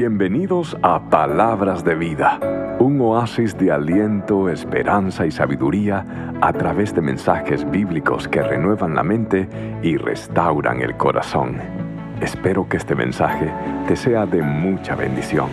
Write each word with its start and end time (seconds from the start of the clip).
Bienvenidos 0.00 0.78
a 0.80 1.10
Palabras 1.10 1.84
de 1.84 1.94
Vida, 1.94 2.40
un 2.78 2.98
oasis 3.02 3.58
de 3.58 3.70
aliento, 3.70 4.48
esperanza 4.48 5.26
y 5.26 5.30
sabiduría 5.30 6.06
a 6.40 6.54
través 6.54 6.94
de 6.94 7.02
mensajes 7.02 7.70
bíblicos 7.70 8.26
que 8.26 8.40
renuevan 8.40 8.94
la 8.94 9.02
mente 9.02 9.46
y 9.82 9.98
restauran 9.98 10.80
el 10.80 10.96
corazón. 10.96 11.58
Espero 12.22 12.66
que 12.66 12.78
este 12.78 12.94
mensaje 12.94 13.52
te 13.86 13.94
sea 13.94 14.24
de 14.24 14.40
mucha 14.40 14.94
bendición. 14.94 15.50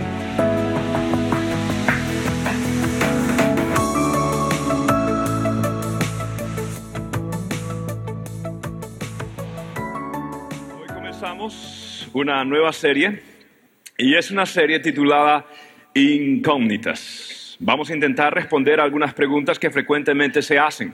Hoy 10.80 10.88
comenzamos 10.88 12.10
una 12.14 12.46
nueva 12.46 12.72
serie 12.72 13.37
y 13.98 14.16
es 14.16 14.30
una 14.30 14.46
serie 14.46 14.80
titulada 14.80 15.46
Incógnitas. 15.96 17.58
Vamos 17.60 17.90
a 17.90 17.96
intentar 17.96 18.34
responder 18.34 18.80
algunas 18.80 19.16
preguntas 19.16 19.58
que 19.58 19.72
frecuentemente 19.72 20.44
se 20.44 20.60
hacen. 20.60 20.94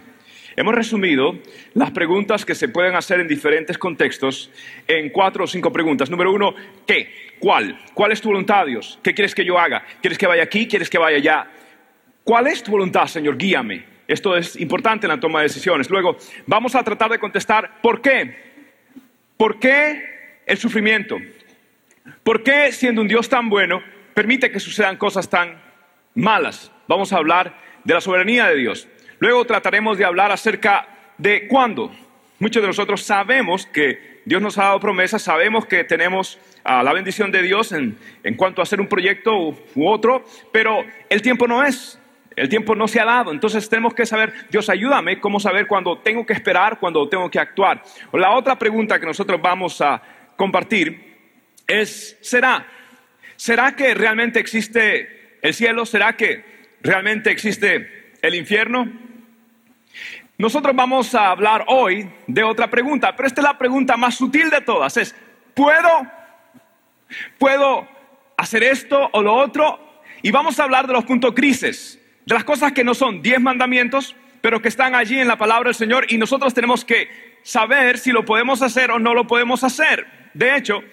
Hemos 0.55 0.73
resumido 0.73 1.37
las 1.73 1.91
preguntas 1.91 2.45
que 2.45 2.55
se 2.55 2.69
pueden 2.69 2.95
hacer 2.95 3.19
en 3.19 3.27
diferentes 3.27 3.77
contextos 3.77 4.49
en 4.87 5.09
cuatro 5.09 5.43
o 5.43 5.47
cinco 5.47 5.73
preguntas. 5.73 6.09
Número 6.09 6.31
uno, 6.31 6.55
¿qué? 6.87 7.09
¿Cuál? 7.39 7.77
¿Cuál 7.93 8.13
es 8.13 8.21
tu 8.21 8.29
voluntad, 8.29 8.65
Dios? 8.67 8.99
¿Qué 9.03 9.13
quieres 9.13 9.35
que 9.35 9.43
yo 9.43 9.59
haga? 9.59 9.83
¿Quieres 9.99 10.17
que 10.17 10.27
vaya 10.27 10.43
aquí? 10.43 10.67
¿Quieres 10.67 10.89
que 10.89 10.97
vaya 10.97 11.17
allá? 11.17 11.47
¿Cuál 12.23 12.47
es 12.47 12.63
tu 12.63 12.71
voluntad, 12.71 13.07
Señor? 13.07 13.37
Guíame. 13.37 13.83
Esto 14.07 14.37
es 14.37 14.55
importante 14.59 15.07
en 15.07 15.11
la 15.11 15.19
toma 15.19 15.39
de 15.39 15.47
decisiones. 15.47 15.89
Luego, 15.89 16.15
vamos 16.45 16.75
a 16.75 16.83
tratar 16.83 17.11
de 17.11 17.19
contestar, 17.19 17.81
¿por 17.81 18.01
qué? 18.01 18.35
¿Por 19.35 19.59
qué 19.59 20.41
el 20.45 20.57
sufrimiento? 20.57 21.17
¿Por 22.23 22.43
qué, 22.43 22.71
siendo 22.71 23.01
un 23.01 23.07
Dios 23.07 23.29
tan 23.29 23.49
bueno, 23.49 23.81
permite 24.13 24.51
que 24.51 24.59
sucedan 24.59 24.97
cosas 24.97 25.29
tan 25.29 25.61
malas? 26.15 26.71
Vamos 26.87 27.13
a 27.13 27.17
hablar 27.17 27.55
de 27.83 27.93
la 27.93 28.01
soberanía 28.01 28.47
de 28.47 28.55
Dios. 28.55 28.87
Luego 29.19 29.45
trataremos 29.45 29.97
de 29.97 30.05
hablar 30.05 30.31
acerca 30.31 30.87
de 31.17 31.47
cuándo. 31.47 31.91
Muchos 32.39 32.61
de 32.61 32.67
nosotros 32.67 33.03
sabemos 33.03 33.65
que 33.65 34.21
Dios 34.25 34.41
nos 34.41 34.57
ha 34.57 34.63
dado 34.63 34.79
promesas, 34.79 35.21
sabemos 35.21 35.65
que 35.65 35.83
tenemos 35.83 36.39
ah, 36.63 36.83
la 36.83 36.93
bendición 36.93 37.31
de 37.31 37.41
Dios 37.41 37.71
en, 37.71 37.97
en 38.23 38.35
cuanto 38.35 38.61
a 38.61 38.63
hacer 38.63 38.81
un 38.81 38.87
proyecto 38.87 39.37
u, 39.37 39.55
u 39.75 39.87
otro, 39.87 40.25
pero 40.51 40.85
el 41.09 41.21
tiempo 41.21 41.47
no 41.47 41.63
es. 41.63 41.99
El 42.35 42.49
tiempo 42.49 42.73
no 42.73 42.87
se 42.87 42.99
ha 42.99 43.05
dado, 43.05 43.31
entonces 43.31 43.69
tenemos 43.69 43.93
que 43.93 44.07
saber, 44.07 44.33
Dios 44.49 44.67
ayúdame, 44.67 45.19
cómo 45.19 45.39
saber 45.39 45.67
cuándo 45.67 45.99
tengo 45.99 46.25
que 46.25 46.33
esperar, 46.33 46.79
cuándo 46.79 47.07
tengo 47.07 47.29
que 47.29 47.39
actuar. 47.39 47.83
La 48.11 48.31
otra 48.31 48.57
pregunta 48.57 48.99
que 48.99 49.05
nosotros 49.05 49.39
vamos 49.39 49.79
a 49.81 50.01
compartir 50.35 51.02
es, 51.67 52.17
¿será? 52.21 52.67
¿Será 53.35 53.75
que 53.75 53.93
realmente 53.93 54.39
existe 54.39 55.37
el 55.41 55.53
cielo? 55.53 55.85
¿Será 55.85 56.15
que 56.15 56.45
realmente 56.81 57.31
existe 57.31 58.13
el 58.21 58.35
infierno? 58.35 58.91
Nosotros 60.37 60.75
vamos 60.75 61.13
a 61.13 61.29
hablar 61.29 61.65
hoy 61.67 62.09
de 62.27 62.43
otra 62.43 62.69
pregunta, 62.69 63.15
pero 63.15 63.27
esta 63.27 63.41
es 63.41 63.45
la 63.45 63.57
pregunta 63.57 63.97
más 63.97 64.15
sutil 64.15 64.49
de 64.49 64.61
todas. 64.61 64.97
Es, 64.97 65.15
¿puedo? 65.53 66.07
¿Puedo 67.37 67.87
hacer 68.37 68.63
esto 68.63 69.09
o 69.13 69.21
lo 69.21 69.33
otro? 69.35 70.01
Y 70.21 70.31
vamos 70.31 70.59
a 70.59 70.63
hablar 70.63 70.87
de 70.87 70.93
los 70.93 71.05
puntos 71.05 71.33
crisis, 71.33 71.99
de 72.25 72.33
las 72.33 72.43
cosas 72.43 72.71
que 72.71 72.83
no 72.83 72.93
son 72.93 73.21
diez 73.21 73.39
mandamientos, 73.39 74.15
pero 74.41 74.61
que 74.61 74.69
están 74.69 74.95
allí 74.95 75.19
en 75.19 75.27
la 75.27 75.37
palabra 75.37 75.69
del 75.69 75.75
Señor 75.75 76.05
y 76.09 76.17
nosotros 76.17 76.53
tenemos 76.53 76.83
que 76.83 77.09
saber 77.43 77.97
si 77.97 78.11
lo 78.11 78.25
podemos 78.25 78.61
hacer 78.61 78.91
o 78.91 78.99
no 78.99 79.13
lo 79.13 79.27
podemos 79.27 79.63
hacer. 79.63 80.07
De 80.33 80.55
hecho, 80.55 80.83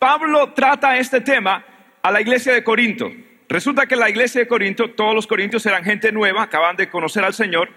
Pablo 0.00 0.54
trata 0.54 0.96
este 0.96 1.20
tema 1.20 1.62
a 2.00 2.10
la 2.10 2.22
iglesia 2.22 2.54
de 2.54 2.64
Corinto. 2.64 3.12
Resulta 3.50 3.84
que 3.84 3.96
la 3.96 4.08
iglesia 4.08 4.40
de 4.40 4.48
Corinto, 4.48 4.92
todos 4.92 5.14
los 5.14 5.26
corintios 5.26 5.66
eran 5.66 5.84
gente 5.84 6.10
nueva, 6.10 6.44
acaban 6.44 6.74
de 6.74 6.88
conocer 6.88 7.22
al 7.22 7.34
Señor, 7.34 7.68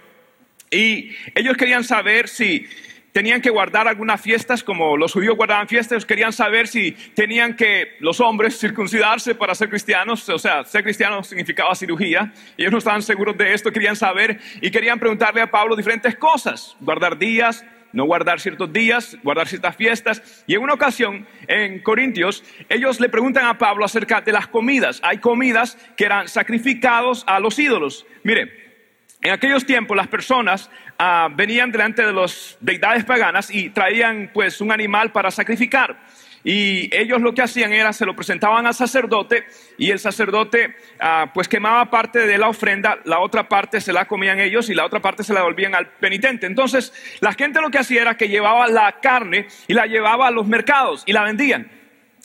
y 0.72 1.12
ellos 1.36 1.58
querían 1.58 1.84
saber 1.84 2.30
si 2.30 2.66
tenían 3.12 3.42
que 3.42 3.50
guardar 3.50 3.90
algunas 3.90 4.22
fiestas, 4.22 4.64
como 4.64 4.96
los 4.96 5.12
judíos 5.12 5.36
guardaban 5.36 5.68
fiestas, 5.68 6.06
querían 6.06 6.32
saber 6.32 6.70
si 6.70 6.94
tenían 7.14 7.58
que 7.58 7.98
los 8.00 8.22
hombres 8.22 8.58
circuncidarse 8.58 9.36
para 9.36 9.54
ser 9.54 9.68
cristianos, 9.68 10.30
o 10.30 10.40
sea, 10.40 10.64
ser 10.64 10.82
cristiano 10.82 11.26
significaba 11.26 11.76
cirugía, 11.76 12.32
ellos 12.58 12.72
no 12.72 12.78
estaban 12.78 13.02
seguros 13.02 13.38
de 13.38 13.54
esto, 13.54 13.70
querían 13.70 13.98
saber 13.98 14.40
y 14.62 14.72
querían 14.72 14.98
preguntarle 14.98 15.42
a 15.42 15.52
Pablo 15.52 15.76
diferentes 15.76 16.16
cosas, 16.16 16.78
guardar 16.80 17.18
días, 17.18 17.66
no 17.94 18.06
guardar 18.06 18.40
ciertos 18.40 18.74
días, 18.74 19.18
guardar 19.24 19.48
ciertas 19.48 19.76
fiestas. 19.76 20.44
Y 20.48 20.56
en 20.56 20.62
una 20.62 20.74
ocasión, 20.74 21.26
en 21.48 21.80
Corintios, 21.82 22.44
ellos 22.68 23.00
le 23.00 23.08
preguntan 23.08 23.46
a 23.46 23.58
Pablo 23.58 23.86
acerca 23.86 24.20
de 24.22 24.32
las 24.32 24.48
comidas. 24.48 25.00
Hay 25.04 25.20
comidas 25.20 25.78
que 25.96 26.06
eran 26.06 26.28
sacrificados 26.28 27.24
a 27.28 27.40
los 27.40 27.58
ídolos. 27.58 28.06
Mire, 28.24 28.64
en 29.22 29.32
aquellos 29.32 29.66
tiempos 29.66 29.96
las 29.96 30.08
personas 30.08 30.70
ah, 31.00 31.30
venían 31.34 31.72
delante 31.72 32.06
de 32.06 32.12
las 32.12 32.58
deidades 32.60 33.06
paganas 33.06 33.50
y 33.50 33.70
traían 33.70 34.32
pues 34.34 34.60
un 34.60 34.72
animal 34.72 35.12
para 35.12 35.32
sacrificar. 35.32 35.98
Y 36.44 36.94
ellos 36.96 37.22
lo 37.22 37.34
que 37.34 37.42
hacían 37.42 37.72
era, 37.72 37.94
se 37.94 38.06
lo 38.06 38.16
presentaban 38.16 38.66
al 38.68 38.74
sacerdote 38.74 39.46
y 39.78 39.92
el 39.92 40.00
sacerdote 40.00 40.76
ah, 41.00 41.32
pues 41.34 41.48
quemaba 41.48 41.90
parte 41.90 42.28
de 42.28 42.38
la 42.38 42.50
ofrenda, 42.50 43.00
la 43.06 43.20
otra 43.20 43.48
parte 43.48 43.80
se 43.80 43.94
la 43.94 44.06
comían 44.06 44.40
ellos 44.40 44.70
y 44.70 44.74
la 44.74 44.86
otra 44.86 45.00
parte 45.00 45.24
se 45.24 45.34
la 45.34 45.40
devolvían 45.40 45.74
al 45.74 45.88
penitente. 45.88 46.46
Entonces 46.46 46.94
la 47.22 47.34
gente 47.34 47.62
lo 47.62 47.70
que 47.70 47.80
hacía 47.80 48.02
era 48.02 48.18
que 48.18 48.28
llevaba 48.28 48.68
la 48.68 49.00
carne 49.02 49.48
y 49.68 49.74
la 49.74 49.86
llevaba 49.86 50.28
a 50.28 50.32
los 50.32 50.46
mercados 50.48 51.04
y 51.06 51.14
la 51.14 51.24
vendían. 51.24 51.72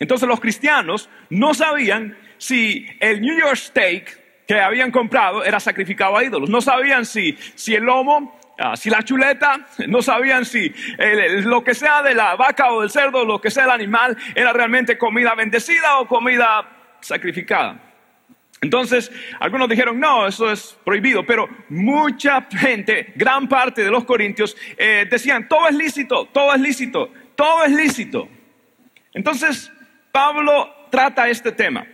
Entonces 0.01 0.29
los 0.29 0.41
cristianos 0.41 1.09
no 1.31 1.55
sabían 1.55 2.17
si 2.39 2.87
el 3.01 3.21
New 3.21 3.39
York 3.39 3.57
Steak 3.57 4.19
que 4.49 4.59
habían 4.59 4.91
comprado 4.91 5.45
era 5.45 5.61
sacrificado 5.61 6.17
a 6.17 6.25
ídolos. 6.25 6.49
No 6.49 6.63
sabían 6.63 7.05
si, 7.05 7.37
si 7.55 7.75
el 7.75 7.85
lomo 7.85 8.38
Ah, 8.61 8.77
si 8.77 8.91
la 8.91 9.05
chuleta, 9.05 9.67
no 9.87 10.03
sabían 10.03 10.45
si 10.45 10.75
lo 11.45 11.63
que 11.63 11.75
sea 11.75 12.03
de 12.03 12.13
la 12.13 12.35
vaca 12.35 12.73
o 12.73 12.81
del 12.81 12.91
cerdo, 12.91 13.25
lo 13.25 13.41
que 13.41 13.53
sea 13.53 13.63
del 13.63 13.73
animal, 13.73 14.17
era 14.35 14.53
realmente 14.53 14.99
comida 14.99 15.37
bendecida 15.37 16.01
o 16.01 16.09
comida 16.09 16.69
sacrificada. 17.01 17.81
Entonces, 18.61 19.13
algunos 19.39 19.69
dijeron, 19.69 20.01
no, 20.01 20.27
eso 20.27 20.51
es 20.51 20.77
prohibido, 20.85 21.25
pero 21.25 21.49
mucha 21.69 22.49
gente, 22.51 23.13
gran 23.15 23.49
parte 23.49 23.85
de 23.85 23.91
los 23.91 24.05
corintios, 24.05 24.57
eh, 24.77 25.07
decían, 25.09 25.47
todo 25.47 25.69
es 25.69 25.77
lícito, 25.77 26.27
todo 26.27 26.53
es 26.53 26.61
lícito, 26.61 27.13
todo 27.37 27.63
es 27.65 27.71
lícito. 27.71 28.29
Entonces, 29.15 29.71
Pablo 30.11 30.89
trata 30.91 31.29
este 31.29 31.53
tema. 31.53 31.87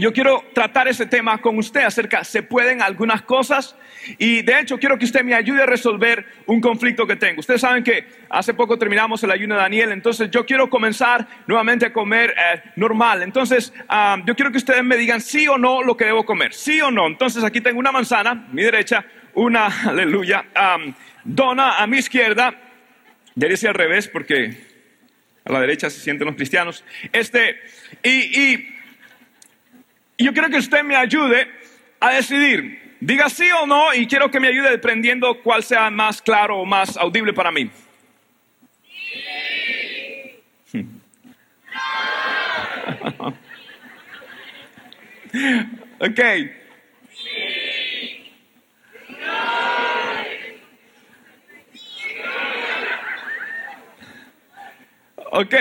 Yo 0.00 0.12
quiero 0.12 0.44
tratar 0.52 0.86
ese 0.86 1.06
tema 1.06 1.38
con 1.38 1.58
usted 1.58 1.82
acerca, 1.82 2.22
¿se 2.22 2.42
pueden 2.42 2.82
algunas 2.82 3.22
cosas? 3.22 3.74
Y 4.18 4.42
de 4.42 4.60
hecho 4.60 4.78
quiero 4.78 4.96
que 4.96 5.04
usted 5.04 5.24
me 5.24 5.34
ayude 5.34 5.62
a 5.62 5.66
resolver 5.66 6.24
un 6.46 6.60
conflicto 6.60 7.06
que 7.06 7.16
tengo. 7.16 7.40
Ustedes 7.40 7.60
saben 7.60 7.82
que 7.82 8.06
hace 8.30 8.54
poco 8.54 8.78
terminamos 8.78 9.22
el 9.24 9.30
ayuno 9.32 9.56
de 9.56 9.62
Daniel, 9.62 9.92
entonces 9.92 10.30
yo 10.30 10.46
quiero 10.46 10.70
comenzar 10.70 11.26
nuevamente 11.46 11.86
a 11.86 11.92
comer 11.92 12.30
eh, 12.30 12.62
normal. 12.76 13.22
Entonces 13.22 13.72
yo 14.24 14.36
quiero 14.36 14.52
que 14.52 14.58
ustedes 14.58 14.84
me 14.84 14.96
digan 14.96 15.20
sí 15.20 15.48
o 15.48 15.58
no 15.58 15.82
lo 15.82 15.96
que 15.96 16.04
debo 16.04 16.24
comer, 16.24 16.54
sí 16.54 16.80
o 16.80 16.90
no. 16.90 17.06
Entonces 17.06 17.42
aquí 17.42 17.60
tengo 17.60 17.80
una 17.80 17.90
manzana, 17.90 18.46
mi 18.52 18.62
derecha, 18.62 19.04
una, 19.34 19.66
aleluya, 19.88 20.46
ah, 20.54 20.78
dona 21.24 21.78
a 21.78 21.86
mi 21.88 21.98
izquierda, 21.98 22.54
ser 23.56 23.70
al 23.70 23.74
revés 23.74 24.06
porque 24.06 24.68
a 25.44 25.52
la 25.52 25.60
derecha 25.60 25.90
se 25.90 26.00
sienten 26.00 26.26
los 26.26 26.36
cristianos. 26.36 26.84
Este, 27.12 27.56
y 28.02 28.77
y 30.18 30.24
yo 30.24 30.32
quiero 30.32 30.50
que 30.50 30.58
usted 30.58 30.82
me 30.82 30.96
ayude 30.96 31.48
a 32.00 32.10
decidir. 32.10 32.96
Diga 33.00 33.30
sí 33.30 33.48
o 33.62 33.66
no 33.66 33.94
y 33.94 34.08
quiero 34.08 34.30
que 34.30 34.40
me 34.40 34.48
ayude 34.48 34.70
dependiendo 34.70 35.40
cuál 35.42 35.62
sea 35.62 35.88
más 35.90 36.20
claro 36.20 36.58
o 36.58 36.66
más 36.66 36.96
audible 36.96 37.32
para 37.32 37.52
mí. 37.52 37.70
ok. 46.00 46.20
Ok. 55.30 55.54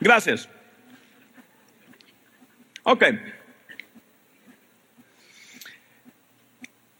Gracias. 0.00 0.48
Ok. 2.82 3.04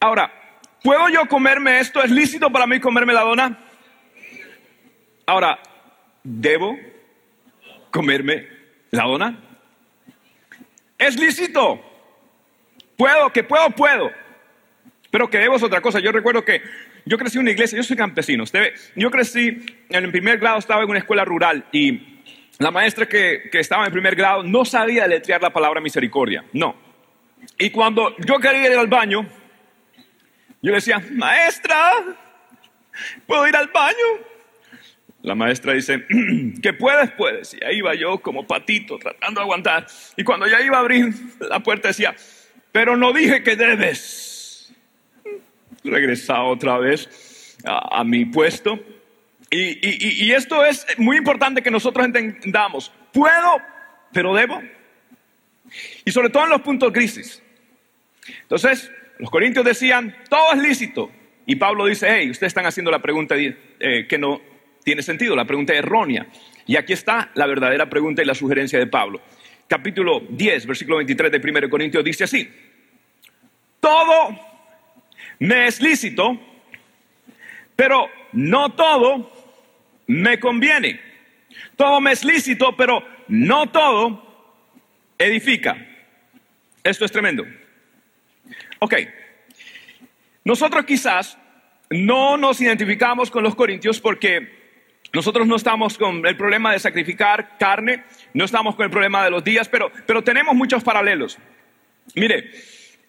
Ahora, 0.00 0.32
¿puedo 0.82 1.08
yo 1.08 1.26
comerme 1.26 1.80
esto? 1.80 2.02
¿Es 2.02 2.10
lícito 2.10 2.50
para 2.50 2.66
mí 2.66 2.80
comerme 2.80 3.12
la 3.12 3.22
dona? 3.22 3.58
Ahora, 5.26 5.58
¿debo 6.22 6.78
comerme 7.90 8.48
la 8.90 9.04
dona? 9.04 9.38
¿Es 10.98 11.18
lícito? 11.18 11.80
¿Puedo? 12.96 13.32
¿Que 13.32 13.44
puedo? 13.44 13.70
Puedo. 13.70 14.10
Pero 15.10 15.30
que 15.30 15.38
debo 15.38 15.56
es 15.56 15.62
otra 15.62 15.80
cosa. 15.80 16.00
Yo 16.00 16.12
recuerdo 16.12 16.44
que 16.44 16.62
yo 17.04 17.16
crecí 17.16 17.38
en 17.38 17.42
una 17.42 17.52
iglesia, 17.52 17.76
yo 17.76 17.82
soy 17.82 17.96
campesino. 17.96 18.42
Usted, 18.42 18.74
yo 18.94 19.10
crecí 19.10 19.64
en 19.88 20.04
el 20.04 20.10
primer 20.10 20.38
grado, 20.38 20.58
estaba 20.58 20.82
en 20.82 20.90
una 20.90 20.98
escuela 20.98 21.24
rural 21.24 21.64
y 21.72 22.17
la 22.58 22.70
maestra 22.70 23.06
que, 23.06 23.48
estaba 23.52 23.86
en 23.86 23.92
primer 23.92 24.16
grado 24.16 24.42
no 24.42 24.64
sabía 24.64 25.04
deletrear 25.04 25.40
la 25.40 25.50
palabra 25.50 25.80
misericordia. 25.80 26.44
No. 26.52 26.76
Y 27.58 27.70
cuando 27.70 28.16
yo 28.18 28.38
quería 28.38 28.72
ir 28.72 28.78
al 28.78 28.88
baño, 28.88 29.26
yo 30.60 30.70
le 30.70 30.74
decía, 30.74 31.00
maestra, 31.12 32.16
¿puedo 33.26 33.46
ir 33.46 33.54
al 33.54 33.68
baño? 33.68 33.96
La 35.22 35.34
maestra 35.34 35.72
dice, 35.72 36.04
que 36.62 36.72
puedes, 36.72 37.10
puedes. 37.12 37.54
Y 37.54 37.64
ahí 37.64 37.78
iba 37.78 37.94
yo 37.94 38.18
como 38.18 38.46
patito 38.46 38.98
tratando 38.98 39.40
de 39.40 39.44
aguantar. 39.44 39.86
Y 40.16 40.24
cuando 40.24 40.46
ya 40.46 40.60
iba 40.60 40.76
a 40.76 40.80
abrir 40.80 41.12
la 41.40 41.60
puerta 41.60 41.88
decía, 41.88 42.14
pero 42.72 42.96
no 42.96 43.12
dije 43.12 43.42
que 43.42 43.56
debes. 43.56 44.72
Regresaba 45.84 46.44
otra 46.44 46.78
vez 46.78 47.56
a, 47.64 48.02
mi 48.04 48.24
puesto. 48.24 48.78
Y, 49.50 50.32
esto 50.32 50.64
es 50.64 50.86
muy 50.98 51.16
importante 51.16 51.62
que 51.62 51.70
nosotros 51.70 52.04
entendamos. 52.04 52.92
Puedo, 53.12 53.62
pero 54.12 54.34
debo. 54.34 54.62
Y 56.04 56.10
sobre 56.10 56.30
todo 56.30 56.44
en 56.44 56.50
los 56.50 56.60
puntos 56.60 56.92
crisis. 56.92 57.42
Entonces, 58.42 58.90
los 59.18 59.30
corintios 59.30 59.64
decían, 59.64 60.14
todo 60.28 60.52
es 60.52 60.58
lícito. 60.58 61.10
Y 61.46 61.56
Pablo 61.56 61.86
dice, 61.86 62.08
hey, 62.10 62.30
ustedes 62.30 62.50
están 62.50 62.66
haciendo 62.66 62.90
la 62.90 63.00
pregunta 63.00 63.34
eh, 63.36 64.06
que 64.06 64.18
no 64.18 64.40
tiene 64.84 65.02
sentido, 65.02 65.34
la 65.34 65.46
pregunta 65.46 65.74
errónea. 65.74 66.26
Y 66.66 66.76
aquí 66.76 66.92
está 66.92 67.30
la 67.34 67.46
verdadera 67.46 67.88
pregunta 67.88 68.22
y 68.22 68.26
la 68.26 68.34
sugerencia 68.34 68.78
de 68.78 68.86
Pablo. 68.86 69.22
Capítulo 69.66 70.20
10, 70.28 70.66
versículo 70.66 70.98
23 70.98 71.32
de 71.32 71.38
1 71.38 71.70
Corintios 71.70 72.04
dice 72.04 72.24
así, 72.24 72.48
todo 73.80 74.38
me 75.38 75.66
es 75.66 75.80
lícito, 75.80 76.38
pero 77.76 78.10
no 78.32 78.70
todo 78.70 79.37
me 80.08 80.40
conviene. 80.40 81.00
Todo 81.76 82.00
me 82.00 82.12
es 82.12 82.24
lícito, 82.24 82.76
pero 82.76 83.06
no 83.28 83.70
todo 83.70 84.56
edifica. 85.16 85.76
Esto 86.82 87.04
es 87.04 87.12
tremendo. 87.12 87.44
Ok, 88.80 88.94
nosotros 90.44 90.84
quizás 90.84 91.38
no 91.90 92.36
nos 92.36 92.60
identificamos 92.60 93.30
con 93.30 93.42
los 93.42 93.54
corintios 93.54 94.00
porque 94.00 94.56
nosotros 95.12 95.46
no 95.46 95.56
estamos 95.56 95.96
con 95.96 96.26
el 96.26 96.36
problema 96.36 96.72
de 96.72 96.78
sacrificar 96.78 97.56
carne, 97.58 98.04
no 98.34 98.44
estamos 98.44 98.74
con 98.74 98.84
el 98.84 98.90
problema 98.90 99.24
de 99.24 99.30
los 99.30 99.42
días, 99.42 99.68
pero, 99.68 99.90
pero 100.06 100.22
tenemos 100.22 100.54
muchos 100.54 100.82
paralelos. 100.84 101.38
Mire, 102.14 102.50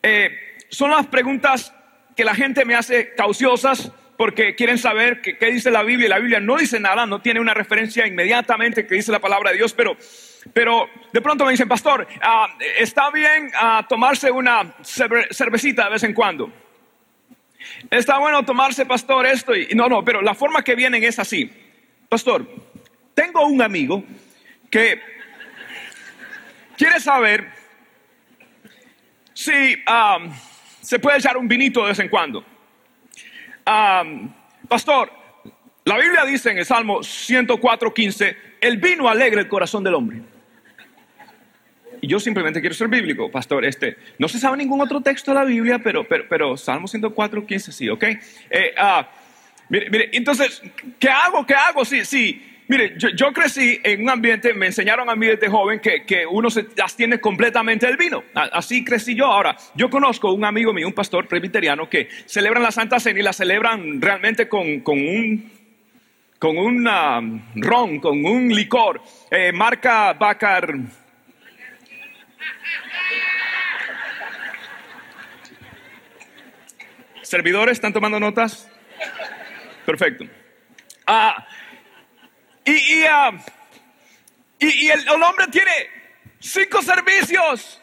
eh, 0.01 0.57
son 0.69 0.91
las 0.91 1.07
preguntas 1.07 1.73
que 2.15 2.23
la 2.23 2.35
gente 2.35 2.65
me 2.65 2.75
hace 2.75 3.13
cauciosas 3.15 3.91
porque 4.19 4.53
quieren 4.53 4.77
saber 4.77 5.21
qué, 5.21 5.45
dice 5.49 5.71
la 5.71 5.81
Biblia. 5.81 6.09
La 6.09 6.19
Biblia 6.19 6.41
no 6.41 6.57
dice 6.57 6.77
nada, 6.77 7.05
no 7.05 7.21
tiene 7.21 7.39
una 7.39 7.53
referencia 7.53 8.05
inmediatamente 8.05 8.85
que 8.85 8.95
dice 8.95 9.13
la 9.13 9.19
palabra 9.19 9.51
de 9.51 9.55
Dios, 9.55 9.71
pero, 9.71 9.95
pero 10.51 10.89
de 11.13 11.21
pronto 11.21 11.45
me 11.45 11.51
dicen, 11.51 11.69
pastor, 11.69 12.05
ah, 12.21 12.53
está 12.77 13.11
bien 13.11 13.49
ah, 13.55 13.85
tomarse 13.87 14.29
una 14.29 14.75
cervecita 14.83 15.85
de 15.85 15.91
vez 15.91 16.03
en 16.03 16.13
cuando. 16.13 16.51
Está 17.89 18.17
bueno 18.17 18.43
tomarse, 18.43 18.85
pastor, 18.85 19.25
esto 19.25 19.55
y 19.55 19.69
no, 19.73 19.87
no, 19.87 20.03
pero 20.03 20.21
la 20.21 20.35
forma 20.35 20.65
que 20.65 20.75
vienen 20.75 21.01
es 21.01 21.17
así. 21.17 21.49
Pastor, 22.09 22.45
tengo 23.13 23.45
un 23.45 23.61
amigo 23.61 24.03
que 24.69 25.01
quiere 26.75 26.99
saber 26.99 27.53
si 29.33 29.75
um, 29.75 30.29
se 30.81 30.99
puede 30.99 31.19
echar 31.19 31.37
un 31.37 31.47
vinito 31.47 31.83
de 31.83 31.87
vez 31.87 31.99
en 31.99 32.09
cuando. 32.09 32.58
Um, 33.69 34.31
pastor, 34.67 35.11
la 35.85 35.97
Biblia 35.97 36.25
dice 36.25 36.49
en 36.49 36.57
el 36.57 36.65
Salmo 36.65 36.99
104.15, 36.99 38.35
el 38.61 38.77
vino 38.77 39.07
alegra 39.07 39.39
el 39.39 39.47
corazón 39.47 39.83
del 39.83 39.93
hombre. 39.93 40.21
Y 42.01 42.07
yo 42.07 42.19
simplemente 42.19 42.61
quiero 42.61 42.73
ser 42.73 42.87
bíblico, 42.87 43.29
pastor. 43.29 43.65
Este, 43.65 43.97
no 44.17 44.27
se 44.27 44.39
sabe 44.39 44.57
ningún 44.57 44.81
otro 44.81 45.01
texto 45.01 45.31
de 45.31 45.35
la 45.35 45.43
Biblia, 45.43 45.79
pero, 45.83 46.07
pero, 46.07 46.25
pero 46.27 46.57
Salmo 46.57 46.87
104, 46.87 47.45
15 47.45 47.71
sí, 47.71 47.89
¿ok? 47.89 48.03
Eh, 48.03 48.73
ah, 48.77 49.07
mire, 49.67 49.89
mire, 49.89 50.09
entonces, 50.13 50.63
¿qué 50.97 51.09
hago? 51.09 51.45
¿Qué 51.45 51.53
hago? 51.53 51.85
Sí, 51.85 52.05
sí. 52.05 52.48
Mire, 52.69 52.93
yo, 52.97 53.33
crecí 53.33 53.79
en 53.83 54.03
un 54.03 54.11
ambiente, 54.11 54.53
me 54.53 54.67
enseñaron 54.67 55.09
a 55.09 55.15
mí 55.15 55.25
desde 55.25 55.49
joven 55.49 55.79
que, 55.79 56.05
que 56.05 56.23
uno 56.27 56.51
se 56.51 56.67
abstiene 56.81 57.19
completamente 57.19 57.87
del 57.87 57.97
vino. 57.97 58.23
Así 58.35 58.85
crecí 58.85 59.15
yo. 59.15 59.25
Ahora, 59.25 59.57
yo 59.73 59.89
conozco 59.89 60.31
un 60.31 60.45
amigo 60.45 60.71
mío, 60.71 60.85
un 60.85 60.93
pastor 60.93 61.27
presbiteriano, 61.27 61.89
que 61.89 62.09
celebran 62.27 62.61
la 62.61 62.71
Santa 62.71 62.99
Cena 62.99 63.19
y 63.19 63.23
la 63.23 63.33
celebran 63.33 63.99
realmente 63.99 64.47
con, 64.47 64.81
con 64.81 64.99
un 64.99 65.59
con 66.37 66.57
un 66.57 66.87
um, 66.87 67.41
ron, 67.55 67.99
con 67.99 68.23
un 68.23 68.49
licor, 68.49 69.01
eh, 69.29 69.51
marca 69.51 70.13
Bacar, 70.13 70.73
¿Servidores 77.23 77.73
están 77.73 77.93
tomando 77.93 78.19
notas? 78.19 78.67
Perfecto. 79.85 80.25
Ah, 81.05 81.45
y, 82.65 83.03
ah, 83.05 83.31
el, 84.59 85.09
hombre 85.23 85.47
tiene 85.47 85.71
cinco 86.39 86.81
servicios. 86.81 87.81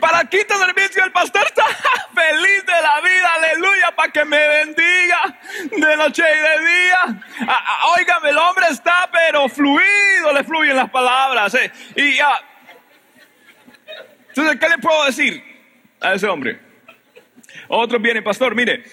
Para 0.00 0.24
quinto 0.26 0.56
servicio 0.56 1.04
el 1.04 1.10
pastor 1.10 1.44
está 1.46 1.64
feliz 2.14 2.64
de 2.64 2.82
la 2.82 3.00
vida, 3.00 3.34
aleluya, 3.34 3.96
para 3.96 4.12
que 4.12 4.24
me 4.24 4.48
bendiga 4.48 5.38
de 5.70 5.96
noche 5.96 6.22
y 6.22 6.38
de 6.38 6.66
día. 6.66 7.22
Ah, 7.48 7.88
óigame, 7.98 8.30
el 8.30 8.38
hombre 8.38 8.66
está 8.70 9.08
pero 9.10 9.48
fluido, 9.48 10.32
le 10.32 10.44
fluyen 10.44 10.76
las 10.76 10.90
palabras. 10.90 11.54
Eh. 11.54 11.72
Y 11.96 12.18
entonces, 14.28 14.60
¿qué 14.60 14.68
le 14.68 14.78
puedo 14.78 15.04
decir 15.06 15.42
a 16.00 16.12
ese 16.12 16.26
hombre? 16.26 16.60
Otros 17.68 18.00
vienen, 18.00 18.22
pastor, 18.22 18.54
mire, 18.54 18.84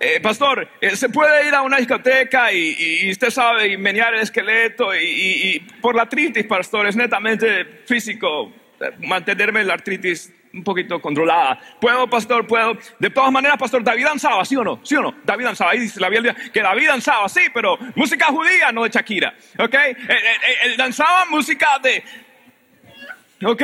eh, 0.00 0.20
pastor, 0.20 0.68
eh, 0.80 0.96
se 0.96 1.08
puede 1.08 1.46
ir 1.48 1.54
a 1.54 1.62
una 1.62 1.78
discoteca 1.78 2.52
y, 2.52 3.10
usted 3.10 3.30
sabe, 3.30 3.68
y 3.68 3.76
menear 3.76 4.14
el 4.14 4.20
esqueleto 4.20 4.94
y, 4.94 5.60
por 5.80 5.94
la 5.94 6.02
artritis, 6.02 6.44
pastor, 6.46 6.86
es 6.86 6.96
netamente 6.96 7.64
físico, 7.86 8.52
eh, 8.80 8.90
mantenerme 8.98 9.64
la 9.64 9.74
artritis 9.74 10.32
un 10.52 10.62
poquito 10.62 11.00
controlada. 11.00 11.58
¿Puedo, 11.80 12.08
pastor? 12.08 12.46
¿Puedo? 12.46 12.78
De 12.98 13.10
todas 13.10 13.32
maneras, 13.32 13.58
pastor, 13.58 13.82
David 13.82 14.04
danzaba, 14.04 14.44
¿sí 14.44 14.56
o 14.56 14.62
no? 14.62 14.80
¿Sí 14.84 14.94
o 14.94 15.02
no? 15.02 15.16
David 15.24 15.46
danzaba. 15.46 15.72
Ahí 15.72 15.80
dice 15.80 16.00
la 16.00 16.08
Biblia 16.08 16.34
que 16.52 16.60
David 16.60 16.88
danzaba, 16.88 17.28
sí, 17.28 17.42
pero 17.52 17.76
música 17.96 18.26
judía, 18.26 18.70
no 18.70 18.84
de 18.84 18.90
Shakira. 18.90 19.34
¿Ok? 19.58 19.74
Él, 19.74 20.76
danzaba 20.76 21.26
música 21.26 21.78
de... 21.82 22.04
¿Ok? 23.44 23.62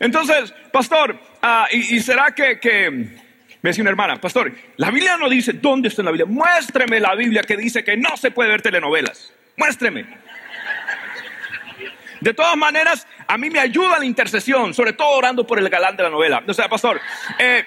Entonces, 0.00 0.54
pastor, 0.72 1.20
ah, 1.42 1.66
y, 1.70 2.00
será 2.00 2.34
que, 2.34 2.58
me 3.60 3.70
decía 3.70 3.82
una 3.82 3.90
hermana, 3.90 4.20
pastor, 4.20 4.52
la 4.76 4.90
Biblia 4.90 5.16
no 5.16 5.28
dice 5.28 5.54
dónde 5.54 5.88
está 5.88 6.02
en 6.02 6.06
la 6.06 6.12
Biblia. 6.12 6.26
Muéstreme 6.26 7.00
la 7.00 7.14
Biblia 7.14 7.42
que 7.42 7.56
dice 7.56 7.82
que 7.82 7.96
no 7.96 8.16
se 8.16 8.30
puede 8.30 8.50
ver 8.50 8.62
telenovelas. 8.62 9.32
Muéstreme. 9.56 10.06
De 12.20 12.34
todas 12.34 12.56
maneras, 12.56 13.06
a 13.26 13.36
mí 13.36 13.50
me 13.50 13.58
ayuda 13.58 13.98
la 13.98 14.04
intercesión, 14.04 14.74
sobre 14.74 14.92
todo 14.92 15.08
orando 15.10 15.46
por 15.46 15.58
el 15.58 15.68
galán 15.68 15.96
de 15.96 16.04
la 16.04 16.10
novela. 16.10 16.42
O 16.46 16.54
sea, 16.54 16.68
pastor, 16.68 17.00
eh, 17.38 17.64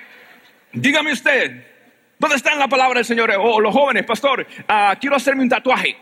dígame 0.71 1.12
usted, 1.12 1.65
¿dónde 2.17 2.38
está 2.38 2.53
en 2.53 2.60
la 2.60 2.67
palabra 2.67 3.00
del 3.00 3.05
Señor? 3.05 3.31
O 3.38 3.60
los 3.60 3.74
jóvenes, 3.74 4.05
pastor, 4.05 4.45
ah, 4.67 4.95
quiero 5.00 5.15
hacerme 5.15 5.43
un 5.43 5.50
tatuaje. 5.50 5.95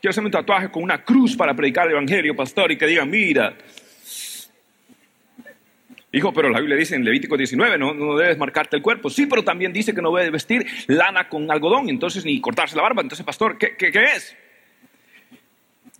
Quiero 0.00 0.10
hacerme 0.10 0.28
un 0.28 0.32
tatuaje 0.32 0.70
con 0.70 0.82
una 0.82 1.02
cruz 1.02 1.34
para 1.36 1.54
predicar 1.54 1.86
el 1.86 1.92
Evangelio, 1.92 2.36
pastor, 2.36 2.72
y 2.72 2.76
que 2.76 2.86
digan, 2.86 3.08
mira, 3.08 3.54
Dijo, 6.14 6.32
pero 6.32 6.48
la 6.48 6.60
Biblia 6.60 6.76
dice 6.76 6.94
en 6.94 7.04
Levítico 7.04 7.36
19, 7.36 7.76
no, 7.76 8.16
debes 8.16 8.38
marcarte 8.38 8.76
el 8.76 8.82
cuerpo. 8.82 9.10
Sí, 9.10 9.26
pero 9.26 9.42
también 9.42 9.72
dice 9.72 9.92
que 9.92 10.00
no 10.00 10.14
debes 10.14 10.30
vestir 10.30 10.64
lana 10.86 11.28
con 11.28 11.50
algodón, 11.50 11.88
entonces 11.88 12.24
ni 12.24 12.40
cortarse 12.40 12.76
la 12.76 12.82
barba. 12.82 13.02
Entonces, 13.02 13.26
pastor, 13.26 13.58
¿qué, 13.58 13.74
qué, 13.76 13.90
qué 13.90 14.04
es? 14.04 14.36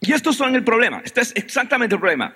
Y 0.01 0.13
estos 0.13 0.37
son 0.37 0.55
el 0.55 0.63
problema. 0.63 1.03
Este 1.05 1.21
es 1.21 1.33
exactamente 1.35 1.97
el 1.97 2.01
problema. 2.01 2.33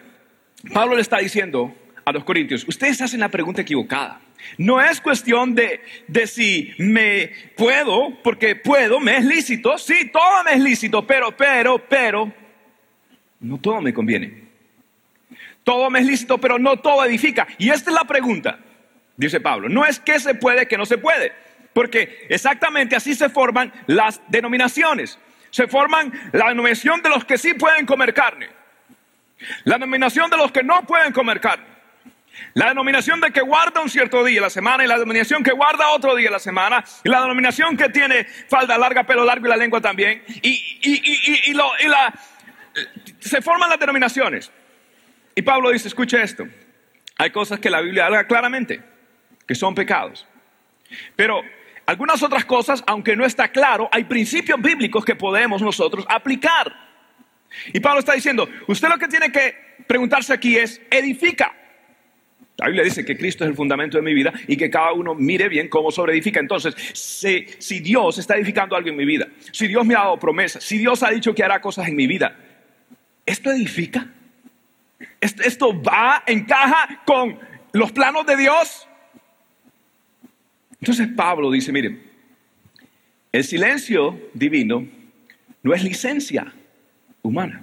Pablo 0.74 0.96
le 0.96 1.02
está 1.02 1.18
diciendo 1.18 1.72
a 2.04 2.10
los 2.10 2.24
corintios, 2.24 2.66
ustedes 2.66 3.00
hacen 3.00 3.20
la 3.20 3.28
pregunta 3.28 3.62
equivocada. 3.62 4.22
No 4.56 4.82
es 4.82 5.00
cuestión 5.00 5.54
de, 5.54 5.80
de, 6.08 6.26
si 6.26 6.72
me 6.78 7.30
puedo, 7.56 8.20
porque 8.24 8.56
puedo, 8.56 8.98
me 8.98 9.18
es 9.18 9.24
lícito. 9.24 9.78
Sí, 9.78 10.10
todo 10.12 10.42
me 10.42 10.54
es 10.54 10.60
lícito, 10.60 11.06
pero, 11.06 11.30
pero, 11.36 11.78
pero, 11.88 12.32
no 13.38 13.56
todo 13.58 13.80
me 13.80 13.94
conviene. 13.94 14.47
Todo 15.68 15.90
me 15.90 15.98
es 15.98 16.06
lícito, 16.06 16.38
pero 16.38 16.58
no 16.58 16.78
todo 16.78 17.04
edifica. 17.04 17.46
Y 17.58 17.68
esta 17.68 17.90
es 17.90 17.94
la 17.94 18.04
pregunta, 18.04 18.58
dice 19.18 19.38
Pablo. 19.38 19.68
No 19.68 19.84
es 19.84 20.00
que 20.00 20.18
se 20.18 20.34
puede, 20.34 20.66
que 20.66 20.78
no 20.78 20.86
se 20.86 20.96
puede. 20.96 21.30
Porque 21.74 22.24
exactamente 22.30 22.96
así 22.96 23.14
se 23.14 23.28
forman 23.28 23.70
las 23.86 24.22
denominaciones. 24.28 25.18
Se 25.50 25.66
forman 25.66 26.10
la 26.32 26.48
denominación 26.48 27.02
de 27.02 27.10
los 27.10 27.22
que 27.26 27.36
sí 27.36 27.52
pueden 27.52 27.84
comer 27.84 28.14
carne. 28.14 28.48
La 29.64 29.74
denominación 29.74 30.30
de 30.30 30.38
los 30.38 30.52
que 30.52 30.62
no 30.62 30.86
pueden 30.86 31.12
comer 31.12 31.38
carne. 31.38 31.66
La 32.54 32.68
denominación 32.68 33.20
de 33.20 33.30
que 33.30 33.42
guarda 33.42 33.82
un 33.82 33.90
cierto 33.90 34.24
día 34.24 34.40
la 34.40 34.48
semana 34.48 34.84
y 34.84 34.86
la 34.86 34.94
denominación 34.94 35.42
que 35.42 35.52
guarda 35.52 35.90
otro 35.90 36.16
día 36.16 36.30
la 36.30 36.38
semana 36.38 36.82
y 37.04 37.10
la 37.10 37.20
denominación 37.20 37.76
que 37.76 37.90
tiene 37.90 38.24
falda 38.24 38.78
larga, 38.78 39.04
pelo 39.04 39.22
largo 39.22 39.44
y 39.44 39.50
la 39.50 39.56
lengua 39.58 39.82
también. 39.82 40.24
Y, 40.40 40.80
y, 40.80 41.52
la, 41.52 42.14
se 43.20 43.42
forman 43.42 43.68
las 43.68 43.78
denominaciones. 43.78 44.50
Y 45.38 45.42
Pablo 45.42 45.70
dice, 45.70 45.86
escuche 45.86 46.20
esto, 46.20 46.48
hay 47.16 47.30
cosas 47.30 47.60
que 47.60 47.70
la 47.70 47.80
Biblia 47.80 48.06
habla 48.06 48.26
claramente, 48.26 48.82
que 49.46 49.54
son 49.54 49.72
pecados. 49.72 50.26
Pero 51.14 51.42
algunas 51.86 52.20
otras 52.24 52.44
cosas, 52.44 52.82
aunque 52.88 53.14
no 53.14 53.24
está 53.24 53.46
claro, 53.46 53.88
hay 53.92 54.02
principios 54.02 54.60
bíblicos 54.60 55.04
que 55.04 55.14
podemos 55.14 55.62
nosotros 55.62 56.04
aplicar. 56.08 56.74
Y 57.72 57.78
Pablo 57.78 58.00
está 58.00 58.14
diciendo, 58.14 58.48
usted 58.66 58.88
lo 58.88 58.98
que 58.98 59.06
tiene 59.06 59.30
que 59.30 59.54
preguntarse 59.86 60.32
aquí 60.32 60.56
es, 60.56 60.82
edifica. 60.90 61.54
La 62.56 62.66
Biblia 62.66 62.82
dice 62.82 63.04
que 63.04 63.16
Cristo 63.16 63.44
es 63.44 63.50
el 63.50 63.56
fundamento 63.56 63.96
de 63.96 64.02
mi 64.02 64.14
vida 64.14 64.32
y 64.48 64.56
que 64.56 64.68
cada 64.68 64.92
uno 64.92 65.14
mire 65.14 65.48
bien 65.48 65.68
cómo 65.68 65.92
sobreedifica. 65.92 66.40
Entonces, 66.40 66.74
si, 66.94 67.46
si, 67.60 67.78
Dios 67.78 68.18
está 68.18 68.34
edificando 68.34 68.74
algo 68.74 68.88
en 68.88 68.96
mi 68.96 69.04
vida, 69.04 69.28
si 69.52 69.68
Dios 69.68 69.86
me 69.86 69.94
ha 69.94 69.98
dado 69.98 70.18
promesas, 70.18 70.64
si 70.64 70.78
Dios 70.78 71.00
ha 71.04 71.10
dicho 71.10 71.32
que 71.32 71.44
hará 71.44 71.60
cosas 71.60 71.86
en 71.86 71.94
mi 71.94 72.08
vida, 72.08 72.36
¿esto 73.24 73.52
edifica? 73.52 74.08
¿Esto 75.20 75.80
va, 75.80 76.22
encaja 76.26 77.02
con 77.04 77.38
los 77.72 77.92
planos 77.92 78.26
de 78.26 78.36
Dios? 78.36 78.88
Entonces 80.80 81.08
Pablo 81.16 81.50
dice, 81.50 81.72
miren, 81.72 82.02
el 83.32 83.44
silencio 83.44 84.30
divino 84.34 84.86
no 85.62 85.74
es 85.74 85.82
licencia 85.82 86.52
humana. 87.22 87.62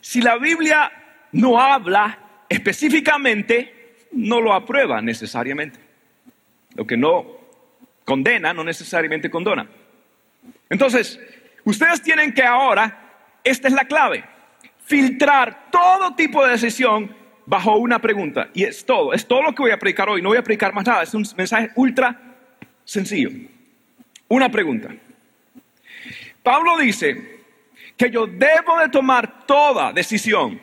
Si 0.00 0.20
la 0.20 0.38
Biblia 0.38 0.90
no 1.32 1.60
habla 1.60 2.18
específicamente, 2.48 3.96
no 4.12 4.40
lo 4.40 4.54
aprueba 4.54 5.02
necesariamente. 5.02 5.78
Lo 6.74 6.86
que 6.86 6.96
no 6.96 7.38
condena, 8.04 8.54
no 8.54 8.64
necesariamente 8.64 9.30
condona. 9.30 9.68
Entonces, 10.70 11.20
ustedes 11.64 12.02
tienen 12.02 12.32
que 12.32 12.42
ahora, 12.42 13.18
esta 13.44 13.68
es 13.68 13.74
la 13.74 13.84
clave, 13.84 14.24
filtrar 14.88 15.70
todo 15.70 16.14
tipo 16.14 16.42
de 16.44 16.52
decisión 16.52 17.14
bajo 17.44 17.76
una 17.76 17.98
pregunta. 17.98 18.48
Y 18.54 18.64
es 18.64 18.86
todo, 18.86 19.12
es 19.12 19.26
todo 19.26 19.42
lo 19.42 19.54
que 19.54 19.62
voy 19.62 19.70
a 19.70 19.78
predicar 19.78 20.08
hoy. 20.08 20.22
No 20.22 20.30
voy 20.30 20.38
a 20.38 20.42
predicar 20.42 20.72
más 20.72 20.86
nada, 20.86 21.02
es 21.02 21.12
un 21.12 21.26
mensaje 21.36 21.70
ultra 21.74 22.18
sencillo. 22.84 23.30
Una 24.28 24.48
pregunta. 24.48 24.88
Pablo 26.42 26.78
dice 26.78 27.42
que 27.98 28.10
yo 28.10 28.26
debo 28.26 28.78
de 28.78 28.88
tomar 28.88 29.44
toda 29.44 29.92
decisión 29.92 30.58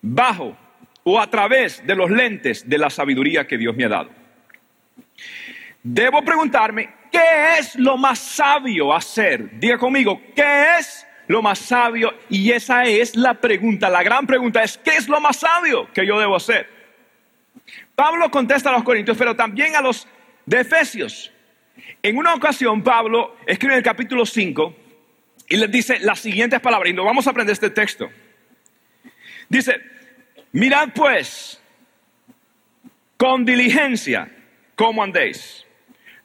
bajo 0.00 0.56
o 1.02 1.20
a 1.20 1.28
través 1.28 1.84
de 1.84 1.96
los 1.96 2.08
lentes 2.08 2.68
de 2.68 2.78
la 2.78 2.90
sabiduría 2.90 3.46
que 3.46 3.58
Dios 3.58 3.74
me 3.74 3.86
ha 3.86 3.88
dado. 3.88 4.10
Debo 5.82 6.22
preguntarme, 6.22 6.90
¿qué 7.10 7.58
es 7.58 7.74
lo 7.74 7.96
más 7.96 8.20
sabio 8.20 8.94
hacer? 8.94 9.58
Diga 9.58 9.78
conmigo, 9.78 10.20
¿qué 10.34 10.76
es 10.78 11.06
lo 11.28 11.42
más 11.42 11.58
sabio? 11.58 12.12
Y 12.28 12.50
esa 12.52 12.84
es 12.84 13.16
la 13.16 13.34
pregunta, 13.34 13.88
la 13.88 14.02
gran 14.02 14.26
pregunta 14.26 14.62
es, 14.62 14.78
¿qué 14.78 14.90
es 14.90 15.08
lo 15.08 15.20
más 15.20 15.38
sabio 15.38 15.90
que 15.92 16.06
yo 16.06 16.18
debo 16.18 16.36
hacer? 16.36 16.68
Pablo 17.94 18.30
contesta 18.30 18.70
a 18.70 18.72
los 18.72 18.84
corintios, 18.84 19.16
pero 19.16 19.34
también 19.34 19.74
a 19.74 19.80
los 19.80 20.06
de 20.44 20.60
Efesios. 20.60 21.32
En 22.02 22.16
una 22.16 22.34
ocasión, 22.34 22.82
Pablo 22.82 23.36
escribe 23.46 23.74
en 23.74 23.78
el 23.78 23.84
capítulo 23.84 24.24
5 24.24 24.76
y 25.48 25.56
les 25.56 25.70
dice 25.70 25.98
las 26.00 26.20
siguientes 26.20 26.60
palabras, 26.60 26.90
y 26.90 26.94
nos 26.94 27.04
vamos 27.04 27.26
a 27.26 27.30
aprender 27.30 27.52
este 27.52 27.70
texto. 27.70 28.08
Dice, 29.48 29.80
mirad 30.52 30.90
pues 30.94 31.60
con 33.16 33.44
diligencia 33.44 34.30
cómo 34.74 35.02
andéis, 35.02 35.64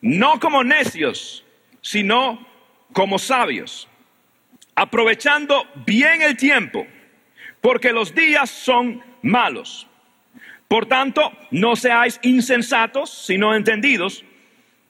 no 0.01 0.39
como 0.39 0.63
necios, 0.63 1.45
sino 1.81 2.45
como 2.91 3.17
sabios 3.17 3.87
aprovechando 4.75 5.67
bien 5.85 6.21
el 6.21 6.37
tiempo, 6.37 6.87
porque 7.59 7.91
los 7.91 8.13
días 8.13 8.49
son 8.49 9.03
malos. 9.21 9.87
Por 10.67 10.85
tanto, 10.85 11.31
no 11.51 11.75
seáis 11.75 12.19
insensatos, 12.23 13.25
sino 13.25 13.53
entendidos, 13.55 14.23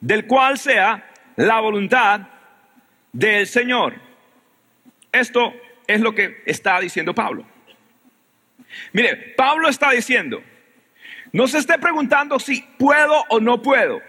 del 0.00 0.26
cual 0.26 0.58
sea 0.58 1.10
la 1.36 1.60
voluntad 1.60 2.28
del 3.12 3.46
Señor. 3.46 3.94
Esto 5.10 5.52
es 5.86 6.00
lo 6.00 6.14
que 6.14 6.42
está 6.46 6.80
diciendo 6.80 7.14
Pablo. 7.14 7.44
Mire, 8.92 9.16
Pablo 9.36 9.68
está 9.68 9.90
diciendo, 9.90 10.42
no 11.32 11.48
se 11.48 11.58
esté 11.58 11.78
preguntando 11.78 12.38
si 12.38 12.62
puedo 12.78 13.24
o 13.28 13.40
no 13.40 13.60
puedo. 13.60 14.00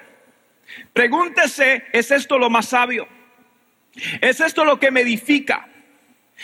Pregúntese, 0.94 1.86
¿es 1.92 2.12
esto 2.12 2.38
lo 2.38 2.50
más 2.50 2.68
sabio? 2.68 3.08
¿Es 4.22 4.40
esto 4.40 4.66
lo 4.66 4.80
que 4.80 4.92
me 4.92 5.02
edifica? 5.02 5.68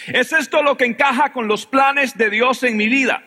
¿Es 0.08 0.34
esto 0.34 0.62
lo 0.62 0.78
que 0.78 0.86
encaja 0.86 1.32
con 1.32 1.48
los 1.48 1.66
planes 1.66 2.18
de 2.18 2.30
Dios 2.30 2.64
en 2.64 2.78
mi 2.78 2.88
vida? 2.88 3.24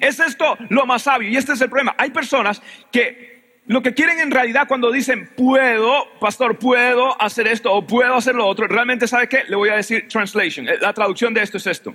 ¿Es 0.00 0.20
esto 0.20 0.56
lo 0.68 0.86
más 0.86 1.02
sabio? 1.02 1.28
Y 1.28 1.36
este 1.36 1.52
es 1.52 1.60
el 1.60 1.68
problema. 1.68 1.94
Hay 1.98 2.10
personas 2.10 2.62
que 2.90 3.60
lo 3.66 3.82
que 3.82 3.94
quieren 3.94 4.20
en 4.20 4.30
realidad 4.30 4.68
cuando 4.68 4.92
dicen 4.92 5.30
puedo, 5.36 6.18
pastor, 6.20 6.58
puedo 6.58 7.20
hacer 7.20 7.48
esto 7.48 7.72
o 7.72 7.86
puedo 7.86 8.14
hacer 8.14 8.34
lo 8.34 8.46
otro, 8.46 8.66
realmente 8.68 9.08
sabe 9.08 9.28
qué? 9.28 9.44
Le 9.48 9.56
voy 9.56 9.70
a 9.70 9.76
decir 9.76 10.06
translation. 10.08 10.66
La 10.80 10.92
traducción 10.92 11.34
de 11.34 11.42
esto 11.42 11.56
es 11.56 11.66
esto. 11.66 11.94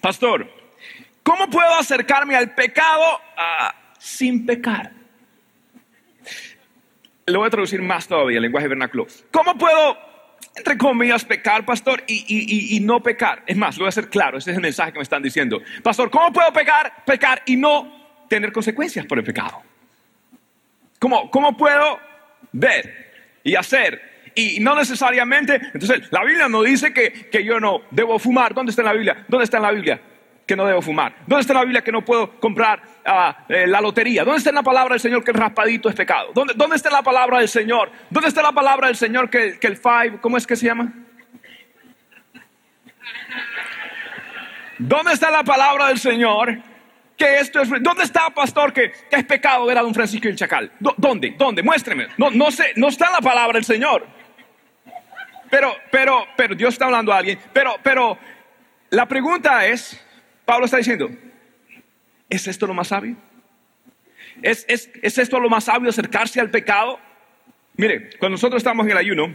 Pastor, 0.00 0.48
¿cómo 1.22 1.50
puedo 1.50 1.74
acercarme 1.74 2.36
al 2.36 2.54
pecado 2.54 3.20
ah, 3.36 3.74
sin 3.98 4.46
pecar? 4.46 4.92
Le 7.26 7.36
voy 7.36 7.46
a 7.46 7.50
traducir 7.50 7.82
más 7.82 8.06
todavía 8.06 8.36
el 8.36 8.42
lenguaje 8.42 8.68
vernáculo. 8.68 9.06
¿Cómo 9.30 9.56
puedo 9.56 10.11
entre 10.54 10.76
comillas, 10.76 11.24
pecar, 11.24 11.64
pastor, 11.64 12.02
y, 12.06 12.78
no 12.82 13.02
pecar. 13.02 13.42
Es 13.46 13.56
más, 13.56 13.76
lo 13.76 13.82
voy 13.82 13.86
a 13.86 13.88
hacer 13.88 14.08
claro, 14.08 14.38
ese 14.38 14.50
es 14.50 14.56
el 14.56 14.62
mensaje 14.62 14.92
que 14.92 14.98
me 14.98 15.02
están 15.02 15.22
diciendo. 15.22 15.60
Pastor, 15.82 16.10
¿cómo 16.10 16.32
puedo 16.32 16.52
pecar, 16.52 17.04
pecar 17.04 17.42
y 17.46 17.56
no 17.56 18.24
tener 18.28 18.52
consecuencias 18.52 19.06
por 19.06 19.18
el 19.18 19.24
pecado? 19.24 19.62
¿Cómo, 20.98 21.30
cómo 21.30 21.56
puedo 21.56 21.98
ver 22.52 23.12
y 23.42 23.54
hacer? 23.54 24.12
Y 24.34 24.60
no 24.60 24.74
necesariamente, 24.74 25.60
entonces 25.74 26.10
la 26.10 26.24
Biblia 26.24 26.48
no 26.48 26.62
dice 26.62 26.92
que, 26.92 27.28
que 27.30 27.44
yo 27.44 27.58
no 27.60 27.82
debo 27.90 28.18
fumar. 28.18 28.54
¿Dónde 28.54 28.70
está 28.70 28.82
en 28.82 28.86
la 28.86 28.94
Biblia? 28.94 29.24
¿Dónde 29.28 29.44
está 29.44 29.56
en 29.58 29.62
la 29.62 29.72
Biblia? 29.72 30.00
Que 30.52 30.56
no 30.56 30.66
debo 30.66 30.82
fumar? 30.82 31.14
¿Dónde 31.26 31.40
está 31.40 31.54
la 31.54 31.62
Biblia 31.62 31.82
que 31.82 31.90
no 31.90 32.04
puedo 32.04 32.38
comprar 32.38 32.82
ah, 33.06 33.44
eh, 33.48 33.66
la 33.66 33.80
lotería? 33.80 34.22
¿Dónde 34.22 34.36
está 34.36 34.52
la 34.52 34.62
palabra 34.62 34.92
del 34.92 35.00
Señor 35.00 35.24
que 35.24 35.30
el 35.30 35.38
raspadito 35.38 35.88
es 35.88 35.94
pecado? 35.94 36.30
¿Dónde, 36.34 36.52
¿Dónde, 36.54 36.76
está 36.76 36.90
la 36.90 37.02
palabra 37.02 37.38
del 37.38 37.48
Señor? 37.48 37.90
¿Dónde 38.10 38.28
está 38.28 38.42
la 38.42 38.52
palabra 38.52 38.88
del 38.88 38.96
Señor 38.96 39.30
que, 39.30 39.58
que 39.58 39.66
el 39.66 39.78
five, 39.78 40.18
¿cómo 40.20 40.36
es 40.36 40.46
que 40.46 40.54
se 40.54 40.66
llama? 40.66 40.92
¿Dónde 44.76 45.14
está 45.14 45.30
la 45.30 45.42
palabra 45.42 45.88
del 45.88 45.98
Señor? 45.98 46.58
Que 47.16 47.38
esto 47.38 47.62
es, 47.62 47.70
¿Dónde 47.80 48.02
está, 48.02 48.28
pastor, 48.28 48.74
que, 48.74 48.92
es 49.10 49.24
pecado 49.24 49.64
ver 49.64 49.78
a 49.78 49.82
don 49.82 49.94
Francisco 49.94 50.28
el 50.28 50.36
chacal? 50.36 50.70
¿Dónde? 50.78 51.34
¿Dónde? 51.38 51.62
Muéstreme. 51.62 52.08
No, 52.18 52.30
no 52.30 52.50
sé, 52.50 52.72
no 52.76 52.88
está 52.88 53.10
la 53.10 53.22
palabra 53.22 53.54
del 53.54 53.64
Señor. 53.64 54.06
Pero, 55.48 55.74
pero, 55.90 56.26
pero 56.36 56.54
Dios 56.54 56.74
está 56.74 56.84
hablando 56.84 57.10
a 57.10 57.16
alguien. 57.16 57.38
Pero, 57.54 57.76
pero, 57.82 58.18
la 58.90 59.06
pregunta 59.06 59.66
es, 59.66 59.98
Pablo 60.44 60.66
está 60.66 60.78
diciendo, 60.78 61.10
¿es 62.28 62.46
esto 62.46 62.66
lo 62.66 62.74
más 62.74 62.88
sabio? 62.88 63.16
¿Es, 64.42 64.64
esto 64.68 65.40
lo 65.40 65.48
más 65.48 65.64
sabio 65.64 65.90
acercarse 65.90 66.40
al 66.40 66.50
pecado? 66.50 66.98
Mire, 67.76 68.10
cuando 68.18 68.34
nosotros 68.34 68.60
estamos 68.60 68.84
en 68.86 68.92
el 68.92 68.98
ayuno, 68.98 69.34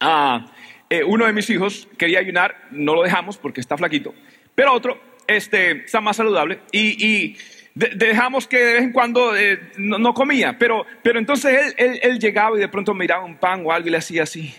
ah, 0.00 0.46
eh, 0.90 1.04
uno 1.04 1.26
de 1.26 1.32
mis 1.32 1.48
hijos 1.50 1.88
quería 1.96 2.18
ayunar, 2.18 2.68
no 2.70 2.94
lo 2.94 3.02
dejamos 3.02 3.36
porque 3.36 3.60
está 3.60 3.76
flaquito, 3.76 4.14
pero 4.54 4.72
otro 4.72 5.00
este, 5.26 5.84
está 5.84 6.00
más 6.00 6.16
saludable 6.16 6.60
y, 6.72 7.36
dejamos 7.74 8.46
que 8.46 8.58
de 8.58 8.72
vez 8.74 8.82
en 8.84 8.92
cuando 8.92 9.36
eh, 9.36 9.58
no, 9.78 10.14
comía, 10.14 10.56
pero, 10.56 10.86
pero 11.02 11.18
entonces 11.18 11.74
él, 11.76 11.98
él 12.02 12.20
llegaba 12.20 12.56
y 12.56 12.60
de 12.60 12.68
pronto 12.68 12.94
miraba 12.94 13.24
un 13.24 13.36
pan 13.36 13.64
o 13.66 13.72
algo 13.72 13.88
y 13.88 13.90
le 13.90 13.96
hacía 13.96 14.22
así. 14.22 14.54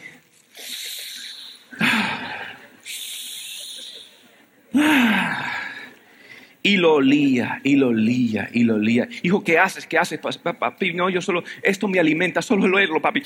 Y 6.65 6.77
lo 6.77 6.95
olía, 6.95 7.61
y 7.61 7.75
lo 7.75 7.89
olía, 7.89 8.49
y 8.51 8.63
lo 8.63 8.73
olía. 8.73 9.07
Hijo, 9.21 9.43
¿qué 9.43 9.59
haces? 9.59 9.85
¿Qué 9.85 9.99
haces? 9.99 10.19
Papi, 10.19 10.95
no, 10.95 11.11
yo 11.11 11.21
solo, 11.21 11.43
esto 11.61 11.87
me 11.87 11.99
alimenta, 11.99 12.41
solo 12.41 12.67
lo 12.67 12.77
oírlo, 12.77 12.99
papi. 12.99 13.21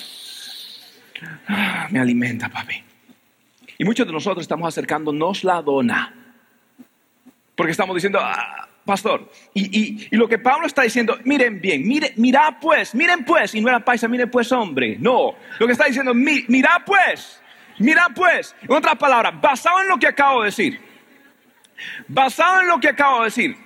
Ah, 1.48 1.88
me 1.90 2.00
alimenta, 2.02 2.50
papi. 2.50 2.84
Y 3.78 3.86
muchos 3.86 4.06
de 4.06 4.12
nosotros 4.12 4.42
estamos 4.42 4.68
acercándonos 4.68 5.46
la 5.46 5.62
dona. 5.62 6.14
Porque 7.56 7.72
estamos 7.72 7.96
diciendo, 7.96 8.20
ah, 8.22 8.68
pastor. 8.84 9.32
Y, 9.54 10.14
lo 10.18 10.28
que 10.28 10.38
Pablo 10.38 10.68
está 10.68 10.82
diciendo, 10.82 11.18
miren 11.24 11.62
bien, 11.62 11.88
mire, 11.88 12.12
mira 12.18 12.60
pues, 12.60 12.94
miren 12.94 13.24
pues, 13.24 13.56
y 13.56 13.62
no 13.62 13.70
era 13.70 13.80
paisa, 13.80 14.10
miren 14.10 14.30
pues, 14.30 14.52
hombre. 14.52 14.98
No, 15.00 15.34
lo 15.58 15.66
que 15.66 15.72
está 15.72 15.86
diciendo, 15.86 16.14
mira 16.14 16.84
pues, 16.86 17.40
mira 17.78 18.10
pues. 18.14 18.54
En 18.64 18.74
otras 18.74 18.98
palabras, 18.98 19.40
basado 19.40 19.80
en 19.80 19.88
lo 19.88 19.98
que 19.98 20.08
acabo 20.08 20.42
de 20.42 20.48
decir, 20.48 20.89
Basado 22.08 22.62
en 22.62 22.68
lo 22.68 22.80
que 22.80 22.90
acabo 22.90 23.20
de 23.20 23.26
decir, 23.26 23.58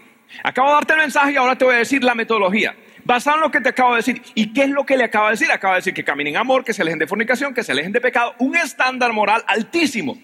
Acabo 0.41 0.69
de 0.69 0.73
darte 0.75 0.93
el 0.93 0.99
mensaje 0.99 1.31
y 1.33 1.35
ahora 1.35 1.55
te 1.55 1.65
voy 1.65 1.75
a 1.75 1.79
decir 1.79 2.03
la 2.03 2.15
metodología. 2.15 2.75
Basado 3.03 3.37
en 3.37 3.41
lo 3.41 3.51
que 3.51 3.61
te 3.61 3.69
acabo 3.69 3.91
de 3.91 3.97
decir. 3.97 4.21
¿Y 4.33 4.53
qué 4.53 4.63
es 4.63 4.69
lo 4.69 4.85
que 4.85 4.97
le 4.97 5.03
acabo 5.03 5.25
de 5.25 5.31
decir? 5.31 5.51
Acaba 5.51 5.75
de 5.75 5.79
decir 5.79 5.93
que 5.93 6.03
caminen 6.03 6.35
en 6.35 6.39
amor, 6.39 6.63
que 6.63 6.73
se 6.73 6.81
alejen 6.81 6.99
de 6.99 7.07
fornicación, 7.07 7.53
que 7.53 7.63
se 7.63 7.73
alejen 7.73 7.91
de 7.91 8.01
pecado. 8.01 8.33
Un 8.39 8.55
estándar 8.55 9.11
moral 9.13 9.43
altísimo. 9.47 10.17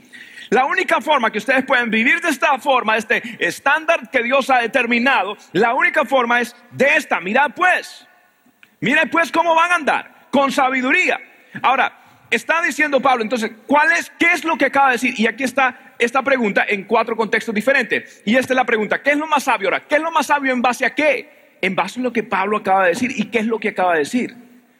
La 0.49 0.65
única 0.65 0.99
forma 0.99 1.31
que 1.31 1.37
ustedes 1.37 1.63
pueden 1.65 1.91
vivir 1.91 2.21
de 2.21 2.29
esta 2.29 2.57
forma, 2.57 2.97
este 2.97 3.21
estándar 3.37 4.09
que 4.09 4.23
Dios 4.23 4.49
ha 4.49 4.59
determinado, 4.59 5.37
la 5.51 5.75
única 5.75 6.05
forma 6.05 6.41
es 6.41 6.55
de 6.71 6.95
esta. 6.95 7.19
Mirad 7.19 7.51
pues, 7.55 8.07
mirad 8.79 9.09
pues 9.11 9.31
cómo 9.31 9.53
van 9.53 9.71
a 9.71 9.75
andar, 9.75 10.27
con 10.31 10.51
sabiduría. 10.51 11.19
Ahora, 11.61 11.93
está 12.31 12.63
diciendo 12.63 12.99
Pablo, 12.99 13.23
entonces, 13.23 13.51
¿cuál 13.67 13.91
es, 13.91 14.11
qué 14.17 14.31
es 14.33 14.43
lo 14.43 14.57
que 14.57 14.65
acaba 14.65 14.87
de 14.87 14.93
decir? 14.93 15.13
Y 15.19 15.27
aquí 15.27 15.43
está 15.43 15.88
esta 15.99 16.23
pregunta 16.23 16.65
en 16.67 16.85
cuatro 16.85 17.15
contextos 17.15 17.53
diferentes. 17.53 18.21
Y 18.25 18.37
esta 18.37 18.53
es 18.53 18.55
la 18.55 18.65
pregunta, 18.65 19.03
¿qué 19.03 19.11
es 19.11 19.17
lo 19.17 19.27
más 19.27 19.43
sabio 19.43 19.67
ahora? 19.67 19.85
¿Qué 19.85 19.95
es 19.95 20.01
lo 20.01 20.11
más 20.11 20.27
sabio 20.27 20.53
en 20.53 20.61
base 20.61 20.85
a 20.85 20.95
qué? 20.95 21.57
En 21.61 21.75
base 21.75 21.99
a 21.99 22.03
lo 22.03 22.13
que 22.13 22.23
Pablo 22.23 22.57
acaba 22.57 22.83
de 22.83 22.89
decir. 22.89 23.11
¿Y 23.15 23.25
qué 23.25 23.39
es 23.39 23.45
lo 23.45 23.59
que 23.59 23.69
acaba 23.69 23.93
de 23.93 23.99
decir? 23.99 24.33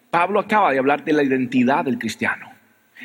Pablo 0.09 0.39
acaba 0.39 0.71
de 0.71 0.79
hablar 0.79 1.03
de 1.03 1.13
la 1.13 1.21
identidad 1.21 1.85
del 1.85 1.99
cristiano 1.99 2.49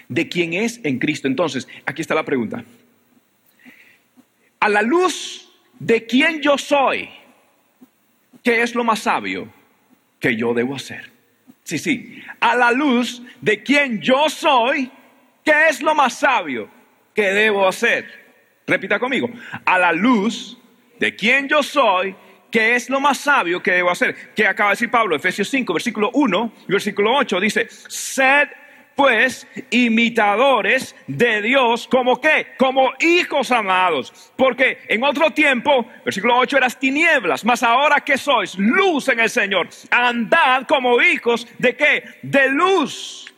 de 0.09 0.29
quién 0.29 0.53
es 0.53 0.81
en 0.85 0.99
Cristo. 0.99 1.29
Entonces, 1.29 1.69
aquí 1.85 2.03
está 2.03 2.15
la 2.15 2.25
pregunta. 2.25 2.65
A 4.61 4.69
la 4.69 4.83
luz 4.83 5.53
de 5.79 6.07
quién 6.07 6.41
yo 6.41 6.57
soy, 6.57 7.09
¿qué 8.43 8.63
es 8.63 8.75
lo 8.75 8.85
más 8.85 9.01
sabio 9.01 9.49
que 10.21 10.37
yo 10.37 10.55
debo 10.55 10.77
hacer? 10.77 11.11
Sí, 11.65 11.79
sí. 11.79 12.23
A 12.41 12.55
la 12.55 12.73
luz 12.73 13.23
de 13.41 13.63
quién 13.63 14.01
yo 14.01 14.29
soy, 14.29 14.91
¿qué 15.45 15.69
es 15.69 15.83
lo 15.83 15.95
más 15.95 16.15
sabio 16.15 16.69
que 17.15 17.33
debo 17.33 17.67
hacer? 17.67 18.07
Repita 18.67 18.99
conmigo. 18.99 19.31
A 19.65 19.79
la 19.79 19.93
luz 19.93 20.59
de 20.99 21.15
quién 21.15 21.49
yo 21.49 21.63
soy, 21.63 22.15
¿qué 22.51 22.75
es 22.75 22.89
lo 22.91 23.01
más 23.01 23.19
sabio 23.19 23.63
que 23.63 23.73
debo 23.73 23.91
hacer? 23.91 24.33
¿Qué 24.35 24.47
acaba 24.47 24.71
de 24.71 24.75
decir 24.75 24.91
Pablo? 24.91 25.17
Efesios 25.17 25.49
5, 25.49 25.73
versículo 25.73 26.11
1 26.15 26.53
y 26.69 26.73
versículo 26.73 27.17
8 27.17 27.41
dice, 27.41 27.67
sed 27.69 28.49
pues 28.95 29.47
imitadores 29.71 30.95
de 31.07 31.43
Dios, 31.43 31.89
como 31.89 32.21
qué? 32.21 32.49
Como 32.59 32.93
hijos 33.01 33.51
amados. 33.51 34.33
Porque 34.37 34.79
en 34.89 35.03
otro 35.03 35.31
tiempo, 35.33 35.87
versículo 36.05 36.39
8, 36.39 36.59
eras 36.59 36.79
tinieblas, 36.79 37.45
mas 37.45 37.63
ahora 37.63 38.01
que 38.01 38.17
sois 38.17 38.57
luz 38.57 39.09
en 39.09 39.21
el 39.21 39.31
Señor, 39.31 39.69
andad 39.91 40.67
como 40.67 41.01
hijos 41.03 41.47
de 41.59 41.77
qué? 41.77 42.05
De 42.23 42.49
luz. 42.51 43.34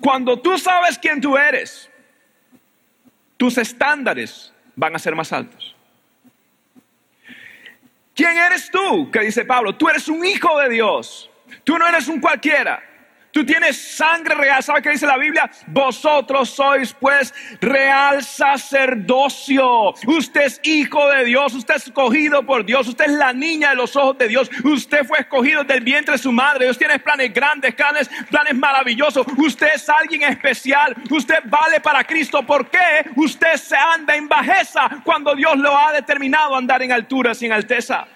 Cuando 0.00 0.38
tú 0.38 0.58
sabes 0.58 0.98
quién 0.98 1.20
tú 1.20 1.36
eres, 1.36 1.90
tus 3.36 3.58
estándares 3.58 4.52
van 4.76 4.94
a 4.94 4.98
ser 4.98 5.14
más 5.14 5.32
altos. 5.32 5.74
¿Quién 8.14 8.36
eres 8.36 8.70
tú? 8.70 9.10
Que 9.10 9.20
dice 9.20 9.44
Pablo, 9.44 9.76
tú 9.76 9.88
eres 9.88 10.08
un 10.08 10.24
hijo 10.26 10.58
de 10.58 10.68
Dios. 10.70 11.30
Tú 11.64 11.78
no 11.78 11.86
eres 11.86 12.08
un 12.08 12.20
cualquiera. 12.20 12.82
Tú 13.30 13.44
tienes 13.44 13.76
sangre 13.76 14.34
real. 14.34 14.62
¿Sabe 14.62 14.80
qué 14.80 14.90
dice 14.90 15.06
la 15.06 15.18
Biblia? 15.18 15.50
Vosotros 15.66 16.48
sois 16.50 16.94
pues 16.94 17.34
real 17.60 18.24
sacerdocio. 18.24 19.94
Usted 20.06 20.42
es 20.42 20.60
hijo 20.62 21.08
de 21.10 21.24
Dios. 21.26 21.54
Usted 21.54 21.76
es 21.76 21.86
escogido 21.86 22.44
por 22.44 22.64
Dios. 22.64 22.88
Usted 22.88 23.04
es 23.04 23.12
la 23.12 23.32
niña 23.32 23.70
de 23.70 23.76
los 23.76 23.94
ojos 23.96 24.16
de 24.18 24.28
Dios. 24.28 24.50
Usted 24.64 25.04
fue 25.04 25.20
escogido 25.20 25.62
del 25.62 25.82
vientre 25.82 26.12
de 26.12 26.18
su 26.18 26.32
madre. 26.32 26.64
Dios 26.64 26.78
tiene 26.78 26.98
planes 26.98 27.32
grandes, 27.32 27.74
planes, 27.74 28.08
planes 28.30 28.54
maravillosos. 28.54 29.26
Usted 29.36 29.68
es 29.74 29.88
alguien 29.88 30.22
especial. 30.22 30.96
Usted 31.10 31.40
vale 31.44 31.80
para 31.80 32.04
Cristo. 32.04 32.42
¿Por 32.42 32.70
qué 32.70 33.10
usted 33.14 33.56
se 33.56 33.76
anda 33.76 34.16
en 34.16 34.26
bajeza 34.26 34.88
cuando 35.04 35.34
Dios 35.34 35.56
lo 35.58 35.76
ha 35.76 35.92
determinado 35.92 36.56
andar 36.56 36.82
en 36.82 36.92
altura 36.92 37.34
sin 37.34 37.52
alteza? 37.52 38.06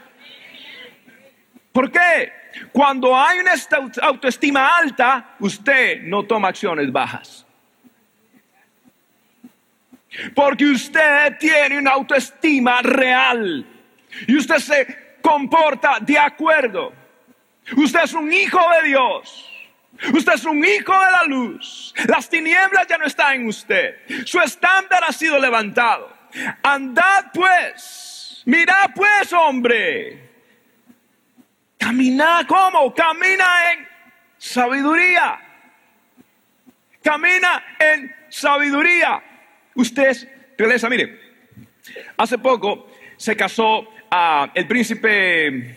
¿Por 1.71 1.91
qué? 1.91 2.42
Cuando 2.73 3.17
hay 3.17 3.39
una 3.39 3.53
autoestima 4.03 4.77
alta, 4.77 5.37
usted 5.41 6.03
no 6.03 6.25
toma 6.25 6.49
acciones 6.49 6.91
bajas. 6.91 7.47
Porque 10.35 10.67
usted 10.67 11.39
tiene 11.39 11.79
una 11.79 11.93
autoestima 11.93 12.83
real 12.83 13.67
y 14.27 14.37
usted 14.37 14.59
se 14.59 15.17
comporta 15.23 15.99
de 16.01 16.19
acuerdo. 16.19 16.93
Usted 17.77 18.01
es 18.03 18.13
un 18.13 18.31
hijo 18.33 18.61
de 18.77 18.89
Dios. 18.89 19.49
Usted 20.13 20.33
es 20.35 20.45
un 20.45 20.65
hijo 20.65 20.93
de 20.93 21.11
la 21.13 21.25
luz. 21.25 21.95
Las 22.07 22.29
tinieblas 22.29 22.87
ya 22.89 22.99
no 22.99 23.07
están 23.07 23.35
en 23.35 23.47
usted. 23.47 23.97
Su 24.27 24.41
estándar 24.41 25.03
ha 25.07 25.13
sido 25.13 25.39
levantado. 25.39 26.13
Andad 26.63 27.27
pues. 27.33 28.43
Mirad 28.45 28.91
pues, 28.95 29.33
hombre 29.33 30.32
Camina 31.83 32.47
como? 32.47 32.95
Camina 32.95 33.73
en 33.73 33.89
sabiduría. 34.39 35.41
Camina 37.03 37.65
en 37.81 38.15
sabiduría. 38.29 39.21
Usted 39.75 40.11
es 40.11 40.29
realeza. 40.57 40.89
Mire, 40.89 41.19
hace 42.17 42.39
poco 42.39 42.89
se 43.17 43.35
casó 43.35 43.89
el 44.55 44.67
príncipe, 44.69 45.77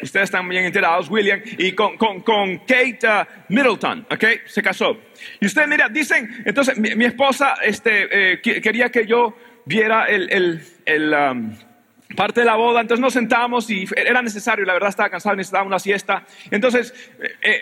ustedes 0.00 0.24
están 0.24 0.48
bien 0.48 0.64
enterados, 0.64 1.10
William, 1.10 1.42
y 1.44 1.72
con, 1.72 1.98
Kate 1.98 2.98
uh, 3.04 3.24
Middleton, 3.48 4.06
¿ok? 4.10 4.24
Se 4.46 4.62
casó. 4.62 4.98
Y 5.38 5.46
usted, 5.46 5.66
mira, 5.66 5.88
dicen, 5.90 6.44
entonces 6.46 6.78
mi, 6.78 7.04
esposa 7.04 7.56
este, 7.62 8.32
eh, 8.32 8.40
quería 8.40 8.88
que 8.88 9.06
yo 9.06 9.36
viera 9.66 10.06
el, 10.06 10.62
um, 11.12 11.67
parte 12.16 12.40
de 12.40 12.46
la 12.46 12.56
boda, 12.56 12.80
entonces 12.80 13.00
nos 13.00 13.12
sentamos 13.12 13.70
y 13.70 13.86
era 13.94 14.22
necesario, 14.22 14.64
la 14.64 14.72
verdad 14.72 14.90
estaba 14.90 15.10
cansado, 15.10 15.36
necesitaba 15.36 15.64
una 15.64 15.78
siesta. 15.78 16.24
Entonces 16.50 16.94
eh, 17.20 17.36
eh, 17.42 17.60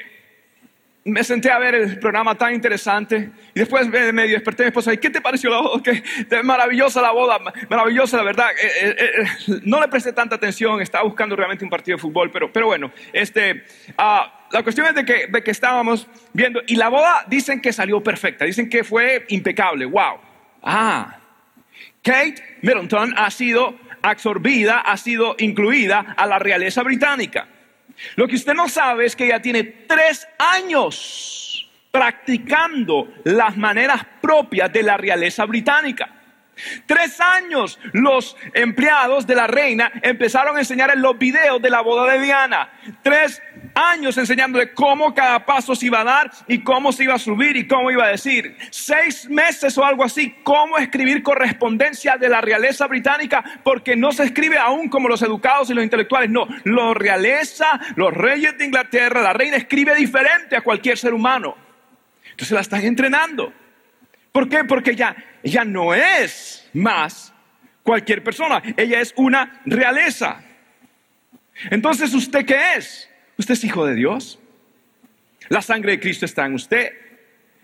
me 1.05 1.23
senté 1.25 1.51
a 1.51 1.59
ver 1.59 1.75
el 1.75 1.99
programa 1.99 2.35
tan 2.35 2.55
interesante 2.55 3.31
y 3.55 3.61
después 3.61 3.89
me, 3.89 4.13
me 4.13 4.27
desperté 4.27 4.65
mi 4.65 4.69
esposa 4.69 4.93
y 4.93 4.99
¿qué 4.99 5.11
te 5.11 5.21
pareció 5.21 5.51
la 5.51 5.61
boda? 5.61 5.83
¿Qué, 5.85 6.43
maravillosa 6.43 7.01
la 7.01 7.13
boda, 7.13 7.39
maravillosa 7.69 8.17
la 8.19 8.23
verdad. 8.23 8.49
Eh, 8.61 9.25
no 9.63 9.81
le 9.81 9.89
presté 9.89 10.13
tanta 10.13 10.37
atención, 10.37 10.81
estaba 10.81 11.05
buscando 11.05 11.35
realmente 11.37 11.65
un 11.65 11.71
partido 11.71 11.97
de 11.97 12.03
fútbol, 12.03 12.31
pero, 12.31 12.53
pero 12.53 12.67
bueno, 12.67 12.93
este, 13.13 13.65
ah, 13.99 14.47
la 14.53 14.63
cuestión 14.63 14.87
es 14.87 14.95
de 14.95 15.05
que, 15.05 15.27
de 15.29 15.43
que 15.43 15.51
estábamos 15.51 16.07
viendo 16.33 16.61
y 16.67 16.77
la 16.77 16.89
boda 16.89 17.25
dicen 17.29 17.61
que 17.61 17.73
salió 17.73 18.03
perfecta, 18.03 18.45
dicen 18.45 18.69
que 18.69 18.85
fue 18.85 19.27
impecable, 19.29 19.87
wow. 19.87 20.19
Ah, 20.63 21.19
Kate 22.03 22.37
Middleton 22.63 23.15
ha 23.17 23.31
sido 23.31 23.75
absorbida, 24.03 24.81
ha 24.81 24.97
sido 24.97 25.37
incluida 25.39 26.15
a 26.17 26.27
la 26.27 26.39
realeza 26.39 26.83
británica. 26.83 27.49
Lo 28.17 28.29
que 28.29 28.37
usted 28.37 28.55
no 28.55 28.69
sabe 28.69 29.07
es 29.07 29.17
que 29.17 29.27
ella 29.27 29.41
tiene 29.41 29.65
tres 29.65 30.27
años 30.39 31.71
practicando 31.91 33.09
las 33.25 33.57
maneras 33.57 34.07
propias 34.21 34.73
de 34.73 34.83
la 34.83 34.97
realeza 34.97 35.47
británica. 35.47 36.11
Tres 36.87 37.21
años 37.21 37.79
los 37.93 38.37
empleados 38.55 39.27
de 39.27 39.35
la 39.35 39.47
reina 39.47 39.93
empezaron 40.03 40.57
a 40.57 40.61
enseñar 40.61 40.91
en 40.91 41.03
los 41.03 41.19
videos 41.19 41.61
de 41.61 41.71
la 41.71 41.83
boda 41.83 42.13
de 42.13 42.21
Diana. 42.21 42.71
Tres 43.03 43.43
años 43.77 44.17
enseñándole 44.17 44.73
cómo 44.73 45.15
cada 45.15 45.45
paso 45.45 45.75
se 45.75 45.87
iba 45.87 46.01
a 46.01 46.05
dar 46.05 46.31
y 46.49 46.63
cómo 46.63 46.91
se 46.93 47.05
iba 47.05 47.15
a 47.15 47.19
subir 47.19 47.57
y 47.57 47.69
cómo 47.69 47.91
iba 47.91 48.07
a 48.07 48.11
decir. 48.11 48.57
Seis 48.71 49.29
meses 49.29 49.77
o 49.77 49.85
algo 49.85 50.03
así, 50.03 50.35
cómo 50.43 50.79
escribir 50.79 51.23
correspondencia 51.23 52.17
de 52.17 52.29
la 52.29 52.41
realeza 52.41 52.87
británica, 52.87 53.45
porque 53.63 53.95
no 53.95 54.13
se 54.13 54.25
escribe 54.25 54.59
aún 54.59 54.89
como 54.89 55.09
los 55.09 55.23
educados 55.23 55.71
y 55.71 55.75
los 55.75 55.85
intelectuales, 55.85 56.31
no, 56.31 56.49
los 56.65 56.97
realeza, 56.97 57.79
los 57.97 58.13
reyes 58.13 58.57
de 58.59 58.65
Inglaterra, 58.65 59.21
la 59.21 59.33
reina 59.33 59.57
escribe 59.57 59.95
diferente 59.95 60.57
a 60.57 60.63
cualquier 60.63 60.97
ser 60.97 61.13
humano. 61.13 61.57
Entonces 62.31 62.53
la 62.53 62.61
están 62.61 62.83
entrenando. 62.83 63.53
¿Por 64.33 64.49
qué? 64.49 64.65
Porque 64.65 64.91
ella, 64.93 65.17
ella 65.43 65.65
no 65.65 65.95
es 65.95 66.69
más 66.75 67.33
cualquier 67.83 68.23
persona, 68.23 68.63
ella 68.77 69.01
es 69.01 69.15
una 69.17 69.61
realeza. 69.65 70.43
Entonces, 71.71 72.13
¿usted 72.13 72.45
qué 72.45 72.75
es? 72.77 73.09
Usted 73.39 73.55
es 73.55 73.65
hijo 73.65 73.87
de 73.87 73.95
Dios. 73.95 74.39
La 75.49 75.63
sangre 75.63 75.93
de 75.93 76.01
Cristo 76.01 76.25
está 76.25 76.47
en 76.47 76.55
usted. 76.55 76.93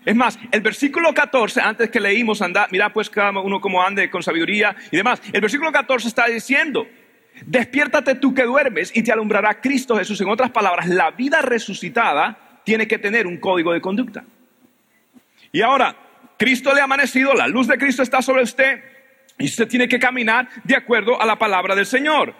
Es 0.05 0.15
más, 0.15 0.37
el 0.51 0.61
versículo 0.61 1.13
14, 1.13 1.61
antes 1.61 1.89
que 1.89 1.99
leímos, 1.99 2.41
anda, 2.41 2.67
mira 2.71 2.91
pues 2.91 3.09
cada 3.09 3.31
uno 3.31 3.61
como 3.61 3.81
ande 3.81 4.09
con 4.09 4.21
sabiduría 4.21 4.75
y 4.91 4.97
demás. 4.97 5.21
El 5.31 5.41
versículo 5.41 5.71
14 5.71 6.07
está 6.07 6.27
diciendo, 6.27 6.85
despiértate 7.45 8.15
tú 8.15 8.33
que 8.33 8.43
duermes 8.43 8.95
y 8.95 9.03
te 9.03 9.11
alumbrará 9.11 9.61
Cristo 9.61 9.97
Jesús. 9.97 10.19
En 10.21 10.29
otras 10.29 10.51
palabras, 10.51 10.87
la 10.87 11.11
vida 11.11 11.41
resucitada 11.41 12.37
tiene 12.65 12.87
que 12.87 12.97
tener 12.97 13.27
un 13.27 13.37
código 13.37 13.71
de 13.71 13.81
conducta. 13.81 14.23
Y 15.51 15.61
ahora, 15.61 15.95
Cristo 16.37 16.73
le 16.73 16.81
ha 16.81 16.85
amanecido, 16.85 17.33
la 17.33 17.47
luz 17.47 17.67
de 17.67 17.77
Cristo 17.77 18.03
está 18.03 18.21
sobre 18.21 18.43
usted 18.43 18.83
y 19.37 19.45
usted 19.45 19.67
tiene 19.67 19.87
que 19.87 19.99
caminar 19.99 20.49
de 20.63 20.75
acuerdo 20.75 21.21
a 21.21 21.25
la 21.25 21.37
palabra 21.37 21.75
del 21.75 21.85
Señor. 21.85 22.33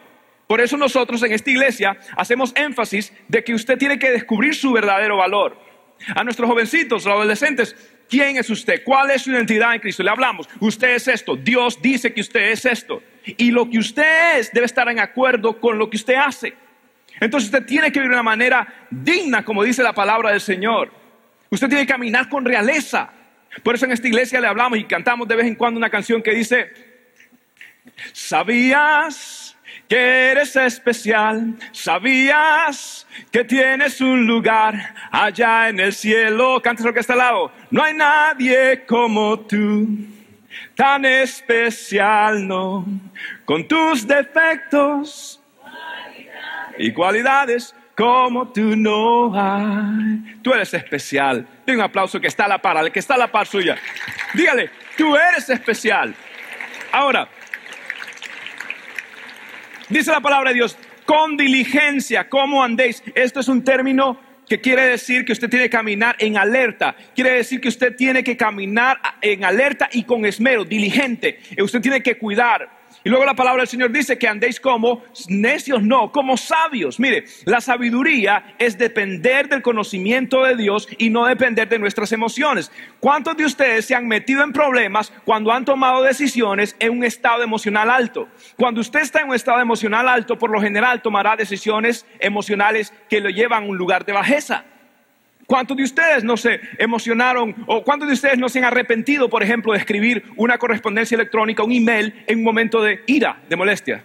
Por 0.54 0.62
eso 0.62 0.78
nosotros 0.78 1.24
en 1.24 1.32
esta 1.34 1.50
iglesia 1.50 1.98
hacemos 2.16 2.54
énfasis 2.56 3.12
de 3.28 3.44
que 3.44 3.56
usted 3.56 3.76
tiene 3.76 3.98
que 3.98 4.12
descubrir 4.12 4.54
su 4.54 4.72
verdadero 4.72 5.18
valor. 5.18 5.58
A 6.16 6.24
nuestros 6.24 6.48
jovencitos, 6.48 7.06
los 7.06 7.12
adolescentes, 7.12 7.76
¿Quién 8.08 8.38
es 8.38 8.48
usted? 8.52 8.84
¿Cuál 8.84 9.10
es 9.10 9.24
su 9.24 9.32
identidad 9.32 9.74
en 9.74 9.80
Cristo? 9.80 10.04
Le 10.04 10.12
hablamos, 10.12 10.48
usted 10.60 10.94
es 10.94 11.08
esto, 11.08 11.36
Dios 11.36 11.82
dice 11.82 12.14
que 12.14 12.22
usted 12.22 12.52
es 12.52 12.66
esto. 12.66 13.02
Y 13.26 13.50
lo 13.50 13.68
que 13.68 13.80
usted 13.80 14.38
es 14.38 14.52
debe 14.52 14.68
estar 14.68 14.88
en 14.90 15.00
acuerdo 15.00 15.60
con 15.60 15.80
lo 15.80 15.90
que 15.90 15.98
usted 15.98 16.14
hace. 16.14 16.54
Entonces 17.20 17.50
usted 17.50 17.66
tiene 17.66 17.92
que 17.92 17.98
vivir 17.98 18.12
de 18.12 18.18
una 18.18 18.22
manera 18.22 18.88
digna, 18.92 19.44
como 19.44 19.64
dice 19.64 19.82
la 19.82 19.94
palabra 19.94 20.30
del 20.30 20.42
Señor. 20.42 20.92
Usted 21.50 21.68
tiene 21.68 21.88
que 21.88 21.94
caminar 21.94 22.30
con 22.30 22.46
realeza. 22.46 23.10
Por 23.64 23.74
eso 23.74 23.86
en 23.86 23.92
esta 23.94 24.08
iglesia 24.08 24.40
le 24.40 24.46
hablamos 24.46 24.78
y 24.78 24.84
cantamos 24.84 25.28
de 25.28 25.36
vez 25.36 25.48
en 25.48 25.56
cuando 25.56 25.80
una 25.80 25.90
canción 25.90 26.22
que 26.22 26.36
dice, 26.36 26.72
¿sabías 28.12 29.43
que 29.88 30.32
eres 30.32 30.56
especial? 30.56 31.54
¿Sabías 31.72 33.08
que 33.32 33.44
tienes 33.44 34.02
un 34.02 34.26
lugar 34.26 34.96
allá 35.12 35.70
en 35.70 35.80
el 35.80 35.94
cielo? 35.94 36.62
Cántese 36.62 36.88
lo 36.88 36.94
que 36.94 37.02
está 37.02 37.14
al 37.14 37.20
lado. 37.20 37.52
No 37.70 37.84
hay 37.84 37.94
nadie 37.94 38.86
como 38.86 39.40
tú, 39.42 39.88
tan 40.76 41.06
especial, 41.06 42.48
no, 42.48 42.86
con 43.46 43.68
tus 43.68 44.08
defectos 44.08 45.42
y 46.78 46.92
cualidades 46.92 47.76
como 47.96 48.52
tú 48.52 48.76
no 48.76 49.32
hay. 49.36 50.40
Tú 50.42 50.54
eres 50.54 50.74
especial. 50.74 51.48
Dile 51.66 51.78
un 51.78 51.84
aplauso 51.84 52.20
que 52.20 52.28
está 52.28 52.46
a 52.46 52.48
la 52.48 52.58
par, 52.58 52.92
que 52.92 53.00
está 53.00 53.16
a 53.16 53.18
la 53.18 53.32
par 53.32 53.46
suya. 53.46 53.78
Dígale, 54.34 54.72
tú 54.98 55.16
eres 55.16 55.50
especial. 55.50 56.16
Ahora, 56.92 57.28
dice 59.94 60.12
la 60.12 60.22
palabra 60.22 60.50
de 60.50 60.56
Dios, 60.56 60.78
con 61.06 61.38
diligencia, 61.38 62.28
¿cómo 62.28 62.64
andéis? 62.64 63.04
Esto 63.16 63.40
es 63.40 63.48
un 63.48 63.64
término 63.64 64.20
que 64.48 64.60
quiere 64.60 64.88
decir 64.88 65.24
que 65.26 65.32
usted 65.32 65.50
tiene 65.50 65.66
que 65.66 65.72
caminar 65.72 66.16
en 66.20 66.38
alerta. 66.38 66.96
Quiere 67.16 67.32
decir 67.32 67.62
que 67.62 67.70
usted 67.70 67.96
tiene 67.96 68.24
que 68.24 68.36
caminar 68.36 69.00
en 69.22 69.46
alerta 69.46 69.90
y 69.92 70.04
con 70.04 70.26
esmero, 70.26 70.66
diligente. 70.66 71.40
Usted 71.62 71.82
tiene 71.82 72.02
que 72.02 72.18
cuidar. 72.18 72.83
Y 73.06 73.10
luego 73.10 73.26
la 73.26 73.34
palabra 73.34 73.62
del 73.62 73.68
Señor 73.68 73.92
dice 73.92 74.18
que 74.18 74.30
andéis 74.30 74.60
como 74.60 75.04
necios, 75.28 75.84
no, 75.84 76.12
como 76.12 76.38
sabios. 76.38 77.00
Mire, 77.00 77.26
la 77.44 77.60
sabiduría 77.60 78.56
es 78.58 78.78
depender 78.78 79.50
del 79.50 79.62
conocimiento 79.62 80.44
de 80.46 80.56
Dios 80.56 80.88
y 80.98 81.10
no 81.10 81.26
depender 81.26 81.68
de 81.68 81.80
nuestras 81.80 82.14
emociones. 82.14 82.72
¿Cuántos 83.02 83.36
de 83.36 83.46
ustedes 83.46 83.86
se 83.86 83.96
han 83.96 84.08
metido 84.08 84.42
en 84.44 84.54
problemas 84.54 85.12
cuando 85.26 85.52
han 85.52 85.66
tomado 85.66 86.02
decisiones 86.02 86.78
en 86.80 86.92
un 86.92 87.04
estado 87.04 87.44
emocional 87.44 87.90
alto? 87.90 88.30
Cuando 88.56 88.80
usted 88.80 89.02
está 89.02 89.20
en 89.20 89.30
un 89.30 89.36
estado 89.36 89.60
emocional 89.60 90.08
alto, 90.08 90.38
por 90.38 90.50
lo 90.50 90.62
general 90.62 91.02
tomará 91.02 91.36
decisiones 91.36 92.06
emocionales 92.20 92.94
que 93.10 93.20
lo 93.20 93.30
llevan 93.30 93.64
a 93.64 93.68
un 93.68 93.78
lugar 93.78 94.06
de 94.06 94.14
bajeza. 94.14 94.64
¿Cuántos 95.46 95.76
de 95.76 95.84
ustedes 95.84 96.24
no 96.24 96.38
se 96.38 96.62
emocionaron 96.78 97.56
o 97.68 97.84
cuántos 97.84 98.08
de 98.08 98.14
ustedes 98.14 98.38
no 98.38 98.48
se 98.48 98.60
han 98.60 98.66
arrepentido, 98.66 99.30
por 99.30 99.44
ejemplo, 99.44 99.74
de 99.74 99.80
escribir 99.80 100.24
una 100.38 100.58
correspondencia 100.58 101.16
electrónica, 101.16 101.64
un 101.64 101.72
email 101.72 102.24
en 102.28 102.40
un 102.40 102.44
momento 102.44 102.82
de 102.82 103.04
ira, 103.08 103.42
de 103.50 103.56
molestia? 103.56 104.04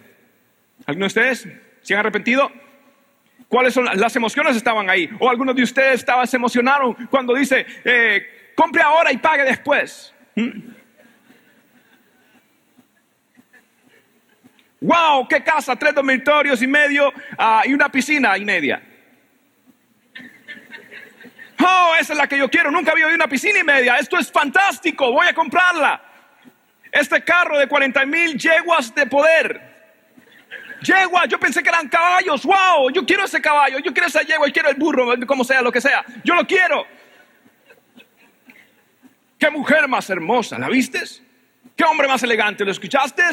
¿Algunos 0.86 1.14
de 1.14 1.20
ustedes 1.20 1.48
se 1.82 1.94
han 1.94 2.00
arrepentido? 2.00 2.50
¿Cuáles 3.48 3.72
son 3.72 3.86
las 3.86 4.14
emociones 4.16 4.56
estaban 4.56 4.90
ahí? 4.90 5.08
¿O 5.20 5.30
algunos 5.30 5.54
de 5.54 5.62
ustedes 5.62 6.04
se 6.26 6.36
emocionaron 6.36 6.94
cuando 7.08 7.34
dice, 7.34 7.64
eh, 7.84 8.52
compre 8.54 8.82
ahora 8.82 9.12
y 9.12 9.18
pague 9.18 9.44
después? 9.44 10.12
¡Wow! 14.80 15.26
¡Qué 15.28 15.42
casa! 15.42 15.76
Tres 15.76 15.94
dormitorios 15.94 16.62
y 16.62 16.66
medio 16.66 17.12
ah, 17.36 17.62
y 17.64 17.72
una 17.72 17.90
piscina 17.90 18.36
y 18.36 18.44
media. 18.44 18.82
Oh, 21.60 21.94
esa 21.98 22.12
es 22.12 22.18
la 22.18 22.26
que 22.26 22.38
yo 22.38 22.48
quiero. 22.48 22.70
Nunca 22.70 22.92
había 22.92 23.08
una 23.08 23.28
piscina 23.28 23.58
y 23.58 23.64
media. 23.64 23.96
Esto 23.96 24.18
es 24.18 24.30
fantástico. 24.30 25.10
Voy 25.10 25.26
a 25.26 25.34
comprarla. 25.34 26.02
Este 26.90 27.22
carro 27.22 27.58
de 27.58 27.66
40 27.66 28.06
mil 28.06 28.38
yeguas 28.38 28.94
de 28.94 29.06
poder. 29.06 29.68
Yegua, 30.82 31.26
yo 31.26 31.40
pensé 31.40 31.62
que 31.62 31.68
eran 31.68 31.88
caballos. 31.88 32.44
Wow, 32.44 32.90
yo 32.92 33.04
quiero 33.04 33.24
ese 33.24 33.40
caballo. 33.40 33.78
Yo 33.80 33.92
quiero 33.92 34.06
esa 34.06 34.22
yegua. 34.22 34.46
Yo 34.46 34.52
quiero 34.52 34.68
el 34.68 34.76
burro, 34.76 35.14
como 35.26 35.44
sea, 35.44 35.60
lo 35.60 35.72
que 35.72 35.80
sea. 35.80 36.04
Yo 36.24 36.34
lo 36.34 36.46
quiero. 36.46 36.86
Qué 39.38 39.50
mujer 39.50 39.88
más 39.88 40.08
hermosa. 40.10 40.58
¿La 40.58 40.68
vistes? 40.68 41.22
Qué 41.76 41.84
hombre 41.84 42.06
más 42.06 42.22
elegante. 42.22 42.64
¿Lo 42.64 42.70
escuchaste? 42.70 43.24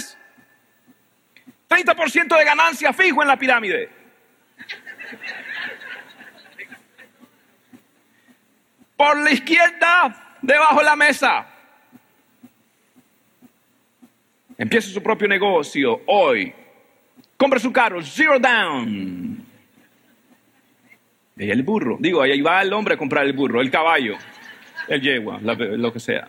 30% 1.69 2.37
de 2.37 2.45
ganancia 2.45 2.93
fijo 2.93 3.21
en 3.21 3.27
la 3.27 3.37
pirámide. 3.37 3.89
Por 8.95 9.17
la 9.17 9.31
izquierda, 9.31 10.37
debajo 10.41 10.79
de 10.79 10.85
la 10.85 10.95
mesa. 10.95 11.47
Empieza 14.57 14.89
su 14.89 15.03
propio 15.03 15.27
negocio 15.27 16.01
hoy. 16.07 16.53
Compra 17.37 17.59
su 17.59 17.71
carro, 17.71 18.01
zero 18.01 18.39
down. 18.39 19.45
Y 21.37 21.49
el 21.49 21.63
burro. 21.63 21.97
Digo, 21.99 22.21
ahí 22.21 22.41
va 22.41 22.61
el 22.61 22.71
hombre 22.71 22.93
a 22.93 22.97
comprar 22.97 23.25
el 23.25 23.33
burro, 23.33 23.59
el 23.59 23.69
caballo, 23.69 24.15
el 24.87 25.01
yegua, 25.01 25.39
lo 25.41 25.91
que 25.91 25.99
sea 25.99 26.27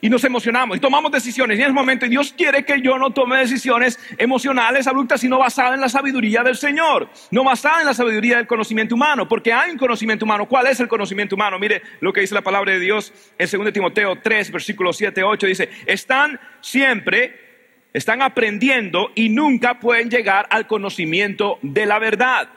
y 0.00 0.08
nos 0.08 0.24
emocionamos 0.24 0.76
y 0.76 0.80
tomamos 0.80 1.12
decisiones. 1.12 1.58
Y 1.58 1.62
en 1.62 1.66
ese 1.66 1.74
momento 1.74 2.06
Dios 2.06 2.34
quiere 2.36 2.64
que 2.64 2.80
yo 2.80 2.98
no 2.98 3.10
tome 3.10 3.38
decisiones 3.38 3.98
emocionales, 4.18 4.86
abruptas, 4.86 5.20
sino 5.20 5.38
basadas 5.38 5.74
en 5.74 5.80
la 5.80 5.88
sabiduría 5.88 6.42
del 6.42 6.56
Señor, 6.56 7.08
no 7.30 7.44
basadas 7.44 7.80
en 7.80 7.86
la 7.86 7.94
sabiduría 7.94 8.36
del 8.36 8.46
conocimiento 8.46 8.94
humano, 8.94 9.28
porque 9.28 9.52
hay 9.52 9.70
un 9.70 9.78
conocimiento 9.78 10.24
humano. 10.24 10.46
¿Cuál 10.46 10.66
es 10.66 10.80
el 10.80 10.88
conocimiento 10.88 11.34
humano? 11.34 11.58
Mire 11.58 11.82
lo 12.00 12.12
que 12.12 12.20
dice 12.20 12.34
la 12.34 12.42
palabra 12.42 12.72
de 12.72 12.80
Dios 12.80 13.12
en 13.38 13.48
2 13.50 13.72
Timoteo 13.72 14.16
3, 14.20 14.50
versículos 14.50 14.96
7, 14.96 15.22
8, 15.22 15.46
dice, 15.46 15.70
están 15.86 16.40
siempre, 16.60 17.88
están 17.92 18.22
aprendiendo 18.22 19.10
y 19.14 19.28
nunca 19.28 19.78
pueden 19.78 20.10
llegar 20.10 20.46
al 20.50 20.66
conocimiento 20.66 21.58
de 21.62 21.86
la 21.86 21.98
verdad. 21.98 22.48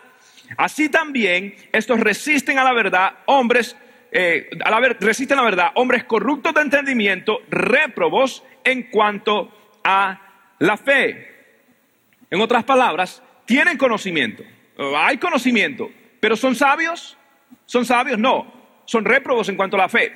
Así 0.57 0.89
también 0.89 1.55
estos 1.71 1.99
resisten 1.99 2.59
a 2.59 2.63
la 2.63 2.73
verdad, 2.73 3.13
hombres 3.25 3.75
eh, 4.13 4.49
resisten 4.99 5.37
la 5.37 5.43
verdad, 5.43 5.71
hombres 5.75 6.03
corruptos 6.03 6.53
de 6.53 6.61
entendimiento, 6.61 7.39
réprobos 7.49 8.43
en 8.63 8.83
cuanto 8.83 9.51
a 9.83 10.21
la 10.59 10.77
fe. 10.77 11.29
En 12.29 12.39
otras 12.39 12.63
palabras, 12.63 13.21
tienen 13.45 13.77
conocimiento, 13.77 14.43
hay 14.97 15.17
conocimiento, 15.17 15.89
pero 16.19 16.35
son 16.35 16.55
sabios, 16.55 17.17
son 17.65 17.85
sabios, 17.85 18.17
no, 18.17 18.51
son 18.85 19.03
réprobos 19.05 19.49
en 19.49 19.55
cuanto 19.55 19.77
a 19.77 19.81
la 19.81 19.89
fe 19.89 20.13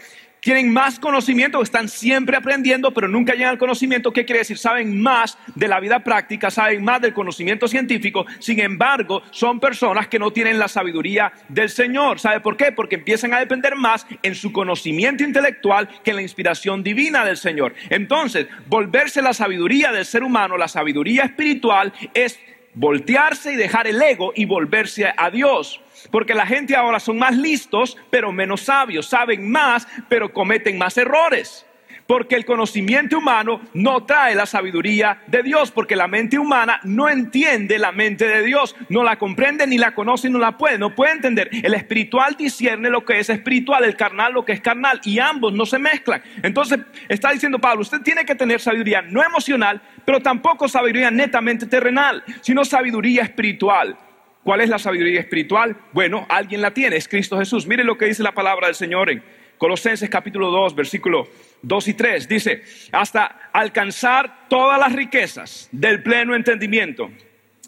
tienen 0.47 0.71
más 0.71 0.97
conocimiento, 0.97 1.61
están 1.61 1.89
siempre 1.89 2.37
aprendiendo, 2.37 2.93
pero 2.93 3.09
nunca 3.09 3.33
llegan 3.33 3.49
al 3.49 3.57
conocimiento. 3.57 4.13
¿Qué 4.13 4.23
quiere 4.23 4.39
decir? 4.39 4.57
Saben 4.57 5.01
más 5.01 5.37
de 5.55 5.67
la 5.67 5.81
vida 5.81 5.99
práctica, 5.99 6.49
saben 6.49 6.85
más 6.85 7.01
del 7.01 7.13
conocimiento 7.13 7.67
científico. 7.67 8.25
Sin 8.39 8.61
embargo, 8.61 9.23
son 9.31 9.59
personas 9.59 10.07
que 10.07 10.19
no 10.19 10.31
tienen 10.31 10.57
la 10.57 10.69
sabiduría 10.69 11.33
del 11.49 11.67
Señor. 11.67 12.21
¿Sabe 12.21 12.39
por 12.39 12.55
qué? 12.55 12.71
Porque 12.71 12.95
empiezan 12.95 13.33
a 13.33 13.39
depender 13.39 13.75
más 13.75 14.07
en 14.23 14.35
su 14.35 14.53
conocimiento 14.53 15.21
intelectual 15.21 15.89
que 16.01 16.11
en 16.11 16.15
la 16.15 16.21
inspiración 16.21 16.81
divina 16.81 17.25
del 17.25 17.35
Señor. 17.35 17.75
Entonces, 17.89 18.47
volverse 18.67 19.21
la 19.21 19.33
sabiduría 19.33 19.91
del 19.91 20.05
ser 20.05 20.23
humano, 20.23 20.55
la 20.55 20.69
sabiduría 20.69 21.23
espiritual, 21.23 21.91
es 22.13 22.39
voltearse 22.77 23.53
y 23.53 23.55
dejar 23.55 23.87
el 23.87 24.01
ego 24.01 24.31
y 24.35 24.45
volverse 24.45 25.11
a 25.15 25.29
Dios. 25.31 25.81
Porque 26.11 26.33
la 26.33 26.45
gente 26.45 26.75
ahora 26.75 26.99
son 26.99 27.17
más 27.17 27.35
listos, 27.35 27.97
pero 28.09 28.31
menos 28.31 28.61
sabios, 28.61 29.07
saben 29.07 29.49
más, 29.51 29.87
pero 30.07 30.31
cometen 30.31 30.77
más 30.77 30.97
errores. 30.97 31.66
Porque 32.07 32.35
el 32.35 32.45
conocimiento 32.45 33.17
humano 33.17 33.61
no 33.73 34.05
trae 34.05 34.33
la 34.33 34.45
sabiduría 34.45 35.21
de 35.27 35.43
Dios, 35.43 35.71
porque 35.71 35.95
la 35.95 36.07
mente 36.07 36.39
humana 36.39 36.79
no 36.83 37.09
entiende 37.09 37.77
la 37.77 37.91
mente 37.91 38.27
de 38.27 38.43
Dios, 38.43 38.75
no 38.89 39.03
la 39.03 39.17
comprende, 39.17 39.67
ni 39.67 39.77
la 39.77 39.93
conoce, 39.93 40.27
ni 40.27 40.33
no 40.33 40.39
la 40.39 40.57
puede, 40.57 40.77
no 40.77 40.95
puede 40.95 41.11
entender. 41.11 41.49
El 41.51 41.73
espiritual 41.73 42.35
discierne 42.37 42.89
lo 42.89 43.03
que 43.03 43.19
es 43.19 43.29
espiritual, 43.29 43.83
el 43.83 43.97
carnal 43.97 44.33
lo 44.33 44.45
que 44.45 44.53
es 44.53 44.61
carnal, 44.61 45.01
y 45.03 45.19
ambos 45.19 45.53
no 45.53 45.65
se 45.65 45.79
mezclan. 45.79 46.21
Entonces 46.43 46.79
está 47.09 47.31
diciendo 47.31 47.59
Pablo, 47.59 47.81
usted 47.81 48.01
tiene 48.01 48.25
que 48.25 48.35
tener 48.35 48.61
sabiduría 48.61 49.01
no 49.01 49.23
emocional, 49.23 49.81
pero 50.05 50.21
tampoco 50.21 50.67
sabiduría 50.67 51.11
netamente 51.11 51.65
terrenal, 51.65 52.23
sino 52.41 52.63
sabiduría 52.63 53.23
espiritual. 53.23 53.97
¿Cuál 54.43 54.61
es 54.61 54.69
la 54.69 54.79
sabiduría 54.79 55.19
espiritual? 55.19 55.75
Bueno, 55.91 56.25
alguien 56.29 56.61
la 56.61 56.71
tiene, 56.71 56.95
es 56.95 57.09
Cristo 57.09 57.37
Jesús. 57.37 57.67
Mire 57.67 57.83
lo 57.83 57.97
que 57.97 58.05
dice 58.05 58.23
la 58.23 58.31
palabra 58.31 58.67
del 58.67 58.75
Señor 58.75 59.09
en 59.09 59.21
Colosenses 59.57 60.09
capítulo 60.09 60.51
2, 60.51 60.73
versículo 60.73 61.27
2 61.61 61.87
y 61.87 61.93
3. 61.93 62.27
Dice, 62.27 62.63
hasta 62.91 63.49
alcanzar 63.51 64.47
todas 64.49 64.79
las 64.79 64.93
riquezas 64.93 65.69
del 65.71 66.03
pleno 66.03 66.35
entendimiento, 66.35 67.11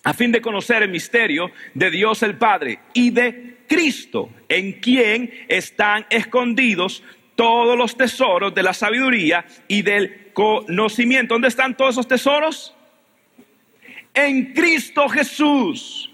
a 0.03 0.13
fin 0.13 0.31
de 0.31 0.41
conocer 0.41 0.83
el 0.83 0.89
misterio 0.89 1.51
de 1.73 1.91
Dios 1.91 2.23
el 2.23 2.37
Padre 2.37 2.79
y 2.93 3.09
de 3.11 3.57
Cristo, 3.67 4.29
en 4.47 4.73
quien 4.73 5.31
están 5.47 6.05
escondidos 6.09 7.03
todos 7.35 7.77
los 7.77 7.95
tesoros 7.95 8.53
de 8.53 8.63
la 8.63 8.73
sabiduría 8.73 9.45
y 9.67 9.81
del 9.81 10.31
conocimiento. 10.33 11.35
¿Dónde 11.35 11.47
están 11.47 11.77
todos 11.77 11.95
esos 11.95 12.07
tesoros? 12.07 12.75
En 14.13 14.53
Cristo 14.53 15.07
Jesús. 15.07 16.11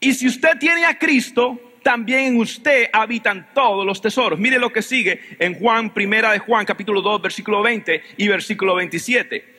Y 0.00 0.14
si 0.14 0.26
usted 0.26 0.58
tiene 0.58 0.84
a 0.84 0.98
Cristo, 0.98 1.60
también 1.84 2.24
en 2.24 2.36
usted 2.38 2.88
habitan 2.92 3.50
todos 3.54 3.86
los 3.86 4.00
tesoros. 4.00 4.40
Mire 4.40 4.58
lo 4.58 4.72
que 4.72 4.82
sigue 4.82 5.20
en 5.38 5.54
Juan, 5.54 5.90
primera 5.90 6.32
de 6.32 6.40
Juan, 6.40 6.64
capítulo 6.64 7.00
2, 7.00 7.22
versículo 7.22 7.62
20 7.62 8.02
y 8.16 8.26
versículo 8.26 8.74
27. 8.74 9.54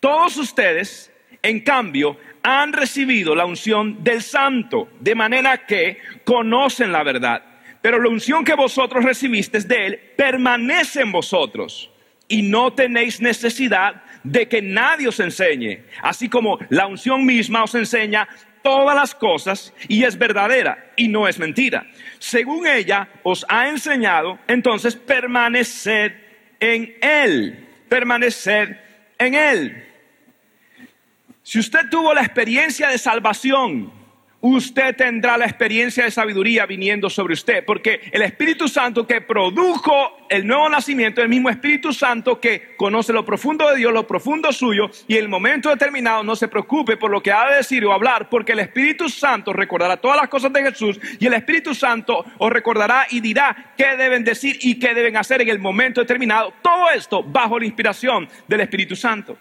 Todos 0.00 0.38
ustedes, 0.38 1.12
en 1.42 1.60
cambio, 1.60 2.16
han 2.42 2.72
recibido 2.72 3.34
la 3.34 3.44
unción 3.44 4.02
del 4.02 4.22
santo, 4.22 4.88
de 5.00 5.14
manera 5.14 5.66
que 5.66 5.98
conocen 6.24 6.92
la 6.92 7.02
verdad. 7.02 7.42
Pero 7.82 8.00
la 8.00 8.08
unción 8.08 8.44
que 8.44 8.54
vosotros 8.54 9.04
recibisteis 9.04 9.68
de 9.68 9.86
él 9.86 10.00
permanece 10.16 11.02
en 11.02 11.12
vosotros 11.12 11.90
y 12.28 12.42
no 12.42 12.72
tenéis 12.72 13.20
necesidad 13.20 14.02
de 14.22 14.48
que 14.48 14.62
nadie 14.62 15.08
os 15.08 15.20
enseñe, 15.20 15.84
así 16.02 16.28
como 16.28 16.58
la 16.70 16.86
unción 16.86 17.26
misma 17.26 17.64
os 17.64 17.74
enseña 17.74 18.26
todas 18.64 18.96
las 18.96 19.14
cosas 19.14 19.74
y 19.88 20.04
es 20.04 20.16
verdadera 20.16 20.92
y 20.96 21.08
no 21.08 21.28
es 21.28 21.38
mentira. 21.38 21.86
Según 22.18 22.66
ella 22.66 23.10
os 23.22 23.44
ha 23.50 23.68
enseñado, 23.68 24.38
entonces 24.48 24.96
permaneced 24.96 26.12
en 26.58 26.94
él, 27.02 27.68
permaneced 27.90 28.74
en 29.18 29.34
él. 29.34 29.86
Si 31.42 31.58
usted 31.58 31.90
tuvo 31.90 32.14
la 32.14 32.22
experiencia 32.22 32.88
de 32.88 32.96
salvación, 32.96 33.92
usted 34.46 34.94
tendrá 34.94 35.38
la 35.38 35.46
experiencia 35.46 36.04
de 36.04 36.10
sabiduría 36.10 36.66
viniendo 36.66 37.08
sobre 37.08 37.32
usted, 37.32 37.64
porque 37.64 38.00
el 38.12 38.20
Espíritu 38.20 38.68
Santo 38.68 39.06
que 39.06 39.22
produjo 39.22 40.18
el 40.28 40.46
nuevo 40.46 40.68
nacimiento, 40.68 41.22
el 41.22 41.30
mismo 41.30 41.48
Espíritu 41.48 41.94
Santo 41.94 42.38
que 42.38 42.76
conoce 42.76 43.14
lo 43.14 43.24
profundo 43.24 43.70
de 43.70 43.78
Dios, 43.78 43.90
lo 43.90 44.06
profundo 44.06 44.52
suyo, 44.52 44.90
y 45.08 45.14
en 45.14 45.22
el 45.22 45.28
momento 45.30 45.70
determinado 45.70 46.22
no 46.22 46.36
se 46.36 46.48
preocupe 46.48 46.98
por 46.98 47.10
lo 47.10 47.22
que 47.22 47.32
ha 47.32 47.48
de 47.48 47.56
decir 47.56 47.86
o 47.86 47.92
hablar, 47.94 48.28
porque 48.28 48.52
el 48.52 48.58
Espíritu 48.58 49.08
Santo 49.08 49.50
recordará 49.50 49.96
todas 49.96 50.18
las 50.18 50.28
cosas 50.28 50.52
de 50.52 50.62
Jesús 50.62 51.00
y 51.18 51.26
el 51.26 51.32
Espíritu 51.32 51.74
Santo 51.74 52.22
os 52.36 52.52
recordará 52.52 53.06
y 53.08 53.20
dirá 53.20 53.72
qué 53.78 53.96
deben 53.96 54.24
decir 54.24 54.58
y 54.60 54.78
qué 54.78 54.92
deben 54.92 55.16
hacer 55.16 55.40
en 55.40 55.48
el 55.48 55.58
momento 55.58 56.02
determinado. 56.02 56.52
Todo 56.60 56.90
esto 56.90 57.22
bajo 57.22 57.58
la 57.58 57.64
inspiración 57.64 58.28
del 58.46 58.60
Espíritu 58.60 58.94
Santo. 58.94 59.38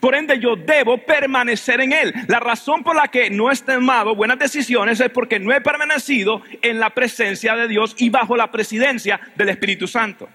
Por 0.00 0.14
ende, 0.14 0.38
yo 0.38 0.56
debo 0.56 0.98
permanecer 0.98 1.80
en 1.80 1.92
Él. 1.92 2.14
La 2.28 2.40
razón 2.40 2.82
por 2.82 2.96
la 2.96 3.08
que 3.08 3.30
no 3.30 3.50
he 3.50 3.56
tomado 3.56 4.14
buenas 4.14 4.38
decisiones 4.38 5.00
es 5.00 5.10
porque 5.10 5.38
no 5.38 5.52
he 5.52 5.60
permanecido 5.60 6.42
en 6.62 6.78
la 6.80 6.90
presencia 6.90 7.56
de 7.56 7.68
Dios 7.68 7.94
y 7.98 8.10
bajo 8.10 8.36
la 8.36 8.50
presidencia 8.50 9.20
del 9.34 9.48
Espíritu 9.48 9.86
Santo. 9.86 10.28